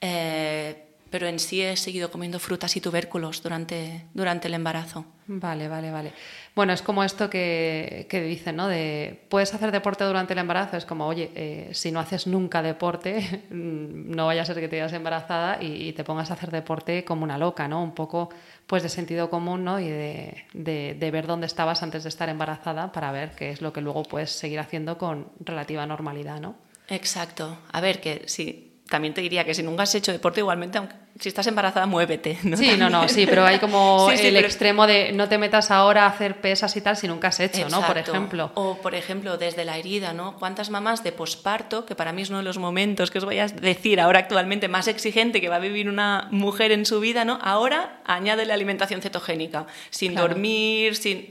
Eh, 0.00 0.85
pero 1.16 1.28
en 1.28 1.38
sí 1.38 1.62
he 1.62 1.78
seguido 1.78 2.10
comiendo 2.10 2.38
frutas 2.38 2.76
y 2.76 2.80
tubérculos 2.82 3.42
durante, 3.42 4.04
durante 4.12 4.48
el 4.48 4.52
embarazo. 4.52 5.06
Vale, 5.26 5.66
vale, 5.66 5.90
vale. 5.90 6.12
Bueno, 6.54 6.74
es 6.74 6.82
como 6.82 7.02
esto 7.02 7.30
que, 7.30 8.06
que 8.10 8.20
dicen, 8.20 8.56
¿no? 8.56 8.68
De, 8.68 9.24
¿puedes 9.30 9.54
hacer 9.54 9.72
deporte 9.72 10.04
durante 10.04 10.34
el 10.34 10.40
embarazo? 10.40 10.76
Es 10.76 10.84
como, 10.84 11.06
oye, 11.06 11.30
eh, 11.34 11.70
si 11.72 11.90
no 11.90 12.00
haces 12.00 12.26
nunca 12.26 12.60
deporte, 12.60 13.44
no 13.50 14.26
vaya 14.26 14.42
a 14.42 14.44
ser 14.44 14.56
que 14.56 14.68
te 14.68 14.76
quedes 14.76 14.92
embarazada 14.92 15.56
y, 15.62 15.94
te 15.94 16.04
pongas 16.04 16.30
a 16.30 16.34
hacer 16.34 16.50
deporte 16.50 17.02
como 17.06 17.24
una 17.24 17.38
loca, 17.38 17.66
¿no? 17.66 17.82
Un 17.82 17.94
poco, 17.94 18.28
pues, 18.66 18.82
de 18.82 18.90
sentido 18.90 19.30
común, 19.30 19.64
¿no? 19.64 19.80
Y 19.80 19.88
de, 19.88 20.44
de, 20.52 20.96
de 21.00 21.10
ver 21.10 21.26
dónde 21.26 21.46
estabas 21.46 21.82
antes 21.82 22.02
de 22.02 22.10
estar 22.10 22.28
embarazada 22.28 22.92
para 22.92 23.10
ver 23.10 23.30
qué 23.30 23.48
es 23.52 23.62
lo 23.62 23.72
que 23.72 23.80
luego 23.80 24.02
puedes 24.02 24.32
seguir 24.32 24.60
haciendo 24.60 24.98
con 24.98 25.28
relativa 25.40 25.86
normalidad, 25.86 26.42
¿no? 26.42 26.56
Exacto. 26.88 27.56
A 27.72 27.80
ver, 27.80 28.02
que 28.02 28.24
sí, 28.26 28.65
también 28.88 29.14
te 29.14 29.20
diría 29.20 29.44
que 29.44 29.54
si 29.54 29.62
nunca 29.62 29.82
has 29.82 29.94
hecho 29.94 30.12
deporte, 30.12 30.40
igualmente, 30.40 30.78
aunque, 30.78 30.94
si 31.18 31.28
estás 31.28 31.46
embarazada, 31.46 31.86
muévete. 31.86 32.38
¿no? 32.44 32.56
Sí, 32.56 32.76
no, 32.76 32.88
no, 32.88 33.08
sí, 33.08 33.26
pero 33.26 33.44
hay 33.44 33.58
como 33.58 34.10
el 34.12 34.36
extremo 34.36 34.86
de 34.86 35.12
no 35.12 35.28
te 35.28 35.38
metas 35.38 35.70
ahora 35.70 36.04
a 36.04 36.08
hacer 36.08 36.40
pesas 36.40 36.76
y 36.76 36.80
tal 36.80 36.96
si 36.96 37.08
nunca 37.08 37.28
has 37.28 37.40
hecho, 37.40 37.68
¿no? 37.68 37.84
Por 37.84 37.98
ejemplo. 37.98 38.52
O, 38.54 38.76
por 38.76 38.94
ejemplo, 38.94 39.36
desde 39.38 39.64
la 39.64 39.76
herida, 39.76 40.12
¿no? 40.12 40.36
¿Cuántas 40.36 40.70
mamás 40.70 41.02
de 41.02 41.12
posparto, 41.12 41.84
que 41.84 41.94
para 41.94 42.12
mí 42.12 42.22
es 42.22 42.28
uno 42.28 42.38
de 42.38 42.44
los 42.44 42.58
momentos 42.58 43.10
que 43.10 43.18
os 43.18 43.24
voy 43.24 43.38
a 43.38 43.48
decir 43.48 44.00
ahora 44.00 44.20
actualmente 44.20 44.68
más 44.68 44.86
exigente 44.88 45.40
que 45.40 45.48
va 45.48 45.56
a 45.56 45.60
vivir 45.60 45.88
una 45.88 46.28
mujer 46.30 46.70
en 46.70 46.86
su 46.86 47.00
vida, 47.00 47.24
¿no? 47.24 47.38
Ahora 47.42 48.00
añade 48.04 48.46
la 48.46 48.54
alimentación 48.54 49.00
cetogénica, 49.02 49.66
sin 49.90 50.14
dormir, 50.14 50.96
sin... 50.96 51.28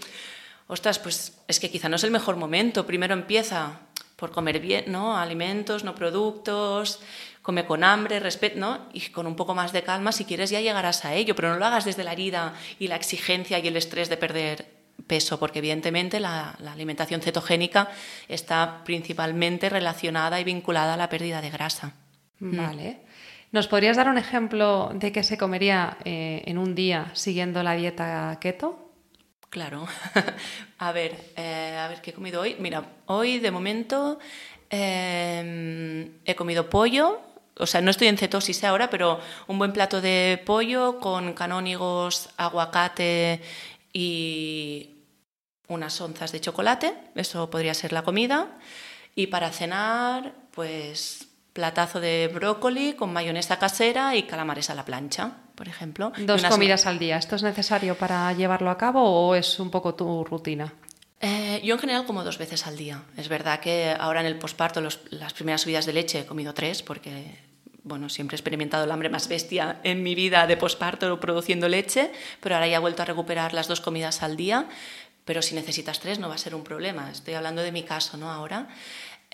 Ostras, 0.68 0.97
pues 0.97 1.38
es 1.47 1.60
que 1.60 1.70
quizá 1.70 1.89
no 1.89 1.95
es 1.95 2.03
el 2.03 2.10
mejor 2.10 2.38
momento. 2.38 2.88
Primero 2.88 3.14
empieza 3.14 3.82
por 4.16 4.32
comer 4.32 4.59
bien, 4.59 4.86
¿no? 4.88 5.18
Alimentos, 5.18 5.84
no 5.84 5.95
productos, 5.95 7.01
come 7.41 7.66
con 7.66 7.84
hambre, 7.84 8.20
respeto, 8.20 8.59
¿no? 8.59 8.88
Y 8.93 9.01
con 9.09 9.28
un 9.28 9.36
poco 9.36 9.53
más 9.53 9.72
de 9.72 9.84
calma, 9.84 10.11
si 10.11 10.26
quieres, 10.26 10.49
ya 10.49 10.61
llegarás 10.61 11.05
a 11.05 11.13
ello, 11.13 11.36
pero 11.36 11.49
no 11.49 11.59
lo 11.59 11.66
hagas 11.66 11.86
desde 11.86 12.03
la 12.03 12.13
herida 12.13 12.53
y 12.80 12.88
la 12.88 12.95
exigencia 12.95 13.59
y 13.59 13.68
el 13.68 13.78
estrés 13.78 14.09
de 14.09 14.18
perder 14.18 14.66
peso, 15.05 15.38
porque 15.38 15.59
evidentemente 15.59 16.20
la, 16.20 16.57
alimentación 16.72 17.22
cetogénica 17.22 17.89
está 18.28 18.82
principalmente 18.84 19.70
relacionada 19.70 20.39
y 20.39 20.43
vinculada 20.43 20.95
a 20.95 20.97
la 20.97 21.09
pérdida 21.09 21.41
de 21.41 21.49
grasa. 21.49 21.93
Vale. 22.39 23.01
¿Nos 23.51 23.68
podrías 23.68 23.95
dar 23.95 24.09
un 24.09 24.18
ejemplo 24.18 24.91
de 24.93 25.11
qué 25.11 25.24
se 25.24 25.38
comería 25.38 25.97
eh, 26.03 26.43
en 26.45 26.57
un 26.57 26.76
día 26.76 27.11
siguiendo 27.13 27.63
la 27.63 27.74
dieta 27.74 28.38
keto? 28.41 28.84
Claro. 29.56 29.88
a 30.80 30.91
ver, 30.91 31.32
eh, 31.38 31.78
a 31.80 31.88
ver 31.88 32.01
qué 32.01 32.10
he 32.10 32.14
comido 32.14 32.41
hoy. 32.41 32.58
Mira, 32.60 32.84
hoy 33.06 33.39
de 33.39 33.51
momento 33.51 34.20
eh, 34.70 36.12
he 36.26 36.36
comido 36.36 36.70
pollo, 36.70 37.22
o 37.58 37.66
sea, 37.66 37.80
no 37.80 37.89
estoy 37.89 38.10
en 38.10 38.18
cetosis 38.18 38.66
ahora, 38.66 38.89
pero 38.89 39.22
un 39.47 39.58
buen 39.58 39.72
plato 39.72 40.01
de 40.01 40.43
pollo 40.45 40.99
con 40.99 41.32
canónigos, 41.32 42.32
aguacate 42.36 43.41
y 43.93 45.06
unas 45.70 46.01
onzas 46.01 46.34
de 46.34 46.41
chocolate, 46.41 46.93
eso 47.16 47.49
podría 47.49 47.74
ser 47.74 47.93
la 47.93 48.03
comida. 48.03 48.58
Y 49.16 49.28
para 49.28 49.53
cenar, 49.53 50.34
pues 50.51 51.30
platazo 51.53 52.01
de 52.01 52.30
brócoli 52.34 52.91
con 52.91 53.14
mayonesa 53.14 53.58
casera 53.58 54.18
y 54.18 54.24
calamares 54.24 54.70
a 54.70 54.76
la 54.76 54.84
plancha, 54.84 55.38
por 55.56 55.68
ejemplo. 55.68 56.12
Dos 56.18 56.43
comidas 56.43 56.86
al 56.86 56.99
día. 56.99 57.18
¿Esto 57.18 57.36
es 57.36 57.43
necesario 57.43 57.95
para 57.95 58.32
llevarlo 58.34 58.70
a 58.70 58.78
cabo 58.78 59.01
o 59.01 59.36
es 59.36 59.60
un 59.60 59.72
poco 59.72 59.95
tu 59.95 60.24
rutina? 60.24 60.74
Eh, 61.22 61.62
yo 61.64 61.76
en 61.76 61.80
general 61.80 62.06
como 62.06 62.24
dos 62.24 62.38
veces 62.38 62.68
al 62.68 62.78
día. 62.78 63.01
Es 63.18 63.30
verdad 63.30 63.60
que 63.60 63.95
ahora 63.97 64.20
en 64.20 64.28
el 64.28 64.38
posparto 64.38 64.82
las 64.82 65.34
primeras 65.34 65.62
subidas 65.62 65.86
de 65.86 65.93
leche 65.93 66.20
he 66.20 66.26
comido 66.26 66.53
tres 66.53 66.84
porque 66.84 67.39
bueno, 67.84 68.10
siempre 68.10 68.36
he 68.36 68.38
experimentado 68.38 68.84
el 68.84 68.91
hambre 68.91 69.10
más 69.10 69.28
bestia 69.28 69.80
en 69.84 70.01
mi 70.01 70.16
vida 70.16 70.47
de 70.47 70.58
posparto 70.58 71.20
produciendo 71.20 71.70
leche, 71.70 72.12
pero 72.41 72.56
ahora 72.56 72.68
ya 72.68 72.78
he 72.78 72.80
vuelto 72.80 73.03
a 73.03 73.06
recuperar 73.06 73.53
las 73.53 73.68
dos 73.68 73.80
comidas 73.80 74.24
al 74.24 74.36
día. 74.36 74.68
Pero 75.24 75.41
si 75.41 75.56
necesitas 75.56 75.99
tres 75.99 76.20
no 76.20 76.28
va 76.28 76.36
a 76.36 76.39
ser 76.39 76.53
un 76.53 76.64
problema. 76.64 77.10
Estoy 77.12 77.34
hablando 77.36 77.62
de 77.62 77.72
mi 77.72 77.84
caso, 77.84 78.18
¿no? 78.18 78.32
Ahora. 78.32 78.68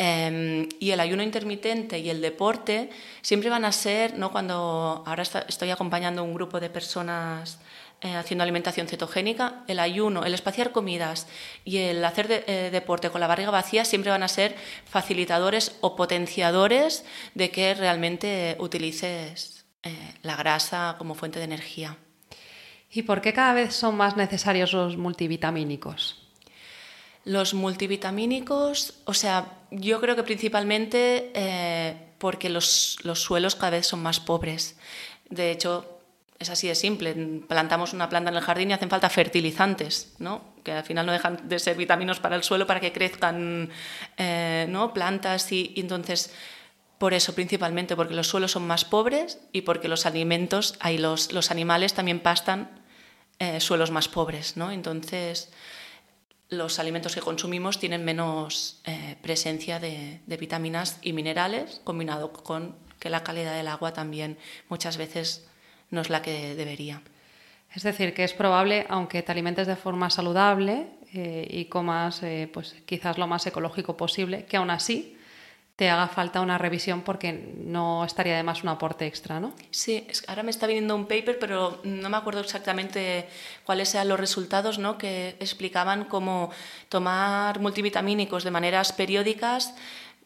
Em, 0.03 0.67
y 0.79 0.89
el 0.89 0.99
ayuno 0.99 1.21
intermitente 1.21 1.99
y 1.99 2.09
el 2.09 2.21
deporte 2.21 2.89
siempre 3.21 3.51
van 3.51 3.65
a 3.65 3.71
ser, 3.71 4.17
¿no? 4.17 4.31
Cuando 4.31 5.03
ahora 5.05 5.21
estoy 5.21 5.69
acompañando 5.69 6.21
a 6.21 6.23
un 6.23 6.33
grupo 6.33 6.59
de 6.59 6.71
personas 6.71 7.59
eh, 8.01 8.15
haciendo 8.15 8.41
alimentación 8.41 8.87
cetogénica, 8.87 9.63
el 9.67 9.77
ayuno, 9.77 10.25
el 10.25 10.33
espaciar 10.33 10.71
comidas 10.71 11.27
y 11.65 11.77
el 11.77 12.03
hacer 12.03 12.45
eh, 12.47 12.69
deporte 12.71 13.11
con 13.11 13.21
la 13.21 13.27
barriga 13.27 13.51
vacía 13.51 13.85
siempre 13.85 14.09
van 14.09 14.23
a 14.23 14.27
ser 14.27 14.55
facilitadores 14.85 15.77
o 15.81 15.95
potenciadores 15.95 17.05
de 17.35 17.51
que 17.51 17.75
realmente 17.75 18.55
utilices 18.57 19.65
eh, 19.83 20.15
la 20.23 20.35
grasa 20.35 20.95
como 20.97 21.13
fuente 21.13 21.37
de 21.37 21.45
energía. 21.45 21.95
¿Y 22.89 23.03
por 23.03 23.21
qué 23.21 23.33
cada 23.33 23.53
vez 23.53 23.75
son 23.75 23.97
más 23.97 24.17
necesarios 24.17 24.73
los 24.73 24.97
multivitamínicos? 24.97 26.20
Los 27.23 27.53
multivitamínicos, 27.53 28.95
o 29.05 29.13
sea, 29.13 29.59
yo 29.69 30.01
creo 30.01 30.15
que 30.15 30.23
principalmente 30.23 31.31
porque 32.17 32.49
los, 32.49 32.97
los 33.03 33.21
suelos 33.21 33.55
cada 33.55 33.71
vez 33.71 33.87
son 33.87 34.01
más 34.01 34.19
pobres. 34.19 34.77
De 35.29 35.51
hecho, 35.51 36.01
es 36.41 36.49
así 36.49 36.67
de 36.67 36.75
simple. 36.75 37.13
Plantamos 37.47 37.93
una 37.93 38.09
planta 38.09 38.31
en 38.31 38.37
el 38.37 38.43
jardín 38.43 38.71
y 38.71 38.73
hacen 38.73 38.89
falta 38.89 39.09
fertilizantes, 39.09 40.13
¿no? 40.19 40.51
que 40.63 40.71
al 40.71 40.83
final 40.83 41.05
no 41.05 41.11
dejan 41.11 41.47
de 41.47 41.59
ser 41.59 41.77
vitaminas 41.77 42.19
para 42.19 42.35
el 42.35 42.43
suelo 42.43 42.67
para 42.67 42.79
que 42.79 42.91
crezcan 42.91 43.69
eh, 44.17 44.65
¿no? 44.69 44.93
plantas 44.93 45.51
y, 45.51 45.73
entonces 45.77 46.33
por 46.97 47.13
eso 47.15 47.33
principalmente, 47.33 47.95
porque 47.95 48.13
los 48.13 48.27
suelos 48.27 48.51
son 48.51 48.67
más 48.67 48.85
pobres 48.85 49.39
y 49.51 49.61
porque 49.61 49.87
los 49.87 50.05
alimentos, 50.05 50.75
hay 50.79 50.99
los, 50.99 51.31
los 51.31 51.49
animales 51.49 51.93
también 51.95 52.19
pastan 52.19 52.69
eh, 53.39 53.59
suelos 53.59 53.89
más 53.89 54.07
pobres. 54.07 54.55
¿no? 54.57 54.71
Entonces 54.71 55.51
los 56.51 56.79
alimentos 56.79 57.15
que 57.15 57.21
consumimos 57.21 57.79
tienen 57.79 58.03
menos 58.03 58.81
eh, 58.83 59.15
presencia 59.21 59.79
de, 59.79 60.19
vitaminas 60.27 60.99
y 61.01 61.13
minerales 61.13 61.79
combinado 61.85 62.33
con 62.33 62.75
que 62.99 63.09
la 63.09 63.23
calidad 63.23 63.55
del 63.55 63.69
agua 63.69 63.93
también 63.93 64.37
muchas 64.67 64.97
veces 64.97 65.47
no 65.89 66.01
es 66.01 66.09
la 66.09 66.21
que 66.21 66.55
debería. 66.55 67.01
Es 67.73 67.83
decir, 67.83 68.13
que 68.13 68.25
es 68.25 68.33
probable, 68.33 68.85
aunque 68.89 69.23
te 69.23 69.31
alimentes 69.31 69.65
de 69.65 69.77
forma 69.77 70.09
saludable 70.09 70.87
eh, 71.13 71.47
y 71.49 71.65
comas 71.65 72.21
eh, 72.21 72.49
pues, 72.53 72.75
quizás 72.85 73.17
lo 73.17 73.27
más 73.27 73.47
ecológico 73.47 73.95
posible, 73.95 74.43
que 74.43 74.57
aún 74.57 74.71
así 74.71 75.17
te 75.81 75.89
haga 75.89 76.07
falta 76.07 76.41
una 76.41 76.59
revisión 76.59 77.01
porque 77.01 77.33
no 77.57 78.05
estaría 78.05 78.37
de 78.37 78.43
más 78.43 78.61
un 78.61 78.69
aporte 78.69 79.07
extra, 79.07 79.39
¿no? 79.39 79.51
Sí, 79.71 80.05
ahora 80.27 80.43
me 80.43 80.51
está 80.51 80.67
viniendo 80.67 80.95
un 80.95 81.07
paper, 81.07 81.39
pero 81.39 81.79
no 81.83 82.07
me 82.07 82.17
acuerdo 82.17 82.41
exactamente 82.41 83.27
cuáles 83.65 83.91
eran 83.95 84.07
los 84.07 84.19
resultados, 84.19 84.77
¿no? 84.77 84.99
Que 84.99 85.29
explicaban 85.39 86.03
cómo 86.05 86.51
tomar 86.87 87.59
multivitamínicos 87.59 88.43
de 88.43 88.51
maneras 88.51 88.93
periódicas 88.93 89.73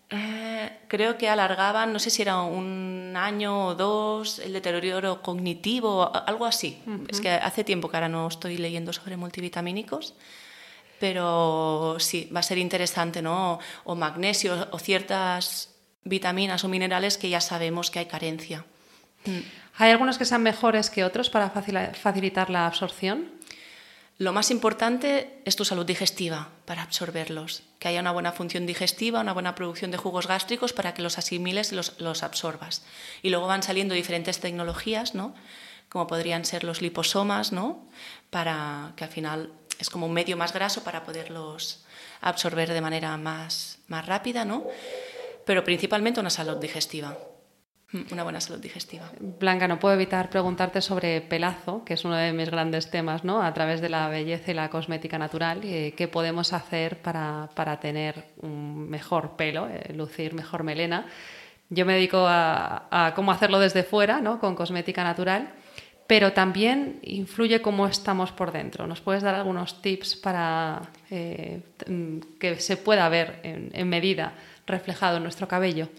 eh, 0.10 0.72
creo 0.90 1.18
que 1.18 1.30
alargaban, 1.30 1.94
no 1.94 2.00
sé 2.00 2.10
si 2.10 2.22
era 2.22 2.42
un 2.42 3.14
año 3.16 3.68
o 3.68 3.76
dos, 3.76 4.40
el 4.40 4.52
deterioro 4.52 5.22
cognitivo, 5.22 6.12
algo 6.28 6.46
así. 6.46 6.84
Es 7.08 7.22
que 7.22 7.30
hace 7.30 7.64
tiempo 7.64 7.88
que 7.88 7.96
ahora 7.96 8.10
no 8.10 8.28
estoy 8.28 8.58
leyendo 8.58 8.92
sobre 8.92 9.16
multivitamínicos, 9.16 10.16
pero 11.00 11.98
sí, 12.00 12.30
va 12.34 12.40
a 12.40 12.44
ser 12.44 12.58
interesante, 12.58 13.22
¿no? 13.22 13.60
O 13.84 13.96
magnesio 13.96 14.68
o 14.72 14.80
ciertas 14.80 15.76
vitaminas 16.04 16.64
o 16.64 16.70
minerales 16.70 17.18
que 17.18 17.30
ya 17.30 17.42
sabemos 17.42 17.92
que 17.92 18.00
hay 18.00 18.06
carencia. 18.06 18.66
¿Hay 19.78 19.92
algunos 19.92 20.18
que 20.18 20.26
sean 20.26 20.44
mejores 20.44 20.90
que 20.90 21.04
otros 21.04 21.30
para 21.30 21.50
facilitar 21.50 22.50
la 22.50 22.68
absorción? 22.68 23.32
Lo 24.18 24.32
más 24.32 24.50
importante 24.50 25.42
es 25.44 25.58
tu 25.58 25.66
salud 25.66 25.86
digestiva 25.86 26.50
para 26.64 26.84
absorberlos, 26.84 27.64
que 27.80 27.90
haya 27.90 28.00
una 28.00 28.14
buena 28.14 28.32
función 28.32 28.66
digestiva, 28.66 29.20
una 29.20 29.34
buena 29.34 29.56
producción 29.56 29.92
de 29.92 29.98
jugos 29.98 30.28
gástricos 30.28 30.72
para 30.72 30.94
que 30.94 31.02
los 31.02 31.18
asimiles 31.18 31.74
y 31.74 31.76
los, 31.76 32.00
los 32.00 32.24
absorbas. 32.24 32.84
Y 33.22 33.30
luego 33.30 33.48
van 33.48 33.64
saliendo 33.64 33.94
diferentes 33.94 34.40
tecnologías, 34.40 35.16
¿no? 35.16 35.36
como 35.90 36.08
podrían 36.08 36.46
ser 36.46 36.64
los 36.64 36.82
liposomas, 36.82 37.52
¿no? 37.52 37.86
para 38.30 38.94
que 38.96 39.04
al 39.04 39.10
final 39.10 39.52
es 39.80 39.90
como 39.90 40.06
un 40.06 40.14
medio 40.14 40.38
más 40.38 40.54
graso 40.54 40.84
para 40.84 41.04
poderlos 41.04 41.86
absorber 42.22 42.72
de 42.72 42.82
manera 42.82 43.18
más, 43.18 43.80
más 43.88 44.06
rápida, 44.06 44.46
¿no? 44.46 44.66
pero 45.46 45.64
principalmente 45.64 46.20
una 46.20 46.30
salud 46.30 46.58
digestiva. 46.58 47.16
Mm, 47.92 48.14
una 48.14 48.24
buena 48.24 48.42
salud 48.42 48.60
digestiva. 48.60 49.10
Blanca, 49.20 49.68
no 49.68 49.80
puedo 49.80 49.94
evitar 49.94 50.30
preguntarte 50.30 50.82
sobre 50.82 51.22
pelazo, 51.22 51.86
que 51.86 51.94
es 51.94 52.04
uno 52.04 52.16
de 52.16 52.34
mis 52.34 52.50
grandes 52.50 52.90
temas, 52.90 53.24
¿no? 53.24 53.42
A 53.42 53.54
través 53.54 53.80
de 53.80 53.90
la 53.90 54.10
belleza 54.10 54.52
y 54.52 54.54
la 54.56 54.70
cosmética 54.70 55.18
natural, 55.18 55.62
eh, 55.64 55.94
¿qué 55.96 56.08
podemos 56.08 56.52
hacer 56.52 57.02
para, 57.02 57.50
para, 57.54 57.80
tener 57.80 58.26
un 58.42 58.90
mejor 58.90 59.36
pelo, 59.36 59.68
eh, 59.70 59.94
lucir 59.94 60.34
mejor 60.34 60.64
melena? 60.64 61.06
Yo 61.70 61.86
me 61.86 61.94
dedico 61.94 62.26
a, 62.28 62.88
a, 62.92 63.14
cómo 63.14 63.32
hacerlo 63.32 63.60
desde 63.60 63.84
fuera, 63.84 64.20
¿no? 64.20 64.40
Con 64.40 64.56
cosmética 64.56 65.04
natural, 65.04 65.54
pero 66.08 66.34
también 66.34 67.00
influye 67.02 67.62
cómo 67.62 67.88
estamos 67.88 68.32
por 68.32 68.52
dentro. 68.52 68.86
¿Nos 68.86 69.02
puedes 69.02 69.24
dar 69.24 69.34
algunos 69.34 69.82
tips 69.82 70.16
para 70.16 70.92
eh, 71.10 71.62
que 72.40 72.60
se 72.60 72.78
pueda 72.78 73.10
ver 73.10 73.40
en, 73.44 73.90
medida 73.90 74.34
reflejado 74.68 75.18
en 75.18 75.24
nuestro 75.24 75.48
cabello? 75.48 75.90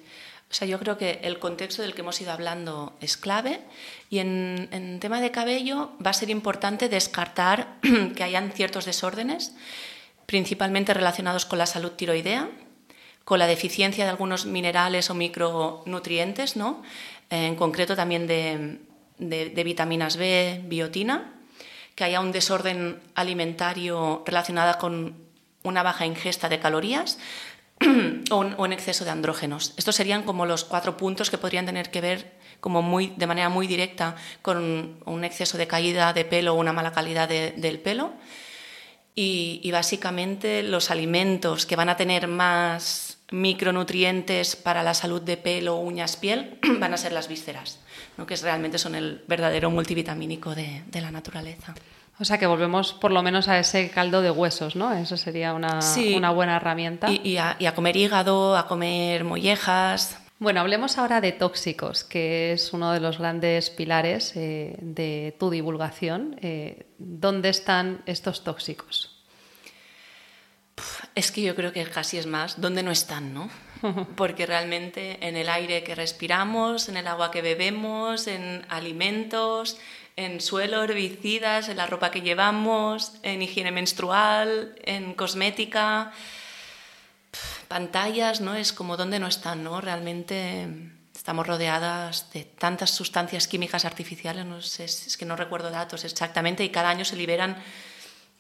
O 0.49 0.55
sea, 0.55 0.69
yo 0.69 0.79
creo 0.79 0.97
que 0.97 1.19
el 1.25 1.41
contexto 1.41 1.83
del 1.83 1.95
que 1.95 2.03
hemos 2.03 2.21
ido 2.21 2.31
hablando 2.31 2.97
es 3.01 3.17
clave 3.17 3.59
y 4.09 4.21
en, 4.21 4.69
en 4.71 5.01
tema 5.01 5.21
de 5.21 5.33
cabello 5.33 5.91
va 6.05 6.11
a 6.11 6.15
ser 6.15 6.31
importante 6.31 6.89
descartar 6.89 7.79
que 8.15 8.23
hayan 8.23 8.53
ciertos 8.53 8.85
desórdenes, 8.85 9.57
principalmente 10.27 10.95
relacionados 10.95 11.47
con 11.47 11.59
la 11.59 11.67
salud 11.67 11.91
tiroidea, 11.93 12.49
con 13.25 13.41
la 13.41 13.49
deficiencia 13.49 14.05
de 14.05 14.11
algunos 14.11 14.47
minerales 14.47 15.11
o 15.11 15.15
micronutrientes, 15.15 16.55
¿no? 16.55 16.85
en 17.29 17.57
concreto 17.57 17.97
también 17.97 18.29
de, 18.29 18.79
de, 19.19 19.65
vitaminas 19.65 20.17
B, 20.17 20.63
biotina, 20.65 21.35
que 21.95 22.05
haya 22.05 22.21
un 22.21 22.33
desorden 22.33 23.01
alimentario 23.15 24.23
relacionado 24.27 24.79
con 24.79 25.15
una 25.63 25.83
baja 25.83 26.07
ingesta 26.07 26.49
de 26.49 26.61
calorías, 26.61 27.19
o, 28.31 28.37
un, 28.39 28.73
exceso 28.73 29.05
de 29.05 29.11
andrógenos. 29.11 29.75
Estos 29.77 29.97
serían 29.97 30.23
como 30.23 30.47
los 30.47 30.65
cuatro 30.65 30.97
puntos 30.97 31.31
que 31.31 31.39
podrían 31.39 31.67
tener 31.67 31.91
que 31.91 32.01
ver 32.01 32.37
como 32.61 32.83
muy, 32.83 33.13
de 33.17 33.27
manera 33.27 33.49
muy 33.49 33.67
directa 33.67 34.17
con 34.43 34.99
un 35.05 35.25
exceso 35.25 35.59
de 35.59 35.67
caída 35.67 36.13
de 36.13 36.25
pelo 36.25 36.55
o 36.55 36.57
una 36.57 36.73
mala 36.73 36.93
calidad 36.93 37.29
de, 37.29 37.53
del 37.53 37.79
pelo. 37.79 38.15
Y, 39.19 39.71
básicamente 39.73 40.63
los 40.63 40.91
alimentos 40.91 41.65
que 41.65 41.75
van 41.75 41.89
a 41.89 41.97
tener 41.97 42.29
más 42.29 43.16
micronutrientes 43.33 44.57
para 44.57 44.83
la 44.83 44.95
salud 44.95 45.21
de 45.23 45.37
pelo, 45.37 45.77
uñas, 45.77 46.17
piel, 46.17 46.59
van 46.81 46.95
a 46.95 46.97
ser 46.97 47.13
las 47.13 47.29
vísceras, 47.29 47.81
¿no? 48.17 48.27
que 48.27 48.37
realmente 48.37 48.79
son 48.79 48.95
el 48.95 49.23
verdadero 49.27 49.71
multivitamínico 49.71 50.55
de, 50.55 50.83
de 50.87 51.01
la 51.01 51.11
naturaleza. 51.11 51.75
O 52.19 52.25
sea 52.25 52.39
que 52.39 52.47
volvemos 52.47 52.95
por 52.95 53.11
lo 53.11 53.23
menos 53.23 53.47
a 53.49 53.59
ese 53.59 53.91
caldo 53.91 54.23
de 54.23 54.31
huesos, 54.31 54.75
¿no? 54.75 54.91
Eso 54.95 55.19
sería 55.19 55.53
una, 55.53 55.83
Sí. 55.83 56.15
una 56.15 56.31
buena 56.31 56.57
herramienta. 56.57 57.11
Y, 57.11 57.21
y 57.23 57.37
a, 57.37 57.57
y 57.59 57.67
a 57.67 57.75
comer 57.75 57.95
hígado, 57.97 58.57
a 58.57 58.67
comer 58.67 59.23
mollejas. 59.25 60.19
Bueno, 60.39 60.61
hablemos 60.61 60.97
ahora 60.97 61.21
de 61.21 61.33
tóxicos, 61.33 62.05
que 62.05 62.53
es 62.53 62.73
uno 62.73 62.93
de 62.93 63.01
los 63.01 63.19
grandes 63.19 63.69
pilares 63.69 64.33
eh, 64.35 64.77
de 64.81 65.37
tu 65.39 65.51
divulgación. 65.51 66.37
Eh, 66.41 66.87
¿Dónde 66.99 67.51
están 67.51 68.01
estos 68.07 68.45
tóxicos? 68.45 69.16
Es 71.17 71.33
que 71.33 71.41
yo 71.41 71.55
creo 71.57 71.73
que 71.73 71.83
casi 71.87 72.19
es 72.19 72.27
más 72.27 72.61
dónde 72.61 72.83
no 72.83 72.91
están, 72.91 73.33
¿no? 73.33 73.49
Porque 74.17 74.45
realmente 74.45 75.17
en 75.27 75.37
el 75.37 75.49
aire 75.49 75.83
que 75.83 75.95
respiramos, 75.95 76.91
en 76.91 76.99
el 76.99 77.07
agua 77.07 77.31
que 77.31 77.41
bebemos, 77.41 78.27
en 78.27 78.67
alimentos, 78.69 79.79
en 80.17 80.43
suelo, 80.43 80.85
herbicidas, 80.85 81.71
en 81.71 81.79
la 81.79 81.87
ropa 81.87 82.11
que 82.11 82.21
llevamos, 82.21 83.15
en 83.23 83.41
higiene 83.41 83.73
menstrual, 83.73 84.75
en 84.85 85.15
cosmética, 85.15 86.13
pantallas, 87.67 88.43
¿no? 88.43 88.55
Es 88.55 88.75
como 88.75 88.99
dónde 88.99 89.19
no 89.19 89.27
están, 89.27 89.65
¿no? 89.65 89.81
Realmente 89.81 90.69
estamos 91.15 91.47
rodeadas 91.47 92.31
de 92.35 92.45
tantas 92.45 92.91
sustancias 92.91 93.49
químicas 93.49 93.87
artificiales, 93.87 94.45
no 94.45 94.61
sé, 94.61 94.85
es 94.85 95.17
que 95.17 95.25
no 95.25 95.35
recuerdo 95.35 95.71
datos 95.71 96.05
exactamente, 96.05 96.63
y 96.63 96.69
cada 96.69 96.91
año 96.91 97.07
se 97.07 97.17
liberan, 97.17 97.57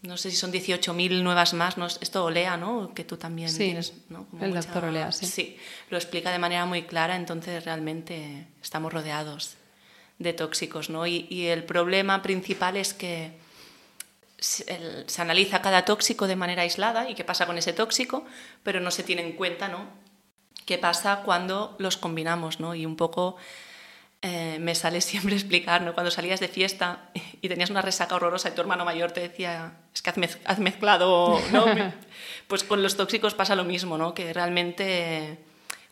no 0.06 0.16
sé 0.16 0.30
si 0.30 0.36
son 0.36 0.50
18.000 0.50 1.22
nuevas 1.22 1.52
más, 1.54 1.76
¿no? 1.76 1.86
esto 1.86 2.24
Olea, 2.24 2.56
¿no? 2.56 2.92
Que 2.94 3.04
tú 3.04 3.16
también 3.16 3.48
Sí, 3.48 3.58
tienes, 3.58 3.92
¿no? 4.08 4.26
el 4.40 4.54
doctor 4.54 4.84
Olea, 4.84 5.12
sí. 5.12 5.26
Sí, 5.26 5.56
lo 5.90 5.96
explica 5.98 6.30
de 6.30 6.38
manera 6.38 6.64
muy 6.66 6.82
clara, 6.84 7.16
entonces 7.16 7.64
realmente 7.64 8.46
estamos 8.62 8.92
rodeados 8.92 9.54
de 10.18 10.32
tóxicos, 10.32 10.88
¿no? 10.90 11.06
Y, 11.06 11.26
y 11.30 11.46
el 11.46 11.64
problema 11.64 12.22
principal 12.22 12.76
es 12.76 12.94
que 12.94 13.32
se, 14.38 14.64
el- 14.72 15.04
se 15.08 15.22
analiza 15.22 15.62
cada 15.62 15.84
tóxico 15.84 16.26
de 16.26 16.36
manera 16.36 16.62
aislada 16.62 17.08
y 17.10 17.14
qué 17.14 17.24
pasa 17.24 17.46
con 17.46 17.58
ese 17.58 17.72
tóxico, 17.72 18.24
pero 18.62 18.80
no 18.80 18.90
se 18.90 19.02
tiene 19.02 19.22
en 19.22 19.32
cuenta, 19.32 19.68
¿no? 19.68 19.86
¿Qué 20.64 20.78
pasa 20.78 21.22
cuando 21.24 21.76
los 21.78 21.96
combinamos, 21.96 22.60
¿no? 22.60 22.74
Y 22.74 22.86
un 22.86 22.96
poco 22.96 23.36
eh, 24.28 24.58
me 24.60 24.74
sale 24.74 25.00
siempre 25.00 25.34
explicar, 25.40 25.82
¿no? 25.82 25.94
Cuando 25.94 26.10
salías 26.10 26.40
de 26.40 26.48
fiesta 26.48 27.10
y 27.42 27.48
tenías 27.48 27.70
una 27.70 27.82
resaca 27.82 28.16
horrorosa 28.16 28.48
y 28.48 28.52
tu 28.52 28.60
hermano 28.60 28.84
mayor 28.84 29.12
te 29.12 29.20
decía, 29.20 29.72
es 29.94 30.02
que 30.02 30.10
has, 30.10 30.16
mez- 30.16 30.38
has 30.44 30.58
mezclado, 30.58 31.40
¿no? 31.52 31.64
pues 32.48 32.64
con 32.64 32.82
los 32.82 32.96
tóxicos 32.96 33.34
pasa 33.34 33.54
lo 33.54 33.64
mismo, 33.64 33.96
¿no? 33.98 34.14
Que 34.14 34.32
realmente 34.32 35.38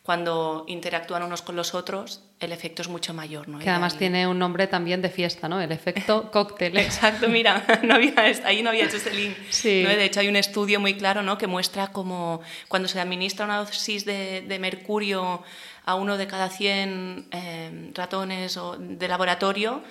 cuando 0.03 0.65
interactúan 0.67 1.23
unos 1.23 1.41
con 1.41 1.55
los 1.55 1.73
otros, 1.73 2.21
el 2.39 2.51
efecto 2.51 2.83
es 2.83 2.87
mucho 2.89 3.11
mayor, 3.15 3.47
¿no? 3.47 3.57
Que 3.57 3.71
además 3.71 3.97
tiene 3.97 4.27
un 4.27 4.37
nombre 4.37 4.67
también 4.67 5.01
de 5.01 5.09
fiesta, 5.09 5.49
¿no? 5.49 5.59
El 5.59 5.71
efecto 5.71 6.29
cóctel. 6.31 6.77
Exacto, 6.77 7.27
mira, 7.27 7.65
no 7.81 7.95
había, 7.95 8.13
ahí 8.43 8.61
no 8.61 8.69
había 8.69 8.85
hecho 8.85 8.97
ese 8.97 9.11
link. 9.11 9.35
Sí. 9.49 9.81
¿no? 9.83 9.89
De 9.89 10.05
hecho, 10.05 10.19
hay 10.19 10.27
un 10.27 10.35
estudio 10.35 10.79
muy 10.79 10.93
claro 10.95 11.23
¿no? 11.23 11.39
que 11.39 11.47
muestra 11.47 11.87
cómo 11.87 12.41
cuando 12.67 12.87
se 12.87 12.99
administra 12.99 13.45
una 13.45 13.57
dosis 13.57 14.05
de, 14.05 14.41
de 14.47 14.59
mercurio 14.59 15.41
a 15.85 15.95
uno 15.95 16.17
de 16.17 16.27
cada 16.27 16.49
100 16.49 17.27
eh, 17.31 17.91
ratones 17.93 18.59
de 18.79 19.07
laboratorio, 19.07 19.83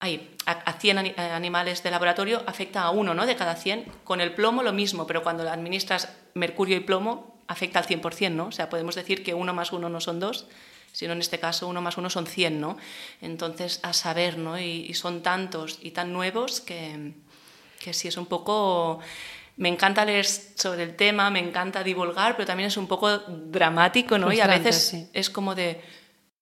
ay, 0.00 0.30
a, 0.46 0.52
a 0.52 0.72
100 0.74 0.98
ani- 0.98 1.14
eh, 1.16 1.20
animales 1.20 1.82
de 1.82 1.90
laboratorio 1.90 2.42
afecta 2.46 2.82
a 2.82 2.90
uno 2.90 3.14
¿no? 3.14 3.26
de 3.26 3.36
cada 3.36 3.56
100. 3.56 3.84
Con 4.04 4.20
el 4.20 4.32
plomo 4.34 4.62
lo 4.62 4.72
mismo, 4.72 5.06
pero 5.06 5.22
cuando 5.22 5.48
administras 5.50 6.08
mercurio 6.34 6.76
y 6.76 6.80
plomo 6.80 7.42
afecta 7.48 7.78
al 7.78 7.86
100%, 7.86 8.30
¿no? 8.32 8.46
O 8.46 8.52
sea, 8.52 8.70
podemos 8.70 8.94
decir 8.94 9.22
que 9.22 9.34
uno 9.34 9.52
más 9.52 9.72
uno 9.72 9.88
no 9.88 10.00
son 10.00 10.18
dos, 10.20 10.46
sino 10.92 11.12
en 11.12 11.20
este 11.20 11.38
caso 11.38 11.66
uno 11.68 11.82
más 11.82 11.98
uno 11.98 12.08
son 12.08 12.26
100, 12.26 12.60
¿no? 12.60 12.76
Entonces, 13.20 13.80
a 13.82 13.92
saber, 13.92 14.38
¿no? 14.38 14.58
Y, 14.58 14.86
y 14.88 14.94
son 14.94 15.22
tantos 15.22 15.78
y 15.82 15.90
tan 15.90 16.12
nuevos 16.12 16.60
que, 16.60 17.12
que 17.80 17.92
sí 17.92 18.08
es 18.08 18.16
un 18.16 18.26
poco... 18.26 19.00
Me 19.56 19.68
encanta 19.68 20.04
leer 20.04 20.26
sobre 20.26 20.82
el 20.82 20.96
tema, 20.96 21.30
me 21.30 21.38
encanta 21.38 21.84
divulgar, 21.84 22.34
pero 22.36 22.46
también 22.46 22.68
es 22.68 22.76
un 22.76 22.86
poco 22.88 23.18
dramático, 23.18 24.18
¿no? 24.18 24.32
Y 24.32 24.40
a 24.40 24.46
veces 24.46 24.88
sí. 24.88 25.08
es 25.12 25.30
como 25.30 25.54
de... 25.54 25.80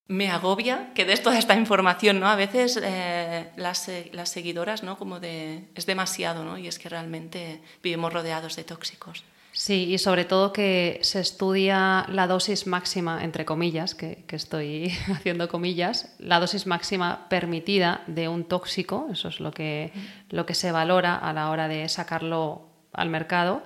Me 0.08 0.30
agobia 0.30 0.92
que 0.94 1.04
des 1.04 1.22
toda 1.22 1.38
esta 1.38 1.54
información, 1.54 2.20
¿no? 2.20 2.28
A 2.28 2.36
veces 2.36 2.78
eh, 2.82 3.50
las, 3.56 3.90
las 4.12 4.30
seguidoras, 4.30 4.82
¿no? 4.82 4.98
Como 4.98 5.20
de... 5.20 5.68
Es 5.74 5.86
demasiado, 5.86 6.44
¿no? 6.44 6.58
Y 6.58 6.68
es 6.68 6.78
que 6.78 6.88
realmente 6.88 7.62
vivimos 7.82 8.12
rodeados 8.12 8.56
de 8.56 8.64
tóxicos. 8.64 9.24
Sí, 9.52 9.92
y 9.92 9.98
sobre 9.98 10.24
todo 10.24 10.52
que 10.52 10.98
se 11.02 11.20
estudia 11.20 12.06
la 12.08 12.26
dosis 12.26 12.66
máxima, 12.66 13.22
entre 13.22 13.44
comillas, 13.44 13.94
que, 13.94 14.24
que 14.26 14.36
estoy 14.36 14.90
haciendo 15.14 15.48
comillas, 15.48 16.14
la 16.18 16.40
dosis 16.40 16.66
máxima 16.66 17.28
permitida 17.28 18.02
de 18.06 18.28
un 18.28 18.44
tóxico, 18.44 19.08
eso 19.12 19.28
es 19.28 19.40
lo 19.40 19.52
que, 19.52 19.92
lo 20.30 20.46
que 20.46 20.54
se 20.54 20.72
valora 20.72 21.16
a 21.16 21.34
la 21.34 21.50
hora 21.50 21.68
de 21.68 21.86
sacarlo 21.90 22.71
al 22.92 23.08
mercado. 23.08 23.62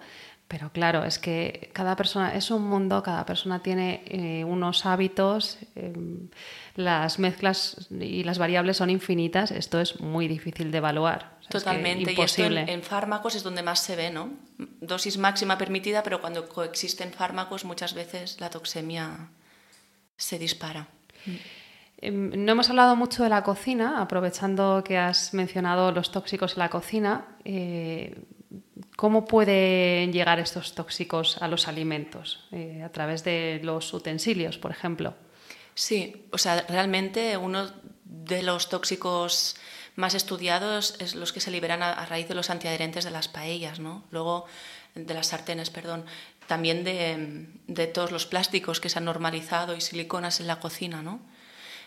Pero 0.48 0.70
claro, 0.70 1.02
es 1.02 1.18
que 1.18 1.70
cada 1.72 1.96
persona 1.96 2.32
es 2.36 2.52
un 2.52 2.62
mundo, 2.62 3.02
cada 3.02 3.26
persona 3.26 3.64
tiene 3.64 4.04
eh, 4.06 4.44
unos 4.44 4.86
hábitos, 4.86 5.58
eh, 5.74 5.92
las 6.76 7.18
mezclas 7.18 7.88
y 7.90 8.22
las 8.22 8.38
variables 8.38 8.76
son 8.76 8.88
infinitas, 8.88 9.50
esto 9.50 9.80
es 9.80 10.00
muy 10.00 10.28
difícil 10.28 10.70
de 10.70 10.78
evaluar. 10.78 11.32
O 11.40 11.42
sea, 11.42 11.42
es 11.42 11.46
que 11.48 11.58
Totalmente. 11.58 11.98
y 11.98 12.02
esto 12.04 12.10
imposible. 12.12 12.60
en, 12.60 12.68
en 12.68 12.82
fármacos 12.84 13.34
es 13.34 13.42
donde 13.42 13.64
más 13.64 13.80
se 13.80 13.96
ve, 13.96 14.10
¿no? 14.12 14.30
Dosis 14.80 15.18
máxima 15.18 15.58
permitida, 15.58 16.04
pero 16.04 16.20
cuando 16.20 16.48
coexisten 16.48 17.12
fármacos 17.12 17.64
muchas 17.64 17.94
veces 17.94 18.40
la 18.40 18.48
toxemia 18.48 19.30
se 20.16 20.38
dispara. 20.38 20.86
Em, 21.98 22.44
No 22.44 22.52
hemos 22.52 22.70
hablado 22.70 22.94
mucho 22.94 23.24
de 23.24 23.30
la 23.30 23.42
cocina, 23.42 24.00
aprovechando 24.00 24.84
que 24.84 24.96
has 24.96 25.34
mencionado 25.34 25.90
los 25.90 26.12
tóxicos 26.12 26.52
en 26.52 26.58
la 26.60 26.68
cocina. 26.68 27.26
¿Cómo 28.96 29.24
pueden 29.24 30.12
llegar 30.12 30.38
estos 30.38 30.74
tóxicos 30.74 31.38
a 31.42 31.48
los 31.48 31.68
alimentos? 31.68 32.46
Eh, 32.52 32.82
a 32.84 32.90
través 32.90 33.24
de 33.24 33.60
los 33.62 33.92
utensilios, 33.92 34.58
por 34.58 34.70
ejemplo. 34.70 35.14
Sí, 35.74 36.26
o 36.32 36.38
sea, 36.38 36.64
realmente 36.68 37.36
uno 37.36 37.70
de 38.04 38.42
los 38.42 38.68
tóxicos 38.68 39.56
más 39.96 40.14
estudiados 40.14 40.96
es 41.00 41.14
los 41.14 41.32
que 41.32 41.40
se 41.40 41.50
liberan 41.50 41.82
a, 41.82 42.06
raíz 42.06 42.28
de 42.28 42.34
los 42.34 42.50
antiadherentes 42.50 43.04
de 43.04 43.10
las 43.10 43.28
paellas, 43.28 43.80
¿no? 43.80 44.04
Luego, 44.10 44.46
de 44.94 45.12
las 45.12 45.28
sartenes, 45.28 45.70
perdón. 45.70 46.04
También 46.46 46.84
de 46.84 47.86
todos 47.88 48.12
los 48.12 48.24
plásticos 48.26 48.80
que 48.80 48.88
se 48.88 48.98
han 48.98 49.04
normalizado 49.04 49.76
y 49.76 49.80
siliconas 49.80 50.40
en 50.40 50.46
la 50.46 50.60
cocina, 50.60 51.02
¿no? 51.02 51.20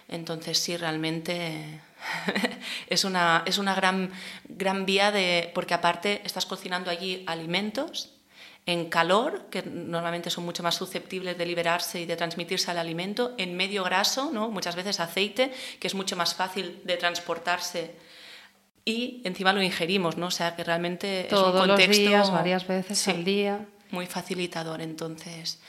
Entonces 0.09 0.57
sí, 0.57 0.75
realmente 0.75 1.81
es 2.87 3.03
una, 3.03 3.43
es 3.45 3.57
una 3.57 3.75
gran, 3.75 4.11
gran 4.47 4.85
vía 4.85 5.11
de... 5.11 5.51
porque 5.53 5.73
aparte 5.73 6.21
estás 6.23 6.45
cocinando 6.45 6.89
allí 6.89 7.23
alimentos 7.27 8.15
en 8.65 8.89
calor, 8.89 9.47
que 9.49 9.63
normalmente 9.63 10.29
son 10.29 10.45
mucho 10.45 10.61
más 10.61 10.75
susceptibles 10.75 11.37
de 11.37 11.45
liberarse 11.45 12.01
y 12.01 12.05
de 12.05 12.15
transmitirse 12.15 12.69
al 12.69 12.77
alimento, 12.77 13.33
en 13.37 13.57
medio 13.57 13.83
graso, 13.83 14.29
¿no? 14.31 14.49
muchas 14.49 14.75
veces 14.75 14.99
aceite, 14.99 15.51
que 15.79 15.87
es 15.87 15.95
mucho 15.95 16.15
más 16.15 16.35
fácil 16.35 16.81
de 16.83 16.97
transportarse 16.97 17.95
y 18.85 19.21
encima 19.23 19.53
lo 19.53 19.61
ingerimos, 19.61 20.17
¿no? 20.17 20.27
O 20.27 20.31
sea 20.31 20.55
que 20.55 20.63
realmente 20.63 21.27
Todos 21.29 21.55
es 21.55 21.61
un 21.61 21.67
contexto 21.67 22.01
los 22.01 22.09
días, 22.09 22.31
varias 22.31 22.67
veces 22.67 23.07
al 23.07 23.23
día. 23.23 23.65
Muy 23.91 24.05
facilitador, 24.07 24.81
entonces. 24.81 25.59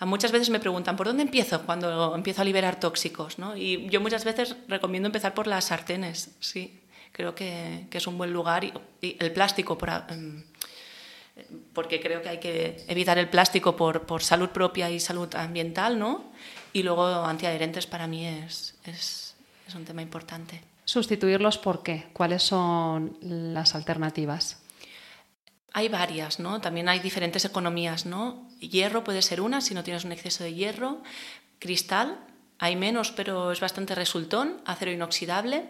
Muchas 0.00 0.30
veces 0.30 0.50
me 0.50 0.60
preguntan, 0.60 0.94
¿por 0.94 1.06
dónde 1.06 1.22
empiezo 1.22 1.62
cuando 1.62 2.14
empiezo 2.14 2.42
a 2.42 2.44
liberar 2.44 2.78
tóxicos? 2.78 3.38
¿no? 3.38 3.56
Y 3.56 3.88
yo 3.88 4.00
muchas 4.00 4.24
veces 4.24 4.54
recomiendo 4.68 5.06
empezar 5.06 5.32
por 5.32 5.46
las 5.46 5.66
sartenes, 5.66 6.30
sí. 6.40 6.80
Creo 7.12 7.34
que, 7.34 7.86
que 7.88 7.96
es 7.96 8.06
un 8.06 8.18
buen 8.18 8.30
lugar 8.30 8.64
y, 8.64 8.74
el 9.00 9.32
plástico, 9.32 9.78
em, 10.10 10.44
porque 11.72 11.98
creo 11.98 12.20
que 12.20 12.28
hay 12.28 12.40
que 12.40 12.84
evitar 12.88 13.16
el 13.16 13.30
plástico 13.30 13.74
por, 13.74 14.02
por, 14.02 14.22
salud 14.22 14.50
propia 14.50 14.90
y 14.90 15.00
salud 15.00 15.34
ambiental, 15.34 15.98
¿no? 15.98 16.30
Y 16.74 16.82
luego 16.82 17.06
antiadherentes 17.06 17.86
para 17.86 18.06
mí 18.06 18.26
es, 18.26 18.74
es 18.84 19.34
un 19.74 19.86
tema 19.86 20.02
importante. 20.02 20.60
¿Sustituirlos 20.84 21.56
por 21.56 21.82
qué? 21.82 22.06
¿Cuáles 22.12 22.42
son 22.42 23.16
las 23.22 23.74
alternativas? 23.74 24.58
Hay 25.76 25.90
varias, 25.90 26.40
¿no? 26.40 26.62
También 26.62 26.88
hay 26.88 27.00
diferentes 27.00 27.44
economías, 27.44 28.06
¿no? 28.06 28.48
Hierro 28.60 29.04
puede 29.04 29.20
ser 29.20 29.42
una 29.42 29.60
si 29.60 29.74
no 29.74 29.84
tienes 29.84 30.06
un 30.06 30.12
exceso 30.12 30.42
de 30.42 30.54
hierro. 30.54 31.02
Cristal, 31.58 32.18
hay 32.58 32.76
menos, 32.76 33.12
pero 33.12 33.52
es 33.52 33.60
bastante 33.60 33.94
resultón. 33.94 34.62
Acero 34.64 34.90
inoxidable 34.90 35.68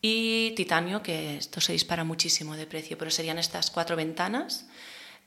y 0.00 0.52
titanio, 0.52 1.02
que 1.02 1.36
esto 1.36 1.60
se 1.60 1.72
dispara 1.72 2.04
muchísimo 2.04 2.54
de 2.54 2.68
precio, 2.68 2.96
pero 2.96 3.10
serían 3.10 3.38
estas 3.38 3.72
cuatro 3.72 3.96
ventanas. 3.96 4.68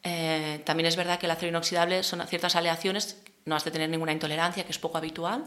Eh, 0.04 0.62
también 0.64 0.88
es 0.88 0.96
verdad 0.96 1.20
que 1.20 1.26
el 1.26 1.32
acero 1.34 1.50
inoxidable 1.50 2.02
son 2.02 2.26
ciertas 2.28 2.56
aleaciones, 2.56 3.22
no 3.44 3.58
has 3.58 3.66
de 3.66 3.72
tener 3.72 3.90
ninguna 3.90 4.14
intolerancia, 4.14 4.64
que 4.64 4.72
es 4.72 4.80
poco 4.80 4.98
habitual. 4.98 5.44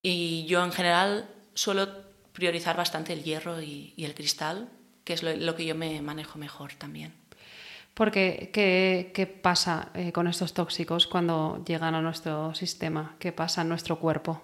Y 0.00 0.46
yo 0.46 0.64
en 0.64 0.72
general 0.72 1.28
suelo 1.52 1.90
priorizar 2.32 2.78
bastante 2.78 3.12
el 3.12 3.22
hierro 3.22 3.60
y, 3.60 3.92
el 3.98 4.14
cristal, 4.14 4.70
que 5.04 5.12
es 5.12 5.22
lo, 5.22 5.54
que 5.56 5.66
yo 5.66 5.74
me 5.74 6.00
manejo 6.00 6.38
mejor 6.38 6.72
también. 6.72 7.19
Porque, 8.00 8.48
¿qué, 8.50 9.26
pasa 9.26 9.90
eh, 9.92 10.10
con 10.10 10.26
estos 10.26 10.54
tóxicos 10.54 11.06
cuando 11.06 11.62
llegan 11.66 11.94
a 11.94 12.00
nuestro 12.00 12.54
sistema? 12.54 13.14
¿Qué 13.18 13.30
pasa 13.30 13.60
en 13.60 13.68
nuestro 13.68 13.98
cuerpo? 13.98 14.40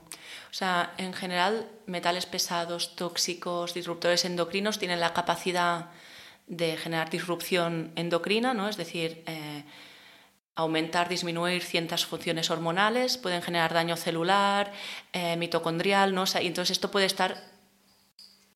O 0.50 0.52
sea, 0.52 0.92
en 0.98 1.14
general, 1.14 1.66
metales 1.86 2.26
pesados, 2.26 2.96
tóxicos, 2.96 3.72
disruptores 3.72 4.26
endocrinos 4.26 4.78
tienen 4.78 5.00
la 5.00 5.14
capacidad 5.14 5.86
de 6.46 6.76
generar 6.76 7.08
disrupción 7.08 7.92
endocrina, 7.96 8.52
¿no? 8.52 8.68
es 8.68 8.76
decir, 8.76 9.24
eh, 9.26 9.64
aumentar, 10.54 11.08
disminuir 11.08 11.62
ciertas 11.62 12.04
funciones 12.04 12.50
hormonales, 12.50 13.16
pueden 13.16 13.40
generar 13.40 13.72
daño 13.72 13.96
celular, 13.96 14.70
eh, 15.14 15.38
mitocondrial, 15.38 16.14
¿no? 16.14 16.24
y 16.42 16.46
entonces 16.46 16.72
esto 16.72 16.90
puede 16.90 17.06
estar 17.06 17.42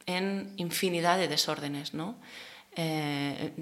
en 0.04 0.52
infinidad 0.58 1.16
de 1.16 1.28
desórdenes, 1.28 1.94
¿no? 1.94 2.16
Eh, 2.76 3.52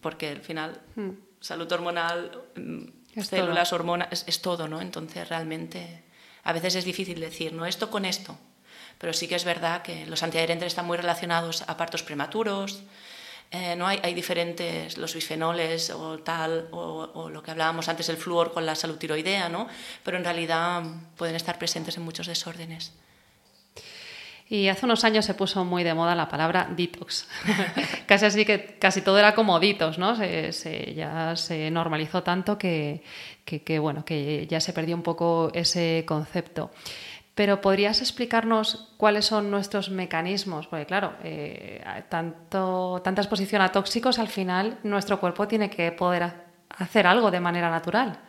porque 0.00 0.28
al 0.28 0.40
final, 0.40 0.80
hmm. 0.96 1.10
salud 1.40 1.70
hormonal, 1.70 2.44
mm, 2.56 3.20
células, 3.22 3.72
hormonas, 3.72 4.24
es, 4.26 4.42
todo, 4.42 4.68
¿no? 4.68 4.80
Entonces 4.80 5.28
realmente 5.28 6.04
a 6.42 6.52
veces 6.52 6.76
es 6.76 6.84
difícil 6.84 7.20
decir, 7.20 7.52
no, 7.52 7.66
esto 7.66 7.90
con 7.90 8.04
esto. 8.04 8.36
Pero 8.98 9.12
sí 9.12 9.28
que 9.28 9.34
es 9.34 9.44
verdad 9.44 9.82
que 9.82 10.06
los 10.06 10.22
antiadherentes 10.22 10.68
están 10.68 10.86
muy 10.86 10.96
relacionados 10.96 11.62
a 11.66 11.76
partos 11.76 12.02
prematuros, 12.02 12.82
eh, 13.50 13.76
¿no? 13.76 13.86
Hay, 13.86 14.00
hay, 14.02 14.14
diferentes, 14.14 14.96
los 14.96 15.14
bifenoles 15.14 15.90
o 15.90 16.18
tal, 16.18 16.68
o, 16.72 17.10
o, 17.14 17.30
lo 17.30 17.42
que 17.42 17.50
hablábamos 17.50 17.88
antes, 17.88 18.08
el 18.08 18.16
flúor 18.16 18.52
con 18.52 18.66
la 18.66 18.74
salud 18.74 18.96
tiroidea, 18.96 19.48
¿no? 19.48 19.68
pero 20.02 20.16
en 20.16 20.24
realidad 20.24 20.82
pueden 21.16 21.36
estar 21.36 21.58
presentes 21.58 21.96
en 21.96 22.02
muchos 22.02 22.26
desórdenes. 22.26 22.92
Y 24.48 24.68
hace 24.68 24.84
unos 24.84 25.04
años 25.04 25.24
se 25.24 25.34
puso 25.34 25.64
muy 25.64 25.84
de 25.84 25.94
moda 25.94 26.14
la 26.14 26.28
palabra 26.28 26.68
detox. 26.70 27.26
casi 28.06 28.26
así 28.26 28.44
que 28.44 28.76
casi 28.78 29.00
todo 29.00 29.18
era 29.18 29.34
como 29.34 29.58
detox, 29.58 29.98
¿no? 29.98 30.14
Se, 30.16 30.94
ya 30.94 31.34
se 31.34 31.70
normalizó 31.70 32.22
tanto 32.22 32.58
que, 32.58 33.02
que, 33.44 33.78
bueno, 33.78 34.04
que 34.04 34.46
ya 34.46 34.60
se 34.60 34.72
perdió 34.72 34.96
un 34.96 35.02
poco 35.02 35.50
ese 35.54 36.04
concepto. 36.06 36.70
Pero 37.34 37.60
¿podrías 37.60 38.00
explicarnos 38.00 38.92
cuáles 38.96 39.24
son 39.24 39.50
nuestros 39.50 39.90
mecanismos? 39.90 40.68
Porque 40.68 40.86
claro, 40.86 41.14
eh, 41.24 41.82
tanto, 42.08 43.00
tanta 43.02 43.22
exposición 43.22 43.60
a 43.62 43.72
tóxicos, 43.72 44.18
al 44.18 44.28
final 44.28 44.78
nuestro 44.84 45.18
cuerpo 45.18 45.48
tiene 45.48 45.68
que 45.68 45.90
poder 45.90 46.32
hacer 46.68 47.06
algo 47.06 47.30
de 47.30 47.40
manera 47.40 47.70
natural. 47.70 48.20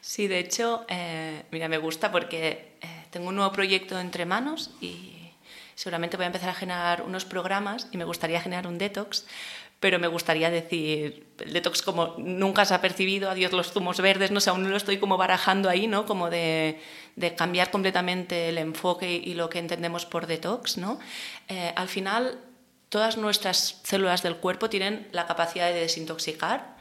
Sí, 0.00 0.28
de 0.28 0.38
hecho, 0.38 0.84
eh, 0.88 1.42
mira, 1.50 1.66
me 1.66 1.78
gusta 1.78 2.12
porque 2.12 2.76
eh, 2.80 3.06
tengo 3.10 3.28
un 3.28 3.34
nuevo 3.36 3.50
proyecto 3.50 3.98
entre 3.98 4.24
manos 4.24 4.70
y 4.80 5.25
seguramente 5.76 6.16
voy 6.16 6.24
a 6.24 6.28
empezar 6.28 6.48
a 6.48 6.54
generar 6.54 7.02
unos 7.02 7.24
programas 7.24 7.86
y 7.92 7.98
me 7.98 8.04
gustaría 8.04 8.40
generar 8.40 8.66
un 8.66 8.78
detox, 8.78 9.26
pero 9.78 9.98
me 9.98 10.08
gustaría 10.08 10.50
decir, 10.50 11.26
el 11.38 11.52
detox 11.52 11.82
como 11.82 12.14
nunca 12.16 12.64
se 12.64 12.74
ha 12.74 12.80
percibido, 12.80 13.30
adiós 13.30 13.52
los 13.52 13.72
zumos 13.72 14.00
verdes, 14.00 14.30
no 14.30 14.40
sé, 14.40 14.48
aún 14.48 14.68
lo 14.68 14.76
estoy 14.76 14.96
como 14.96 15.18
barajando 15.18 15.68
ahí, 15.68 15.86
¿no? 15.86 16.06
Como 16.06 16.30
de, 16.30 16.80
de 17.14 17.34
cambiar 17.34 17.70
completamente 17.70 18.48
el 18.48 18.56
enfoque 18.56 19.12
y, 19.12 19.34
lo 19.34 19.50
que 19.50 19.58
entendemos 19.58 20.06
por 20.06 20.26
detox, 20.26 20.78
¿no? 20.78 20.98
Eh, 21.48 21.74
al 21.76 21.88
final, 21.88 22.40
todas 22.88 23.18
nuestras 23.18 23.80
células 23.84 24.22
del 24.22 24.36
cuerpo 24.36 24.70
tienen 24.70 25.08
la 25.12 25.26
capacidad 25.26 25.68
de 25.68 25.80
desintoxicar, 25.80 26.74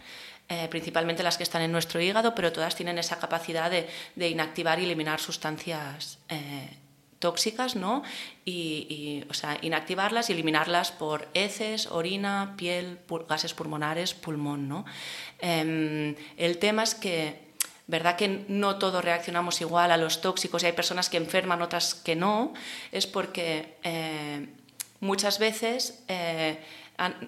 eh, 0.47 0.69
principalmente 0.69 1.21
las 1.21 1.35
que 1.35 1.43
están 1.43 1.63
en 1.63 1.73
nuestro 1.73 1.99
hígado, 1.99 2.33
pero 2.33 2.53
todas 2.53 2.75
tienen 2.75 2.97
esa 2.97 3.19
capacidad 3.19 3.69
de, 3.69 3.89
de 4.15 4.29
inactivar 4.29 4.79
y 4.79 4.85
eliminar 4.85 5.19
sustancias 5.19 6.19
eh, 6.29 6.77
tóxicas, 7.25 7.75
¿no? 7.75 8.03
Y, 8.45 9.23
o 9.31 9.33
sea, 9.33 9.57
inactivarlas 9.63 10.29
y 10.29 10.33
eliminarlas 10.33 10.91
por 10.91 11.27
heces, 11.33 11.87
orina, 11.87 12.53
piel, 12.55 12.99
gases 13.27 13.55
pulmonares, 13.55 14.13
pulmón, 14.13 14.69
¿no? 14.69 14.85
Em, 15.39 16.15
el 16.37 16.59
tema 16.59 16.83
es 16.83 16.93
que, 16.93 17.17
¿verdad 17.87 18.15
que 18.15 18.45
no 18.47 18.77
todos 18.77 19.03
reaccionamos 19.03 19.59
igual 19.61 19.89
a 19.91 19.97
los 19.97 20.21
tóxicos 20.21 20.61
y 20.61 20.67
hay 20.67 20.73
personas 20.73 21.09
que 21.09 21.17
enferman, 21.17 21.63
otras 21.63 21.95
que 21.95 22.15
no? 22.15 22.53
Es 22.91 23.07
porque 23.07 23.77
eh, 23.83 24.47
muchas 24.99 25.39
veces... 25.39 26.03
Eh, 26.07 26.59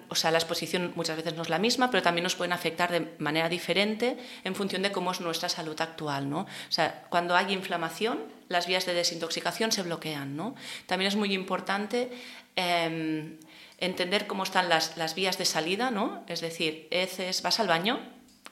o 0.08 0.14
sea, 0.14 0.30
la 0.30 0.38
exposición 0.38 0.92
muchas 0.96 1.16
veces 1.16 1.34
no 1.34 1.42
es 1.42 1.50
la 1.50 1.58
misma, 1.58 1.90
pero 1.90 2.02
también 2.02 2.22
nos 2.22 2.34
pueden 2.34 2.52
afectar 2.52 2.90
de 2.90 3.14
manera 3.18 3.48
diferente 3.48 4.16
en 4.44 4.54
función 4.54 4.82
de 4.82 4.92
cómo 4.92 5.12
es 5.12 5.20
nuestra 5.20 5.48
salud 5.48 5.78
actual. 5.80 6.30
¿no? 6.30 6.40
O 6.40 6.70
sea, 6.70 7.04
cuando 7.10 7.36
hay 7.36 7.52
inflamación, 7.52 8.20
las 8.48 8.66
vías 8.66 8.86
de 8.86 8.94
desintoxicación 8.94 9.70
se 9.70 9.82
bloquean. 9.82 10.36
¿no? 10.36 10.54
También 10.86 11.08
es 11.08 11.16
muy 11.16 11.34
importante 11.34 12.10
em, 12.56 13.38
entender 13.78 14.26
cómo 14.26 14.42
están 14.42 14.68
las, 14.68 14.96
las, 14.96 15.14
vías 15.14 15.36
de 15.36 15.44
salida, 15.44 15.90
¿no? 15.90 16.24
es 16.28 16.40
decir, 16.40 16.88
heces, 16.90 17.42
vas 17.42 17.60
al 17.60 17.68
baño, 17.68 18.00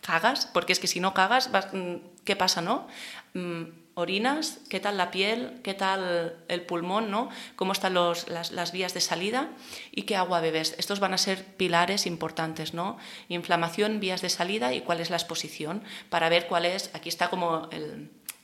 cagas, 0.02 0.46
porque 0.52 0.72
es 0.72 0.80
que 0.80 0.86
si 0.86 1.00
no 1.00 1.14
cagas, 1.14 1.50
mm, 1.72 1.94
¿qué 2.24 2.36
pasa? 2.36 2.60
no? 2.60 2.86
Mm, 3.32 3.85
orinas, 3.98 4.58
qué 4.68 4.78
tal 4.78 4.98
la 4.98 5.10
piel, 5.10 5.58
qué 5.64 5.72
tal 5.72 6.36
el 6.48 6.60
pulmón, 6.60 7.10
¿no? 7.10 7.30
cómo 7.56 7.72
están 7.72 7.94
los, 7.94 8.28
las, 8.28 8.72
vías 8.72 8.92
de 8.92 9.00
salida 9.00 9.48
y 9.90 10.02
qué 10.02 10.16
agua 10.16 10.40
bebes. 10.40 10.74
Estos 10.76 11.00
van 11.00 11.14
a 11.14 11.18
ser 11.18 11.42
pilares 11.56 12.04
importantes, 12.04 12.74
¿no? 12.74 12.98
Inflamación, 13.30 13.98
vías 13.98 14.20
de 14.20 14.28
salida 14.28 14.74
y 14.74 14.82
cuál 14.82 15.00
es 15.00 15.08
la 15.08 15.16
exposición, 15.16 15.82
para 16.10 16.28
ver 16.28 16.46
cuál 16.46 16.66
es, 16.66 16.90
aquí 16.92 17.08
está 17.08 17.30
como 17.30 17.70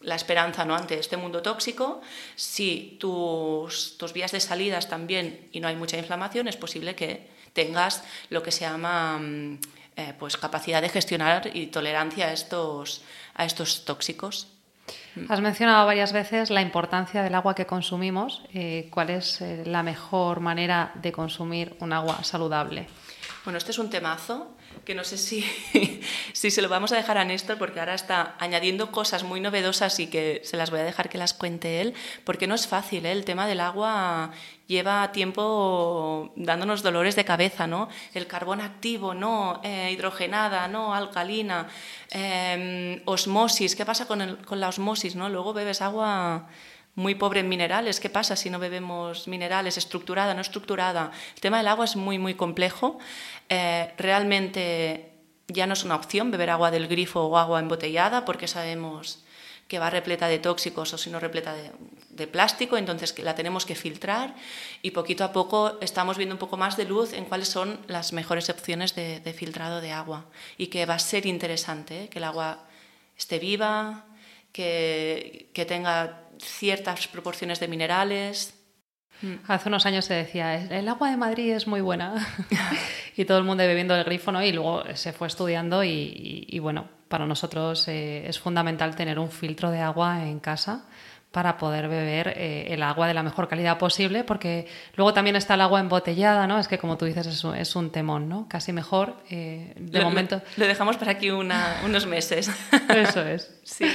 la 0.01 0.15
esperanza 0.15 0.65
¿no? 0.65 0.75
ante 0.75 0.99
este 0.99 1.19
mundo 1.19 1.43
tóxico. 1.43 2.01
Si 2.35 2.97
tus, 2.99 3.99
tus 3.99 4.15
vías 4.15 4.33
de 4.33 4.41
salida 4.41 4.79
están 4.79 5.07
bien 5.07 5.51
y 5.53 5.61
no 5.61 5.69
hay 5.69 5.77
mucha 5.77 5.99
inflamación, 5.99 6.49
es 6.49 6.57
posible 6.57 6.95
que 6.95 7.29
tengas 7.53 8.05
lo 8.31 8.43
que 8.43 8.53
se 8.53 8.61
llama 8.61 9.19
mm, 9.19 9.59
eh, 9.97 10.15
pues 10.19 10.39
capacidad 10.39 10.81
de 10.81 10.89
gestionar 10.89 11.51
y 11.55 11.67
tolerancia 11.67 12.29
a 12.29 12.33
estos, 12.33 13.03
a 13.35 13.45
estos 13.45 13.85
tóxicos. 13.85 14.49
Has 15.29 15.41
mencionado 15.41 15.87
varias 15.87 16.13
veces 16.13 16.51
la 16.51 16.63
importancia 16.63 17.23
del 17.23 17.35
agua 17.35 17.55
que 17.55 17.67
consumimos. 17.67 18.43
¿Cuál 18.91 19.11
es 19.11 19.41
eh, 19.41 19.63
la 19.67 19.83
mejor 19.83 20.41
manera 20.41 20.93
de 20.95 21.13
consumir 21.13 21.77
un 21.81 21.93
agua 21.93 22.25
saludable? 22.25 22.87
Bueno, 23.45 23.59
este 23.59 23.73
es 23.73 23.79
un 23.79 23.91
temazo, 23.91 24.55
que 24.85 24.95
no 24.95 25.05
sé 25.05 25.17
si, 25.17 25.45
si 26.33 26.51
se 26.51 26.63
lo 26.63 26.69
vamos 26.69 26.93
a 26.93 26.97
dejar 26.97 27.19
a 27.19 27.25
Néstor, 27.25 27.59
porque 27.59 27.81
ahora 27.81 27.95
está 27.95 28.35
añadiendo 28.39 28.91
cosas 28.91 29.23
muy 29.23 29.41
novedosas 29.41 29.99
y 30.01 30.09
que 30.09 30.41
se 30.45 30.57
las 30.57 30.71
voy 30.71 30.81
a 30.81 30.85
dejar 30.85 31.09
que 31.09 31.19
las 31.19 31.35
cuente 31.35 31.81
él, 31.81 31.95
porque 32.25 32.47
no 32.47 32.55
es 32.55 32.67
fácil, 32.67 33.07
¿eh? 33.07 33.13
el 33.13 33.25
tema 33.25 33.47
del 33.47 33.61
agua 33.61 34.33
lleva 34.67 35.13
tiempo 35.13 36.33
dándonos 36.37 36.83
dolores 36.83 37.15
de 37.15 37.25
cabeza, 37.25 37.67
¿no? 37.67 37.89
El 38.15 38.27
carbón 38.27 38.61
activo, 38.61 39.15
no, 39.15 39.61
eh, 39.63 39.91
hidrogenada, 39.93 40.67
no, 40.69 40.95
alcalina, 40.95 41.69
em, 42.11 43.03
osmosis, 43.05 43.77
¿qué 43.77 43.85
pasa 43.85 44.07
con, 44.07 44.37
con 44.45 44.61
la 44.61 44.69
osmosis, 44.69 45.15
no? 45.15 45.29
Luego 45.29 45.53
bebes 45.53 45.83
agua 45.83 46.49
muy 46.95 47.15
pobre 47.15 47.41
en 47.41 47.49
minerales. 47.49 48.01
¿Qué 48.01 48.11
pasa 48.11 48.37
si 48.37 48.51
no 48.51 48.59
bebemos 48.59 49.29
minerales? 49.29 49.79
Estructurada, 49.79 50.35
no 50.35 50.41
estructurada. 50.41 51.11
El 51.35 51.41
tema 51.41 51.59
del 51.59 51.69
agua 51.69 51.85
es 51.85 51.97
muy, 51.97 52.19
muy 52.19 52.35
complejo. 52.35 52.99
Eh, 53.49 53.93
realmente 53.97 55.13
ya 55.49 55.67
no 55.67 55.73
es 55.73 55.85
una 55.85 55.97
opción 55.97 56.31
beber 56.31 56.51
agua 56.51 56.71
del 56.71 56.89
grifo 56.89 57.23
o 57.23 57.39
agua 57.39 57.61
embotellada 57.61 58.25
porque 58.25 58.49
sabemos 58.49 59.25
que 59.69 59.79
va 59.79 59.89
repleta 59.89 60.29
de 60.29 60.39
tóxicos 60.39 60.93
o 60.93 60.99
si 60.99 61.09
no 61.09 61.19
repleta 61.19 61.55
de, 61.55 62.27
plástico, 62.27 62.77
entonces 62.77 63.19
la 63.19 63.35
tenemos 63.35 63.65
que 63.65 63.75
filtrar 63.75 64.35
y 64.83 64.91
poquito 64.91 65.25
a 65.25 65.33
poco 65.33 65.79
estamos 65.81 66.19
viendo 66.19 66.35
un 66.35 66.39
poco 66.39 66.59
más 66.59 66.77
de 66.77 66.85
luz 66.85 67.15
en 67.15 67.25
cuáles 67.25 67.49
son 67.49 67.81
las 67.89 68.13
mejores 68.13 68.51
opciones 68.51 68.95
de, 68.95 69.35
filtrado 69.35 69.81
de 69.81 69.93
agua 69.93 70.27
y 70.59 70.67
que 70.67 70.85
va 70.85 70.95
a 70.95 70.99
ser 70.99 71.25
interesante, 71.25 72.05
¿eh? 72.05 72.09
que 72.09 72.19
el 72.19 72.25
agua 72.25 72.59
esté 73.17 73.39
viva, 73.39 74.05
que, 74.53 75.51
que 75.53 75.65
tenga 75.65 76.23
ciertas 76.39 77.09
proporciones 77.09 77.61
de 77.61 77.69
minerales. 77.69 78.55
Mm. 79.23 79.35
Hace 79.49 79.69
unos 79.69 79.87
años 79.87 80.05
se 80.05 80.15
decía, 80.15 80.55
el 80.55 80.89
agua 80.89 81.11
de 81.11 81.17
Madrid 81.17 81.53
es 81.53 81.67
muy 81.67 81.81
buena 81.81 82.15
y 83.17 83.25
todo 83.25 83.39
el 83.39 83.45
mundo 83.45 83.65
bebiendo 83.65 83.95
el 83.95 84.05
grifo, 84.05 84.33
¿no? 84.33 84.43
Y 84.43 84.53
luego 84.53 84.83
se 84.95 85.13
fue 85.13 85.29
estudiando 85.29 85.85
y, 85.85 86.59
bueno, 86.61 86.89
para 87.09 87.27
nosotros 87.27 87.87
eh, 87.89 88.27
es 88.27 88.39
fundamental 88.39 88.97
tener 88.97 89.19
un 89.19 89.31
filtro 89.31 89.71
de 89.71 89.81
agua 89.81 90.25
en 90.25 90.41
casa 90.41 90.85
para 91.31 91.57
poder 91.57 91.89
beber 91.89 92.35
eh, 92.37 92.67
el 92.69 92.83
agua 92.83 93.09
de 93.09 93.15
la 93.15 93.23
mejor 93.23 93.49
calidad 93.49 93.79
posible, 93.79 94.23
porque 94.23 94.67
luego 94.97 95.15
también 95.15 95.35
está 95.35 95.55
el 95.55 95.63
agua 95.63 95.81
embotellada, 95.81 96.47
¿no? 96.47 96.59
Es 96.59 96.69
que 96.69 96.77
como 96.77 96.99
tú 96.99 97.07
dices 97.07 97.27
es 97.27 97.43
un, 97.43 97.57
es 97.57 97.75
un 97.75 97.91
temón, 97.91 98.29
¿no? 98.29 98.47
Casi 98.49 98.73
mejor 98.73 99.17
eh, 99.31 99.73
de 99.77 100.01
momento. 100.03 100.43
Lo, 100.59 100.67
dejamos 100.67 100.99
para 100.99 101.13
aquí 101.13 101.31
unos 101.31 102.07
meses. 102.07 102.51
Eso 102.95 103.23
es. 103.23 103.51
Sí. 103.65 103.87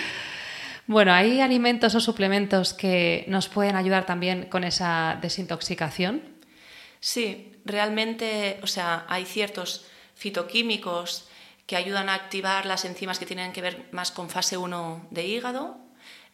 Bueno, 0.87 1.13
¿hay 1.13 1.41
alimentos 1.41 1.95
o 1.95 1.99
suplementos 1.99 2.73
que 2.73 3.25
nos 3.27 3.49
pueden 3.49 3.75
ayudar 3.75 4.05
también 4.05 4.45
con 4.45 4.63
esa 4.63 5.19
desintoxicación? 5.21 6.23
Sí, 7.01 7.51
realmente, 7.65 8.57
o 8.63 8.67
sea, 8.67 9.05
hay 9.09 9.25
ciertos 9.25 9.85
fitoquímicos 10.15 11.27
que 11.65 11.75
ayudan 11.75 12.07
a 12.07 12.13
activar 12.13 12.65
las 12.65 12.85
enzimas 12.85 13.19
que 13.19 13.25
tienen 13.25 13.51
que 13.51 13.61
ver 13.61 13.89
más 13.91 14.11
con 14.11 14.29
fase 14.29 14.55
1 14.55 15.07
de 15.11 15.27
hígado, 15.27 15.77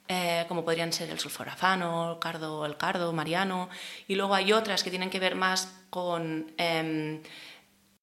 eh, 0.08 0.46
como 0.48 0.64
podrían 0.64 0.94
ser 0.94 1.10
el 1.10 1.18
sulforafano, 1.18 2.12
el 2.14 2.20
cardo, 2.20 2.68
el 2.68 2.78
cardo, 2.78 3.12
mariano, 3.12 3.70
y 4.08 4.14
luego 4.14 4.36
hay 4.36 4.54
otras 4.54 4.84
que 4.84 4.92
tienen 4.92 5.10
que 5.10 5.20
ver 5.20 5.34
más 5.34 5.74
con 5.90 6.54
em, 6.58 7.24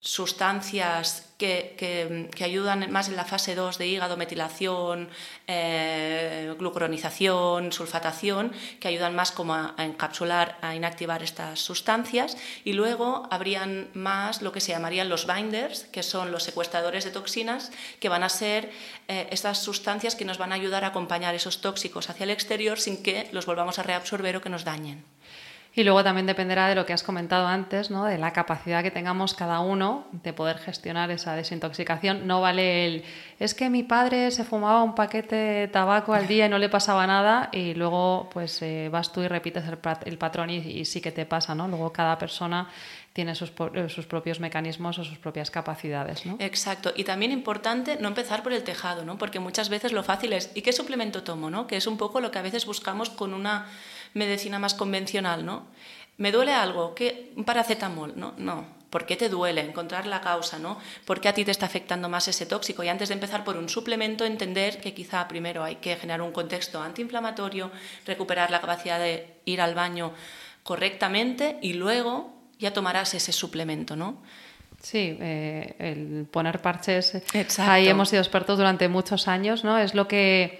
sustancias 0.00 1.30
que, 1.36 2.30
ayudan 2.42 2.90
más 2.90 3.08
en 3.08 3.16
la 3.16 3.24
fase 3.24 3.54
2 3.54 3.78
de 3.78 3.86
hígado, 3.86 4.16
metilación, 4.16 5.08
eh, 5.46 6.54
glucuronización, 6.58 7.72
sulfatación, 7.72 8.52
que 8.78 8.88
ayudan 8.88 9.14
más 9.14 9.30
como 9.30 9.54
a, 9.54 9.74
encapsular, 9.78 10.58
a 10.62 10.74
inactivar 10.74 11.22
estas 11.22 11.60
sustancias. 11.60 12.36
Y 12.64 12.72
luego 12.72 13.28
habrían 13.30 13.88
más 13.92 14.42
lo 14.42 14.52
que 14.52 14.60
se 14.60 14.72
llamarían 14.72 15.08
los 15.08 15.26
binders, 15.26 15.84
que 15.84 16.02
son 16.02 16.32
los 16.32 16.44
secuestradores 16.44 17.04
de 17.04 17.10
toxinas, 17.10 17.70
que 18.00 18.08
van 18.08 18.22
a 18.22 18.28
ser 18.28 18.70
eh, 19.08 19.28
estas 19.30 19.62
sustancias 19.62 20.14
que 20.14 20.24
nos 20.24 20.38
van 20.38 20.52
a 20.52 20.56
ayudar 20.56 20.84
a 20.84 20.88
acompañar 20.88 21.34
esos 21.34 21.60
tóxicos 21.60 22.08
hacia 22.08 22.24
el 22.24 22.30
exterior 22.30 22.78
sin 22.78 23.02
que 23.02 23.28
los 23.32 23.46
volvamos 23.46 23.78
a 23.78 23.82
reabsorber 23.82 24.36
o 24.36 24.40
que 24.40 24.50
nos 24.50 24.64
dañen. 24.64 25.04
Y 25.72 25.84
luego 25.84 26.02
también 26.02 26.26
dependerá 26.26 26.68
de 26.68 26.74
lo 26.74 26.84
que 26.84 26.92
has 26.92 27.04
comentado 27.04 27.46
antes, 27.46 27.90
¿no? 27.92 28.04
de 28.04 28.18
la 28.18 28.32
capacidad 28.32 28.82
que 28.82 28.90
tengamos 28.90 29.34
cada 29.34 29.60
uno 29.60 30.04
de 30.10 30.32
poder 30.32 30.58
gestionar 30.58 31.12
esa 31.12 31.36
desintoxicación. 31.36 32.26
No 32.26 32.40
vale 32.40 32.86
el, 32.86 33.04
es 33.38 33.54
que 33.54 33.70
mi 33.70 33.84
padre 33.84 34.32
se 34.32 34.42
fumaba 34.42 34.82
un 34.82 34.96
paquete 34.96 35.36
de 35.36 35.68
tabaco 35.68 36.12
al 36.12 36.26
día 36.26 36.46
y 36.46 36.48
no 36.48 36.58
le 36.58 36.68
pasaba 36.68 37.06
nada 37.06 37.50
y 37.52 37.74
luego 37.74 38.28
pues 38.32 38.60
eh, 38.62 38.88
vas 38.90 39.12
tú 39.12 39.22
y 39.22 39.28
repites 39.28 39.62
el, 40.04 40.18
patrón 40.18 40.50
y, 40.50 40.84
sí 40.84 41.00
que 41.00 41.12
te 41.12 41.24
pasa. 41.24 41.54
¿no? 41.54 41.68
Luego 41.68 41.92
cada 41.92 42.18
persona 42.18 42.68
tiene 43.12 43.36
sus, 43.36 43.52
eh, 43.74 43.88
sus, 43.88 44.06
propios 44.06 44.40
mecanismos 44.40 44.98
o 44.98 45.04
sus 45.04 45.18
propias 45.18 45.52
capacidades. 45.52 46.26
¿no? 46.26 46.36
Exacto. 46.40 46.92
Y 46.96 47.04
también 47.04 47.30
importante 47.30 47.96
no 48.00 48.08
empezar 48.08 48.42
por 48.42 48.52
el 48.52 48.64
tejado, 48.64 49.04
¿no? 49.04 49.18
porque 49.18 49.38
muchas 49.38 49.68
veces 49.68 49.92
lo 49.92 50.02
fácil 50.02 50.32
es, 50.32 50.50
¿y 50.54 50.62
qué 50.62 50.72
suplemento 50.72 51.22
tomo? 51.22 51.48
¿no? 51.48 51.68
Que 51.68 51.76
es 51.76 51.86
un 51.86 51.96
poco 51.96 52.20
lo 52.20 52.32
que 52.32 52.40
a 52.40 52.42
veces 52.42 52.66
buscamos 52.66 53.10
con 53.10 53.34
una 53.34 53.66
medicina 54.14 54.58
más 54.58 54.74
convencional, 54.74 55.44
¿no? 55.44 55.66
¿Me 56.16 56.32
duele 56.32 56.52
algo? 56.52 56.94
¿Qué? 56.94 57.32
¿Un 57.36 57.44
paracetamol? 57.44 58.12
No, 58.16 58.34
no. 58.36 58.80
¿Por 58.90 59.06
qué 59.06 59.16
te 59.16 59.28
duele? 59.28 59.60
Encontrar 59.60 60.06
la 60.06 60.20
causa, 60.20 60.58
¿no? 60.58 60.78
¿Por 61.04 61.20
qué 61.20 61.28
a 61.28 61.34
ti 61.34 61.44
te 61.44 61.52
está 61.52 61.66
afectando 61.66 62.08
más 62.08 62.26
ese 62.26 62.44
tóxico? 62.44 62.82
Y 62.82 62.88
antes 62.88 63.08
de 63.08 63.14
empezar 63.14 63.44
por 63.44 63.56
un 63.56 63.68
suplemento, 63.68 64.24
entender 64.24 64.80
que 64.80 64.92
quizá 64.92 65.26
primero 65.28 65.62
hay 65.62 65.76
que 65.76 65.96
generar 65.96 66.22
un 66.22 66.32
contexto 66.32 66.82
antiinflamatorio, 66.82 67.70
recuperar 68.04 68.50
la 68.50 68.60
capacidad 68.60 68.98
de 68.98 69.36
ir 69.44 69.60
al 69.60 69.74
baño 69.74 70.12
correctamente 70.64 71.58
y 71.62 71.74
luego 71.74 72.34
ya 72.58 72.72
tomarás 72.72 73.14
ese 73.14 73.32
suplemento, 73.32 73.96
¿no? 73.96 74.20
Sí, 74.82 75.16
eh, 75.20 75.76
el 75.78 76.26
poner 76.26 76.60
parches. 76.60 77.14
Exacto. 77.32 77.70
Ahí 77.70 77.88
hemos 77.88 78.08
sido 78.08 78.22
expertos 78.22 78.58
durante 78.58 78.88
muchos 78.88 79.28
años, 79.28 79.62
¿no? 79.62 79.78
Es 79.78 79.94
lo 79.94 80.08
que 80.08 80.58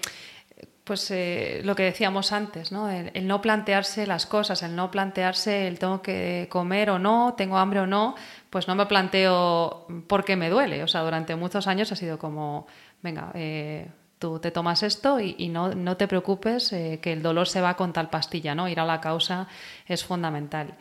pues 0.83 1.11
eh, 1.11 1.61
lo 1.63 1.75
que 1.75 1.83
decíamos 1.83 2.31
antes, 2.31 2.71
¿no? 2.71 2.89
El, 2.89 3.27
no 3.27 3.41
plantearse 3.41 4.07
las 4.07 4.25
cosas, 4.25 4.63
el 4.63 4.75
no 4.75 4.89
plantearse 4.89 5.67
el 5.67 5.77
tengo 5.77 6.01
que 6.01 6.47
comer 6.49 6.89
o 6.89 6.97
no, 6.97 7.35
tengo 7.37 7.57
hambre 7.57 7.81
o 7.81 7.87
no, 7.87 8.15
pues 8.49 8.67
no 8.67 8.75
me 8.75 8.87
planteo 8.87 9.85
por 10.07 10.25
qué 10.25 10.35
me 10.35 10.49
duele. 10.49 10.83
O 10.83 10.87
sea, 10.87 11.01
durante 11.01 11.35
muchos 11.35 11.67
años 11.67 11.91
ha 11.91 11.95
sido 11.95 12.17
como, 12.17 12.65
venga, 13.03 13.31
eh, 13.35 13.87
tú 14.17 14.39
te 14.39 14.49
tomas 14.49 14.81
esto 14.81 15.19
y, 15.19 15.49
no, 15.49 15.73
no, 15.75 15.97
te 15.97 16.07
preocupes 16.07 16.73
eh, 16.73 16.99
que 17.01 17.13
el 17.13 17.21
dolor 17.21 17.47
se 17.47 17.61
va 17.61 17.75
con 17.75 17.93
tal 17.93 18.09
pastilla, 18.09 18.55
¿no? 18.55 18.67
Ir 18.67 18.79
a 18.79 18.85
la 18.85 18.99
causa 18.99 19.47
es 19.87 20.03
fundamental. 20.03 20.75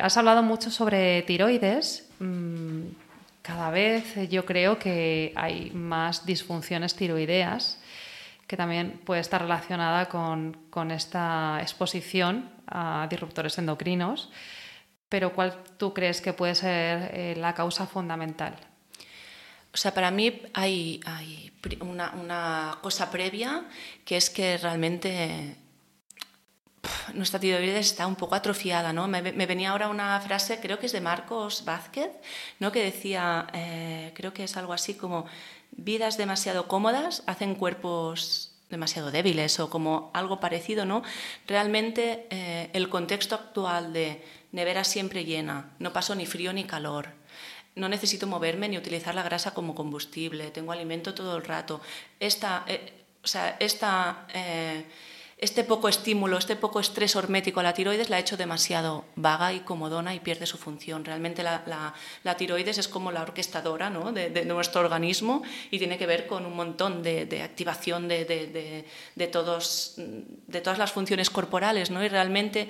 has 0.00 0.16
hablado 0.18 0.42
mucho 0.42 0.70
sobre 0.70 1.22
tiroides. 1.22 2.10
Mm, 2.18 2.82
cada 3.42 3.70
vez 3.70 4.28
yo 4.28 4.44
creo 4.44 4.78
que 4.78 5.32
hay 5.36 5.70
más 5.70 6.26
disfunciones 6.26 6.94
tiroideas 6.94 7.79
que 8.50 8.56
también 8.56 9.00
puede 9.04 9.20
estar 9.20 9.40
relacionada 9.40 10.08
con, 10.08 10.90
esta 10.90 11.58
exposición 11.62 12.50
a 12.66 13.06
disruptores 13.08 13.56
endocrinos. 13.58 14.28
Pero 15.08 15.32
¿cuál 15.32 15.62
tú 15.78 15.94
crees 15.94 16.20
que 16.20 16.32
puede 16.32 16.56
ser 16.56 17.12
eh, 17.14 17.34
la 17.36 17.54
causa 17.54 17.86
fundamental? 17.86 18.56
O 19.72 19.76
sea, 19.76 19.94
para 19.94 20.10
mí 20.10 20.42
hay, 20.52 20.98
hay 21.06 21.52
una, 21.78 22.78
cosa 22.82 23.08
previa 23.12 23.66
que 24.04 24.16
es 24.16 24.30
que 24.30 24.58
realmente 24.58 25.54
nuestra 27.14 27.38
tiroides 27.38 27.86
está 27.86 28.08
un 28.08 28.16
poco 28.16 28.34
atrofiada, 28.34 28.92
¿no? 28.92 29.06
Me, 29.06 29.22
venía 29.22 29.70
ahora 29.70 29.88
una 29.88 30.20
frase, 30.22 30.58
creo 30.58 30.80
que 30.80 30.86
es 30.86 30.92
de 30.92 31.00
Marcos 31.00 31.64
Vázquez, 31.64 32.10
¿no? 32.58 32.72
Que 32.72 32.82
decía, 32.82 33.46
eh, 33.52 34.12
creo 34.16 34.32
que 34.32 34.42
es 34.42 34.56
algo 34.56 34.72
así 34.72 34.94
como 34.94 35.26
vidas 35.72 36.16
demasiado 36.16 36.68
cómodas 36.68 37.22
hacen 37.26 37.54
cuerpos 37.54 38.52
demasiado 38.70 39.10
débiles 39.10 39.58
o 39.58 39.68
como 39.68 40.10
algo 40.14 40.38
parecido, 40.38 40.84
¿no? 40.84 41.02
Realmente 41.46 42.26
eh, 42.30 42.70
el 42.72 42.88
contexto 42.88 43.34
actual 43.34 43.92
de 43.92 44.24
nevera 44.52 44.84
siempre 44.84 45.24
llena, 45.24 45.70
no 45.78 45.92
paso 45.92 46.14
ni 46.14 46.24
frío 46.24 46.52
ni 46.52 46.64
calor, 46.64 47.08
no 47.74 47.88
necesito 47.88 48.26
moverme 48.26 48.68
ni 48.68 48.78
utilizar 48.78 49.14
la 49.14 49.22
grasa 49.22 49.54
como 49.54 49.74
combustible, 49.74 50.50
tengo 50.50 50.72
alimento 50.72 51.14
todo 51.14 51.36
el 51.36 51.44
rato. 51.44 51.80
Esta, 52.18 52.64
eh, 52.66 52.92
o 53.22 53.26
sea, 53.26 53.56
esta 53.60 54.26
eh, 54.34 54.84
este 55.40 55.64
poco 55.64 55.88
estímulo, 55.88 56.36
este 56.36 56.54
poco 56.54 56.80
estrés 56.80 57.16
hormético 57.16 57.60
a 57.60 57.62
la 57.62 57.72
tiroides 57.72 58.10
la 58.10 58.16
ha 58.16 58.18
hecho 58.18 58.36
demasiado 58.36 59.04
vaga 59.16 59.54
y 59.54 59.60
comodona 59.60 60.14
y 60.14 60.20
pierde 60.20 60.44
su 60.46 60.58
función. 60.58 61.04
Realmente 61.04 61.42
la, 61.42 61.94
tiroides 62.36 62.76
es 62.76 62.88
como 62.88 63.10
la 63.10 63.22
orquestadora 63.22 63.88
¿no? 63.88 64.12
de, 64.12 64.44
nuestro 64.44 64.82
organismo 64.82 65.42
y 65.70 65.78
tiene 65.78 65.96
que 65.96 66.06
ver 66.06 66.26
con 66.26 66.44
un 66.44 66.54
montón 66.54 67.02
de, 67.02 67.42
activación 67.42 68.06
de, 68.06 68.84
todos, 69.32 69.94
de 69.96 70.60
todas 70.60 70.78
las 70.78 70.92
funciones 70.92 71.30
corporales 71.30 71.90
¿no? 71.90 72.04
y 72.04 72.08
realmente 72.08 72.68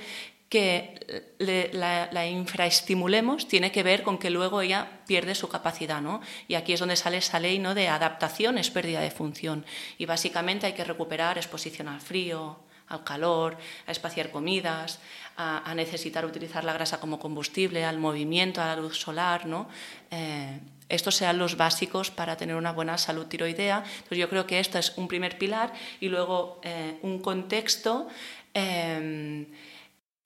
que 0.51 1.31
la, 1.39 2.27
infraestimulemos 2.27 3.47
tiene 3.47 3.71
que 3.71 3.85
ver 3.85 4.03
con 4.03 4.19
que 4.19 4.31
luego 4.31 4.61
ella 4.61 5.01
pierde 5.07 5.37
su 5.37 5.49
capacidad, 5.49 6.03
¿no? 6.03 6.21
Y 6.49 6.57
aquí 6.57 6.73
es 6.73 6.81
donde 6.81 6.97
sale 6.97 7.19
esa 7.19 7.39
ley 7.39 7.61
¿no? 7.61 7.75
de 7.75 7.87
adaptación, 7.89 8.59
es 8.59 8.69
pérdida 8.69 9.01
de 9.01 9.13
función. 9.13 9.65
Y 9.97 10.07
básicamente 10.07 10.67
hay 10.67 10.73
que 10.73 10.83
recuperar 10.83 11.39
exposición 11.39 11.87
al 11.87 12.01
frío, 12.01 12.59
al 12.89 13.05
calor, 13.05 13.59
a 13.87 13.93
espaciar 13.93 14.33
comidas, 14.33 14.99
a, 15.37 15.73
necesitar 15.77 16.27
utilizar 16.27 16.65
la 16.65 16.73
grasa 16.73 16.99
como 16.99 17.21
combustible, 17.21 17.85
al 17.85 17.99
movimiento, 17.99 18.61
a 18.61 18.67
la 18.67 18.77
luz 18.77 18.99
solar, 18.99 19.47
¿no? 19.47 19.69
Eh, 20.11 20.59
estos 20.89 21.15
sean 21.15 21.39
los 21.39 21.57
básicos 21.57 22.11
para 22.11 22.37
tener 22.37 22.57
una 22.57 22.73
buena 22.73 22.99
salud 22.99 23.27
tiroidea. 23.27 23.85
Entonces 23.87 24.19
yo 24.19 24.29
creo 24.29 24.49
que 24.49 24.59
esto 24.59 24.79
es 24.79 24.99
un 24.99 25.07
primer 25.07 25.39
pilar 25.39 25.73
y 26.01 26.09
luego 26.09 26.61
eh, 26.65 26.99
un 27.03 27.21
contexto 27.21 28.09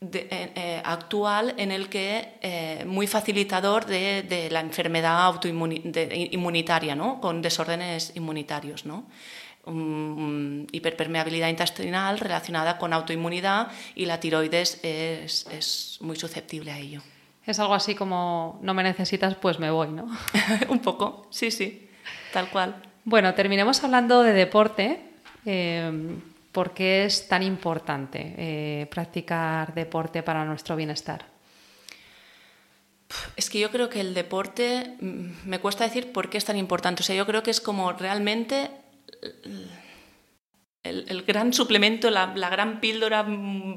em, 0.01 0.11
eh, 0.11 0.83
actual 0.85 1.55
en 1.57 1.73
el 1.73 1.89
que 1.89 2.85
muy 2.87 3.07
facilitador 3.07 3.87
de, 3.87 4.49
la 4.51 4.61
enfermedad 4.61 5.25
autoinmunitaria, 5.25 6.95
¿no? 6.95 7.21
con 7.21 7.43
desórdenes 7.43 8.13
inmunitarios. 8.15 8.85
¿no? 8.87 9.07
hiperpermeabilidad 9.67 11.49
intestinal 11.49 12.19
relacionada 12.19 12.77
con 12.79 12.93
autoinmunidad 12.93 13.69
y 13.95 14.07
la 14.07 14.21
tiroides 14.21 14.81
es, 14.83 15.99
muy 16.01 16.17
susceptible 16.17 16.71
a 16.71 16.79
ello. 16.79 17.03
Es 17.47 17.59
algo 17.59 17.75
así 17.75 17.95
como 17.95 18.59
no 18.63 18.75
me 18.75 18.83
necesitas, 18.83 19.35
pues 19.35 19.59
me 19.59 19.71
voy, 19.71 19.89
¿no? 19.89 20.07
Un 20.69 20.81
poco, 20.81 21.27
sí, 21.31 21.51
sí, 21.51 21.89
tal 22.33 22.49
cual. 22.49 22.83
Bueno, 23.05 23.35
terminemos 23.35 23.85
hablando 23.85 24.23
de 24.23 24.33
deporte. 24.33 25.01
Eh, 25.45 25.91
¿Por 26.55 26.73
qué 26.73 27.05
es 27.05 27.27
tan 27.27 27.43
importante 27.43 28.33
eh, 28.39 28.87
practicar 28.87 29.75
deporte 29.75 30.23
para 30.23 30.45
nuestro 30.45 30.77
bienestar? 30.77 31.27
Es 33.35 33.51
que 33.51 33.59
yo 33.59 33.73
creo 33.73 33.89
que 33.89 34.01
el 34.01 34.15
deporte, 34.15 34.95
mm, 35.01 35.49
me 35.49 35.59
cuesta 35.59 35.83
decir 35.83 36.13
por 36.13 36.31
qué 36.31 36.39
es 36.39 36.45
tan 36.45 36.57
importante. 36.57 37.03
O 37.03 37.05
sea, 37.05 37.17
yo 37.17 37.27
creo 37.27 37.43
que 37.43 37.51
es 37.51 37.61
como 37.61 37.93
realmente 37.93 38.71
el, 40.85 41.23
gran 41.23 41.53
suplemento, 41.53 42.09
la, 42.09 42.27
gran 42.27 42.79
píldora 42.79 43.27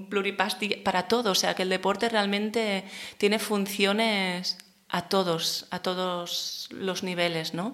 pluripasti 0.09 0.75
para 0.75 1.07
todo. 1.07 1.31
O 1.31 1.35
sea, 1.35 1.55
que 1.55 1.63
el 1.63 1.69
deporte 1.69 2.09
realmente 2.09 2.83
tiene 3.17 3.39
funciones 3.39 4.59
a 4.87 5.09
todos, 5.09 5.65
a 5.71 5.79
todos 5.79 6.69
los 6.69 7.01
niveles, 7.01 7.55
¿no? 7.55 7.73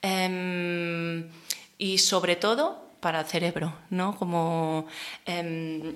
Em, 0.00 1.28
y 1.76 1.98
sobre 1.98 2.36
todo 2.36 2.89
para 3.00 3.20
el 3.20 3.26
cerebro, 3.26 3.72
¿no? 3.90 4.16
Como, 4.16 4.86
em, 5.26 5.94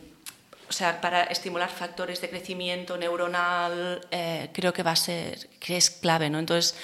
o 0.68 0.72
sea, 0.72 1.00
para 1.00 1.24
estimular 1.24 1.68
factores 1.68 2.20
de 2.20 2.30
crecimiento 2.30 2.96
neuronal, 2.96 4.06
eh, 4.10 4.50
creo 4.52 4.72
que 4.72 4.82
va 4.82 4.92
a 4.92 4.96
ser, 4.96 5.48
que 5.60 5.76
es 5.76 5.90
clave, 5.90 6.30
¿no? 6.30 6.38
Entonces, 6.38 6.74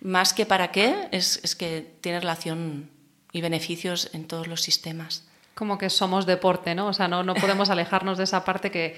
más 0.00 0.32
que 0.32 0.46
para 0.46 0.70
qué, 0.70 1.08
es, 1.10 1.40
es 1.42 1.56
que 1.56 1.86
tiene 2.00 2.20
relación 2.20 2.90
y 3.32 3.40
beneficios 3.40 4.10
en 4.12 4.26
todos 4.26 4.46
los 4.46 4.62
sistemas. 4.62 5.24
Como 5.56 5.76
que 5.76 5.90
somos 5.90 6.26
deporte, 6.26 6.76
¿no? 6.76 6.86
O 6.86 6.92
sea, 6.92 7.08
no, 7.08 7.24
no 7.24 7.34
podemos 7.42 7.70
alejarnos 7.70 8.18
de 8.18 8.24
esa 8.24 8.44
parte 8.44 8.70
que, 8.70 8.94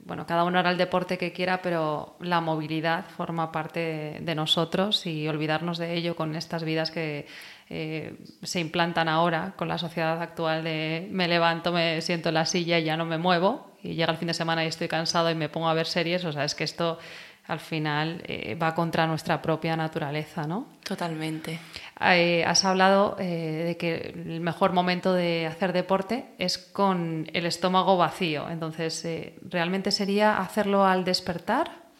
bueno, 0.00 0.26
cada 0.26 0.44
uno 0.44 0.58
hará 0.58 0.70
el 0.70 0.76
deporte 0.76 1.16
que 1.16 1.32
quiera, 1.32 1.62
pero 1.62 2.16
la 2.20 2.42
movilidad 2.42 3.06
forma 3.16 3.50
parte 3.50 4.18
de 4.20 4.34
nosotros 4.34 5.06
y 5.06 5.26
olvidarnos 5.28 5.78
de 5.78 5.94
ello 5.94 6.16
con 6.16 6.36
estas 6.36 6.64
vidas 6.64 6.90
que 6.90 7.26
eh, 7.70 8.18
se 8.42 8.60
implantan 8.60 9.08
ahora 9.08 9.54
con 9.56 9.68
la 9.68 9.78
sociedad 9.78 10.20
actual 10.20 10.64
de 10.64 11.08
me 11.10 11.28
levanto, 11.28 11.72
me 11.72 12.00
siento 12.02 12.28
en 12.28 12.34
la 12.34 12.44
silla 12.44 12.78
y 12.78 12.84
ya 12.84 12.96
no 12.96 13.06
me 13.06 13.16
muevo 13.16 13.70
y 13.82 13.94
llega 13.94 14.12
el 14.12 14.18
fin 14.18 14.28
de 14.28 14.34
semana 14.34 14.64
y 14.64 14.68
estoy 14.68 14.88
cansado 14.88 15.30
y 15.30 15.34
me 15.34 15.48
pongo 15.48 15.68
a 15.68 15.74
ver 15.74 15.86
series, 15.86 16.24
o 16.24 16.32
sea, 16.32 16.44
es 16.44 16.54
que 16.54 16.64
esto 16.64 16.98
al 17.50 17.58
final 17.58 18.22
eh, 18.26 18.54
va 18.54 18.74
contra 18.74 19.06
nuestra 19.08 19.42
propia 19.42 19.76
naturaleza, 19.76 20.46
¿no? 20.46 20.68
Totalmente. 20.84 21.58
Eh, 22.00 22.44
has 22.46 22.64
hablado 22.64 23.16
eh, 23.18 23.64
de 23.66 23.76
que 23.76 24.14
el 24.14 24.40
mejor 24.40 24.72
momento 24.72 25.12
de 25.12 25.46
hacer 25.46 25.72
deporte 25.72 26.26
es 26.38 26.58
con 26.58 27.28
el 27.32 27.46
estómago 27.46 27.96
vacío. 27.96 28.48
Entonces, 28.48 29.04
¿realmente 29.42 29.90
sería 29.90 30.38
hacerlo 30.38 30.84
al 30.84 31.04
despertar? 31.04 31.90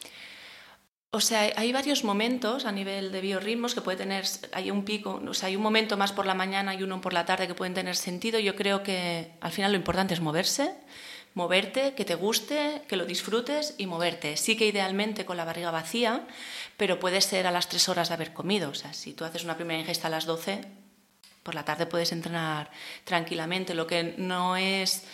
O 1.12 1.20
sea, 1.20 1.50
hay 1.56 1.72
varios 1.72 2.04
momentos 2.04 2.64
a 2.64 2.70
nivel 2.70 3.10
de 3.10 3.20
biorritmos 3.20 3.74
que 3.74 3.80
puede 3.80 3.98
tener, 3.98 4.24
hay 4.52 4.70
un 4.70 4.84
pico, 4.84 5.20
o 5.26 5.34
sea, 5.34 5.48
hay 5.48 5.56
un 5.56 5.62
momento 5.62 5.96
más 5.96 6.12
por 6.12 6.24
la 6.24 6.34
mañana 6.34 6.76
y 6.76 6.84
uno 6.84 7.00
por 7.00 7.12
la 7.12 7.24
tarde 7.24 7.48
que 7.48 7.54
pueden 7.54 7.74
tener 7.74 7.96
sentido. 7.96 8.38
Yo 8.38 8.54
creo 8.54 8.84
que 8.84 9.32
al 9.40 9.50
final 9.50 9.72
lo 9.72 9.78
importante 9.78 10.14
es 10.14 10.20
moverse 10.20 10.72
moverte, 11.40 11.94
que 11.96 12.04
te 12.04 12.14
guste, 12.14 12.82
que 12.88 12.96
lo 12.96 13.06
disfrutes 13.06 13.74
y 13.78 13.86
moverte. 13.86 14.36
Sí 14.36 14.56
que 14.56 14.66
idealmente 14.66 15.24
con 15.24 15.36
la 15.36 15.46
barriga 15.46 15.70
vacía, 15.70 16.26
pero 16.76 17.00
puede 17.00 17.20
ser 17.20 17.46
a 17.46 17.50
las 17.50 17.68
tres 17.68 17.88
horas 17.88 18.08
de 18.08 18.14
haber 18.14 18.32
comido. 18.32 18.70
O 18.70 18.74
sea, 18.74 18.92
si 18.92 19.14
tú 19.14 19.24
haces 19.24 19.44
una 19.44 19.56
primera 19.56 19.80
ingesta 19.80 20.08
a 20.08 20.10
las 20.10 20.26
12, 20.26 20.60
por 21.42 21.54
la 21.54 21.64
tarde 21.64 21.86
puedes 21.86 22.12
entrenar 22.12 22.70
tranquilamente. 23.04 23.74
Lo 23.74 23.86
que 23.86 24.14
no 24.18 24.56
es, 24.56 25.04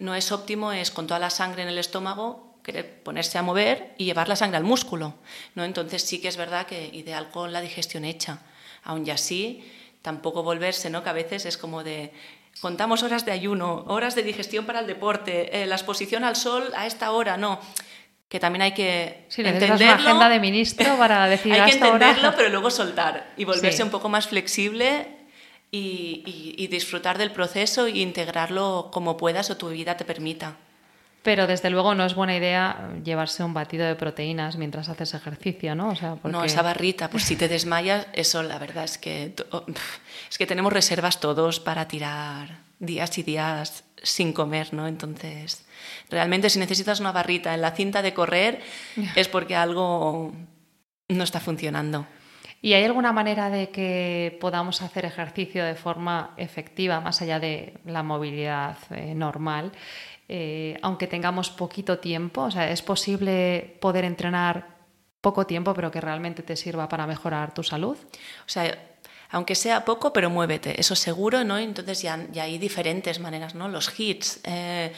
no 0.00 0.14
es 0.14 0.32
óptimo 0.32 0.72
es 0.72 0.90
con 0.90 1.06
toda 1.06 1.20
la 1.20 1.30
sangre 1.30 1.62
en 1.62 1.68
el 1.68 1.78
estómago 1.78 2.58
querer 2.66 3.04
ponerse 3.04 3.38
a 3.38 3.42
mover 3.42 3.94
y 3.96 4.06
llevar 4.06 4.28
la 4.28 4.34
sangre 4.34 4.56
al 4.56 4.64
músculo. 4.64 5.14
¿no? 5.54 5.62
Entonces 5.62 6.02
sí 6.02 6.20
que 6.20 6.26
es 6.26 6.36
verdad 6.36 6.66
que 6.66 6.90
ideal 6.92 7.30
con 7.30 7.52
la 7.52 7.60
digestión 7.60 8.04
hecha. 8.04 8.40
Aún 8.82 9.06
y 9.06 9.10
así, 9.10 9.64
tampoco 10.02 10.42
volverse, 10.42 10.90
¿no? 10.90 11.04
que 11.04 11.10
a 11.10 11.12
veces 11.12 11.46
es 11.46 11.56
como 11.56 11.84
de 11.84 12.12
Contamos 12.60 13.02
horas 13.02 13.26
de 13.26 13.32
ayuno, 13.32 13.84
horas 13.86 14.14
de 14.14 14.22
digestión 14.22 14.64
para 14.64 14.80
el 14.80 14.86
deporte, 14.86 15.62
eh, 15.62 15.66
la 15.66 15.74
exposición 15.74 16.24
al 16.24 16.36
sol 16.36 16.72
a 16.76 16.86
esta 16.86 17.12
hora, 17.12 17.36
no. 17.36 17.60
Que 18.28 18.40
también 18.40 18.62
hay 18.62 18.72
que 18.72 19.26
sí, 19.28 19.42
entenderlo. 19.42 19.76
una 19.76 19.94
agenda 19.94 20.28
de 20.28 20.40
ministro 20.40 20.96
para 20.96 21.26
decir 21.28 21.52
Hay 21.52 21.70
que 21.70 21.76
entenderlo, 21.76 22.32
pero 22.36 22.48
luego 22.48 22.70
soltar 22.70 23.32
y 23.36 23.44
volverse 23.44 23.82
un 23.82 23.90
poco 23.90 24.08
más 24.08 24.28
flexible 24.28 25.06
y, 25.70 26.66
disfrutar 26.68 27.18
del 27.18 27.30
proceso 27.30 27.86
e 27.86 27.98
integrarlo 27.98 28.90
como 28.92 29.16
puedas 29.16 29.50
o 29.50 29.56
tu 29.56 29.68
vida 29.68 29.96
te 29.96 30.04
permita. 30.04 30.56
Pero 31.26 31.48
desde 31.48 31.70
luego 31.70 31.96
no 31.96 32.06
es 32.06 32.14
buena 32.14 32.36
idea 32.36 32.88
llevarse 33.02 33.42
un 33.42 33.52
batido 33.52 33.84
de 33.84 33.96
proteínas 33.96 34.56
mientras 34.56 34.88
haces 34.88 35.12
ejercicio, 35.12 35.74
¿no? 35.74 35.88
O 35.88 35.96
sea, 35.96 36.16
No, 36.22 36.44
esa 36.44 36.62
barrita, 36.62 37.10
pues 37.10 37.24
si 37.24 37.34
te 37.34 37.48
desmayas, 37.48 38.06
eso 38.12 38.44
la 38.44 38.60
verdad 38.60 38.84
es 38.84 38.96
que, 38.96 39.34
oh, 39.50 39.64
es 40.30 40.38
que 40.38 40.46
tenemos 40.46 40.72
reservas 40.72 41.18
todos 41.18 41.58
para 41.58 41.88
tirar 41.88 42.60
días 42.78 43.18
y 43.18 43.24
días 43.24 43.82
sin 44.00 44.32
comer, 44.32 44.72
¿no? 44.72 44.86
Entonces, 44.86 45.66
realmente 46.10 46.48
si 46.48 46.60
necesitas 46.60 47.00
una 47.00 47.10
barrita 47.10 47.54
en 47.54 47.60
la 47.60 47.72
cinta 47.72 48.02
de 48.02 48.14
correr 48.14 48.60
es 49.16 49.26
porque 49.26 49.56
algo 49.56 50.32
no 51.08 51.24
está 51.24 51.40
funcionando. 51.40 52.06
¿Y 52.62 52.74
hay 52.74 52.84
alguna 52.84 53.12
manera 53.12 53.50
de 53.50 53.70
que 53.70 54.38
podamos 54.40 54.80
hacer 54.80 55.04
ejercicio 55.04 55.64
de 55.64 55.74
forma 55.74 56.34
efectiva, 56.36 57.00
más 57.00 57.20
allá 57.20 57.40
de 57.40 57.74
la 57.84 58.04
movilidad 58.04 58.78
eh, 58.90 59.14
normal? 59.14 59.72
Eh, 60.28 60.78
aunque 60.82 61.06
tengamos 61.06 61.50
poquito 61.50 61.98
tiempo? 61.98 62.42
O 62.42 62.50
sea, 62.50 62.70
¿es 62.70 62.82
posible 62.82 63.78
poder 63.80 64.04
entrenar 64.04 64.76
poco 65.20 65.46
tiempo, 65.46 65.74
pero 65.74 65.90
que 65.90 66.00
realmente 66.00 66.42
te 66.42 66.56
sirva 66.56 66.88
para 66.88 67.06
mejorar 67.06 67.54
tu 67.54 67.62
salud? 67.62 67.96
O 67.96 68.48
sea, 68.48 68.96
aunque 69.30 69.54
sea 69.54 69.84
poco, 69.84 70.12
pero 70.12 70.30
muévete, 70.30 70.80
eso 70.80 70.94
seguro, 70.94 71.44
¿no? 71.44 71.58
Entonces 71.58 72.02
ya, 72.02 72.26
ya 72.32 72.44
hay 72.44 72.58
diferentes 72.58 73.20
maneras, 73.20 73.54
¿no? 73.54 73.68
Los 73.68 73.98
hits. 73.98 74.40
Eh, 74.44 74.92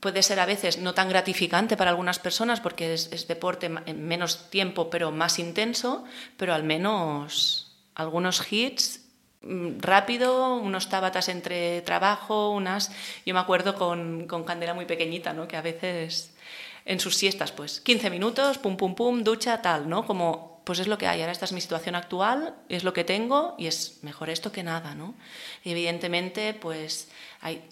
puede 0.00 0.22
ser 0.22 0.38
a 0.40 0.46
veces 0.46 0.78
no 0.78 0.92
tan 0.94 1.08
gratificante 1.08 1.76
para 1.76 1.90
algunas 1.90 2.18
personas 2.18 2.60
porque 2.60 2.94
es, 2.94 3.10
es, 3.12 3.26
deporte 3.26 3.70
en 3.86 4.06
menos 4.06 4.50
tiempo 4.50 4.90
pero 4.90 5.10
más 5.10 5.38
intenso, 5.38 6.04
pero 6.36 6.52
al 6.52 6.62
menos 6.62 7.76
algunos 7.94 8.52
hits 8.52 9.03
rápido, 9.78 10.56
unos 10.56 10.88
tábatas 10.88 11.28
entre 11.28 11.82
trabajo, 11.82 12.50
unas... 12.50 12.90
Yo 13.26 13.34
me 13.34 13.40
acuerdo 13.40 13.74
con, 13.74 14.26
con 14.26 14.44
Candela 14.44 14.74
muy 14.74 14.86
pequeñita, 14.86 15.32
¿no? 15.32 15.48
Que 15.48 15.56
a 15.56 15.62
veces 15.62 16.34
en 16.84 17.00
sus 17.00 17.16
siestas, 17.16 17.52
pues 17.52 17.80
15 17.80 18.10
minutos, 18.10 18.58
pum, 18.58 18.76
pum, 18.76 18.94
pum, 18.94 19.24
ducha, 19.24 19.62
tal, 19.62 19.88
¿no? 19.88 20.06
Como, 20.06 20.62
pues 20.64 20.78
es 20.78 20.86
lo 20.86 20.98
que 20.98 21.06
hay, 21.06 21.20
ahora 21.20 21.32
esta 21.32 21.44
es 21.44 21.52
mi 21.52 21.60
situación 21.60 21.94
actual, 21.94 22.54
es 22.68 22.84
lo 22.84 22.92
que 22.92 23.04
tengo 23.04 23.54
y 23.58 23.66
es 23.66 23.98
mejor 24.02 24.30
esto 24.30 24.52
que 24.52 24.62
nada, 24.62 24.94
¿no? 24.94 25.14
Y 25.62 25.70
evidentemente, 25.70 26.54
pues 26.54 27.08
hay... 27.40 27.62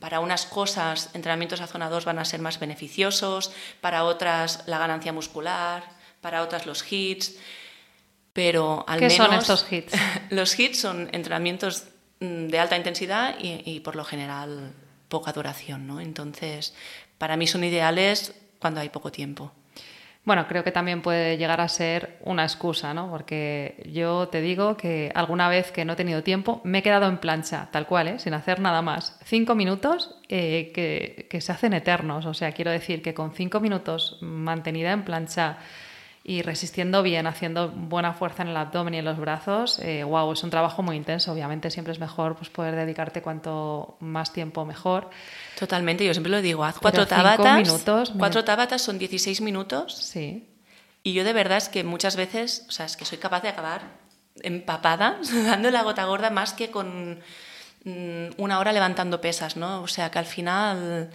Para 0.00 0.20
unas 0.20 0.46
cosas, 0.46 1.10
entrenamientos 1.12 1.60
a 1.60 1.66
zona 1.66 1.90
2 1.90 2.06
van 2.06 2.18
a 2.18 2.24
ser 2.24 2.40
más 2.40 2.58
beneficiosos, 2.58 3.52
para 3.82 4.04
otras 4.04 4.66
la 4.66 4.78
ganancia 4.78 5.12
muscular, 5.12 5.84
para 6.22 6.40
otras 6.40 6.64
los 6.64 6.90
hits 6.90 7.36
pero 8.36 8.84
al 8.86 8.98
¿Qué 8.98 9.08
menos... 9.08 9.16
son 9.16 9.34
estos 9.34 9.72
hits? 9.72 9.94
Los 10.30 10.60
hits 10.60 10.78
son 10.78 11.08
entrenamientos 11.12 11.88
mm, 12.20 12.48
de 12.48 12.58
alta 12.58 12.76
intensidad 12.76 13.34
y, 13.40 13.80
por 13.80 13.96
lo 13.96 14.04
general 14.04 14.74
poca 15.08 15.32
duración, 15.32 15.86
¿no? 15.86 16.00
Entonces, 16.00 16.74
para 17.16 17.38
mí 17.38 17.46
son 17.46 17.64
ideales 17.64 18.34
cuando 18.58 18.80
hay 18.80 18.90
poco 18.90 19.10
tiempo. 19.10 19.52
Bueno, 20.24 20.46
creo 20.48 20.64
que 20.64 20.72
también 20.72 21.00
puede 21.00 21.38
llegar 21.38 21.62
a 21.62 21.68
ser 21.68 22.18
una 22.24 22.42
excusa, 22.42 22.92
¿no? 22.92 23.08
Porque 23.08 23.82
yo 23.90 24.28
te 24.28 24.42
digo 24.42 24.76
que 24.76 25.10
alguna 25.14 25.48
vez 25.48 25.72
que 25.72 25.86
no 25.86 25.94
he 25.94 25.96
tenido 25.96 26.22
tiempo, 26.22 26.60
me 26.62 26.78
he 26.78 26.82
quedado 26.82 27.08
en 27.08 27.16
plancha, 27.18 27.68
tal 27.72 27.86
cual, 27.86 28.08
¿eh? 28.08 28.18
sin 28.18 28.34
hacer 28.34 28.60
nada 28.60 28.82
más. 28.82 29.18
Cinco 29.24 29.54
minutos 29.54 30.14
eh, 30.28 30.72
que, 30.74 31.26
que 31.30 31.40
se 31.40 31.52
hacen 31.52 31.72
eternos. 31.72 32.26
O 32.26 32.34
sea, 32.34 32.52
quiero 32.52 32.70
decir 32.70 33.00
que 33.00 33.14
con 33.14 33.32
cinco 33.32 33.60
minutos 33.60 34.18
mantenida 34.20 34.92
en 34.92 35.04
plancha 35.04 35.58
y 36.28 36.42
resistiendo 36.42 37.04
bien, 37.04 37.28
haciendo 37.28 37.68
buena 37.68 38.12
fuerza 38.12 38.42
en 38.42 38.48
el 38.48 38.56
abdomen 38.56 38.94
y 38.94 38.98
en 38.98 39.04
los 39.04 39.16
brazos, 39.16 39.80
wow, 40.04 40.32
es 40.32 40.42
un 40.42 40.50
trabajo 40.50 40.82
muy 40.82 40.96
intenso. 40.96 41.30
Obviamente 41.30 41.70
siempre 41.70 41.92
es 41.92 42.00
mejor 42.00 42.34
pues, 42.34 42.50
poder 42.50 42.74
dedicarte 42.74 43.22
cuanto 43.22 43.96
más 44.00 44.32
tiempo 44.32 44.64
mejor. 44.64 45.08
Totalmente, 45.56 46.04
yo 46.04 46.12
siempre 46.12 46.32
lo 46.32 46.42
digo, 46.42 46.64
haz 46.64 46.80
cuatro 46.80 47.06
tabatas. 47.06 47.58
Minutos, 47.58 48.12
cuatro 48.18 48.44
tabatas 48.44 48.82
son 48.82 48.98
16 48.98 49.40
minutos. 49.40 49.94
Sí. 49.94 50.48
Y 51.04 51.12
yo 51.12 51.22
de 51.22 51.32
verdad 51.32 51.58
es 51.58 51.68
que 51.68 51.84
muchas 51.84 52.16
veces, 52.16 52.64
o 52.68 52.72
sea, 52.72 52.86
es 52.86 52.96
que 52.96 53.04
soy 53.04 53.18
capaz 53.18 53.42
de 53.42 53.50
acabar 53.50 53.82
empapada, 54.42 55.20
dando 55.44 55.70
la 55.70 55.84
gota 55.84 56.06
gorda 56.06 56.30
más 56.30 56.54
que 56.54 56.72
con 56.72 57.20
mm, 57.84 58.26
una 58.38 58.58
hora 58.58 58.72
levantando 58.72 59.20
pesas, 59.20 59.56
¿no? 59.56 59.80
O 59.80 59.86
sea, 59.86 60.10
que 60.10 60.18
al 60.18 60.26
final 60.26 61.08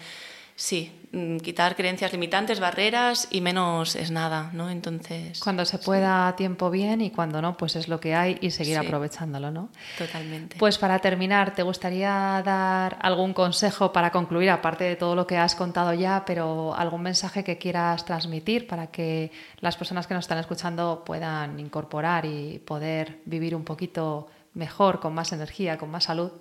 Sí, 0.62 0.91
mm, 1.12 1.38
quitar 1.38 1.76
creencias 1.76 2.12
limitantes, 2.12 2.59
barreras 2.59 3.28
y 3.32 3.41
menos 3.41 3.95
es 3.95 4.12
nada, 4.12 4.51
¿no? 4.53 4.70
Entonces... 4.70 5.39
Cuando 5.39 5.66
se 5.66 5.80
pueda 5.80 6.28
a 6.28 6.36
tiempo 6.36 6.70
bien 6.70 7.01
y 7.01 7.09
cuando 7.09 7.41
no, 7.41 7.57
pues 7.57 7.76
es 7.76 7.88
lo 7.88 7.99
que 7.99 8.14
hay 8.14 8.38
y 8.41 8.51
seguir 8.51 8.78
aprovechándolo, 8.78 9.49
¿no? 9.49 9.70
Totalmente. 9.97 10.57
Pues 10.59 10.78
para 10.78 10.99
terminar, 10.99 11.55
¿te 11.55 11.64
gustaría 11.64 12.43
dar 12.45 12.99
algún 13.01 13.34
consejo 13.34 13.91
para 13.91 14.12
concluir, 14.12 14.51
aparte 14.51 14.84
de 14.84 14.95
todo 14.95 15.16
lo 15.16 15.26
que 15.26 15.36
has 15.36 15.55
contado 15.55 15.95
ya, 15.95 16.26
pero 16.28 16.76
algún 16.76 17.01
mensaje 17.01 17.43
que 17.43 17.57
quieras 17.57 18.05
transmitir 18.05 18.68
para 18.68 18.91
que 18.91 19.32
las 19.62 19.76
personas 19.76 20.05
que 20.05 20.14
nos 20.14 20.26
están 20.26 20.38
escuchando 20.38 21.01
puedan 21.03 21.59
incorporar 21.59 22.28
y 22.28 22.59
poder 22.59 23.18
vivir 23.26 23.55
un 23.55 23.64
poquito 23.64 24.28
mejor, 24.53 24.99
con 24.99 25.16
más 25.16 25.32
energía, 25.32 25.80
con 25.80 25.89
más 25.89 26.03
salud? 26.03 26.32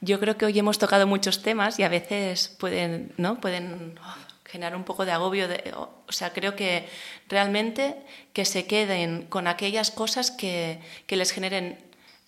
Yo 0.00 0.18
creo 0.18 0.38
que 0.38 0.46
hoy 0.46 0.58
hemos 0.58 0.78
tocado 0.78 1.06
muchos 1.06 1.42
temas 1.42 1.78
y 1.78 1.82
a 1.82 1.88
veces 1.88 2.48
pueden, 2.48 3.12
¿no? 3.18 3.40
pueden 3.40 3.98
oh, 4.02 4.14
generar 4.44 4.74
un 4.76 4.84
poco 4.84 5.04
de 5.04 5.12
agobio. 5.12 5.46
Oh, 5.76 5.90
o 6.08 6.12
sea, 6.12 6.32
creo 6.32 6.56
que 6.56 6.88
realmente 7.28 7.96
que 8.32 8.44
se 8.44 8.66
queden 8.66 9.26
con 9.26 9.46
aquellas 9.46 9.90
cosas 9.90 10.30
que, 10.30 10.80
que 11.06 11.16
les 11.16 11.32
generen 11.32 11.78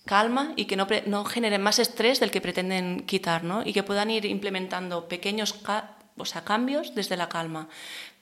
calma 0.05 0.53
y 0.55 0.65
que 0.65 0.75
no, 0.75 0.87
no, 1.05 1.25
generen 1.25 1.61
más 1.61 1.79
estrés 1.79 2.19
del 2.19 2.31
que 2.31 2.41
pretenden 2.41 3.05
quitar, 3.05 3.43
¿no? 3.43 3.63
Y 3.65 3.73
que 3.73 3.83
puedan 3.83 4.11
ir 4.11 4.25
implementando 4.25 5.07
pequeños 5.07 5.55
o 6.17 6.25
sea, 6.25 6.43
cambios 6.43 6.93
desde 6.93 7.17
la 7.17 7.29
calma. 7.29 7.69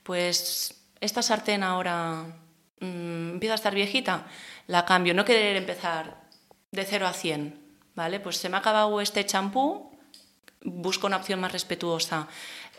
Pues 0.04 0.76
esta 1.02 1.22
sartén 1.22 1.64
ahora 1.64 2.26
mmm, 2.80 3.32
empieza 3.34 3.54
a 3.54 3.56
estar 3.56 3.76
viejita, 3.76 4.28
la 4.68 4.86
cambio. 4.86 5.14
No 5.14 5.26
querer 5.26 5.58
empezar 5.58 6.22
de 6.72 6.86
0 6.86 7.08
a 7.08 7.14
100, 7.14 7.61
¿vale? 7.96 8.20
Pues 8.20 8.38
se 8.38 8.50
me 8.50 8.58
ha 8.58 8.60
acabado 8.60 9.02
este 9.02 9.26
champú, 9.26 9.92
busco 10.64 11.08
una 11.08 11.18
opción 11.18 11.39
más 11.39 11.52
respetuosa. 11.52 12.28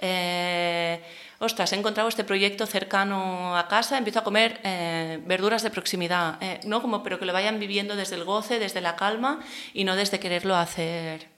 Eh, 0.00 1.00
ostras, 1.38 1.72
he 1.72 1.76
encontrado 1.76 2.08
este 2.08 2.24
proyecto 2.24 2.66
cercano 2.66 3.56
a 3.56 3.68
casa, 3.68 3.98
empiezo 3.98 4.18
a 4.18 4.24
comer 4.24 4.60
eh, 4.64 5.20
verduras 5.24 5.62
de 5.62 5.70
proximidad, 5.70 6.38
eh, 6.40 6.60
¿no? 6.64 6.82
Como, 6.82 7.02
pero 7.02 7.18
que 7.18 7.26
lo 7.26 7.32
vayan 7.32 7.60
viviendo 7.60 7.94
desde 7.94 8.16
el 8.16 8.24
goce, 8.24 8.58
desde 8.58 8.80
la 8.80 8.96
calma 8.96 9.40
y 9.72 9.84
no 9.84 9.94
desde 9.94 10.18
quererlo 10.18 10.56
hacer 10.56 11.28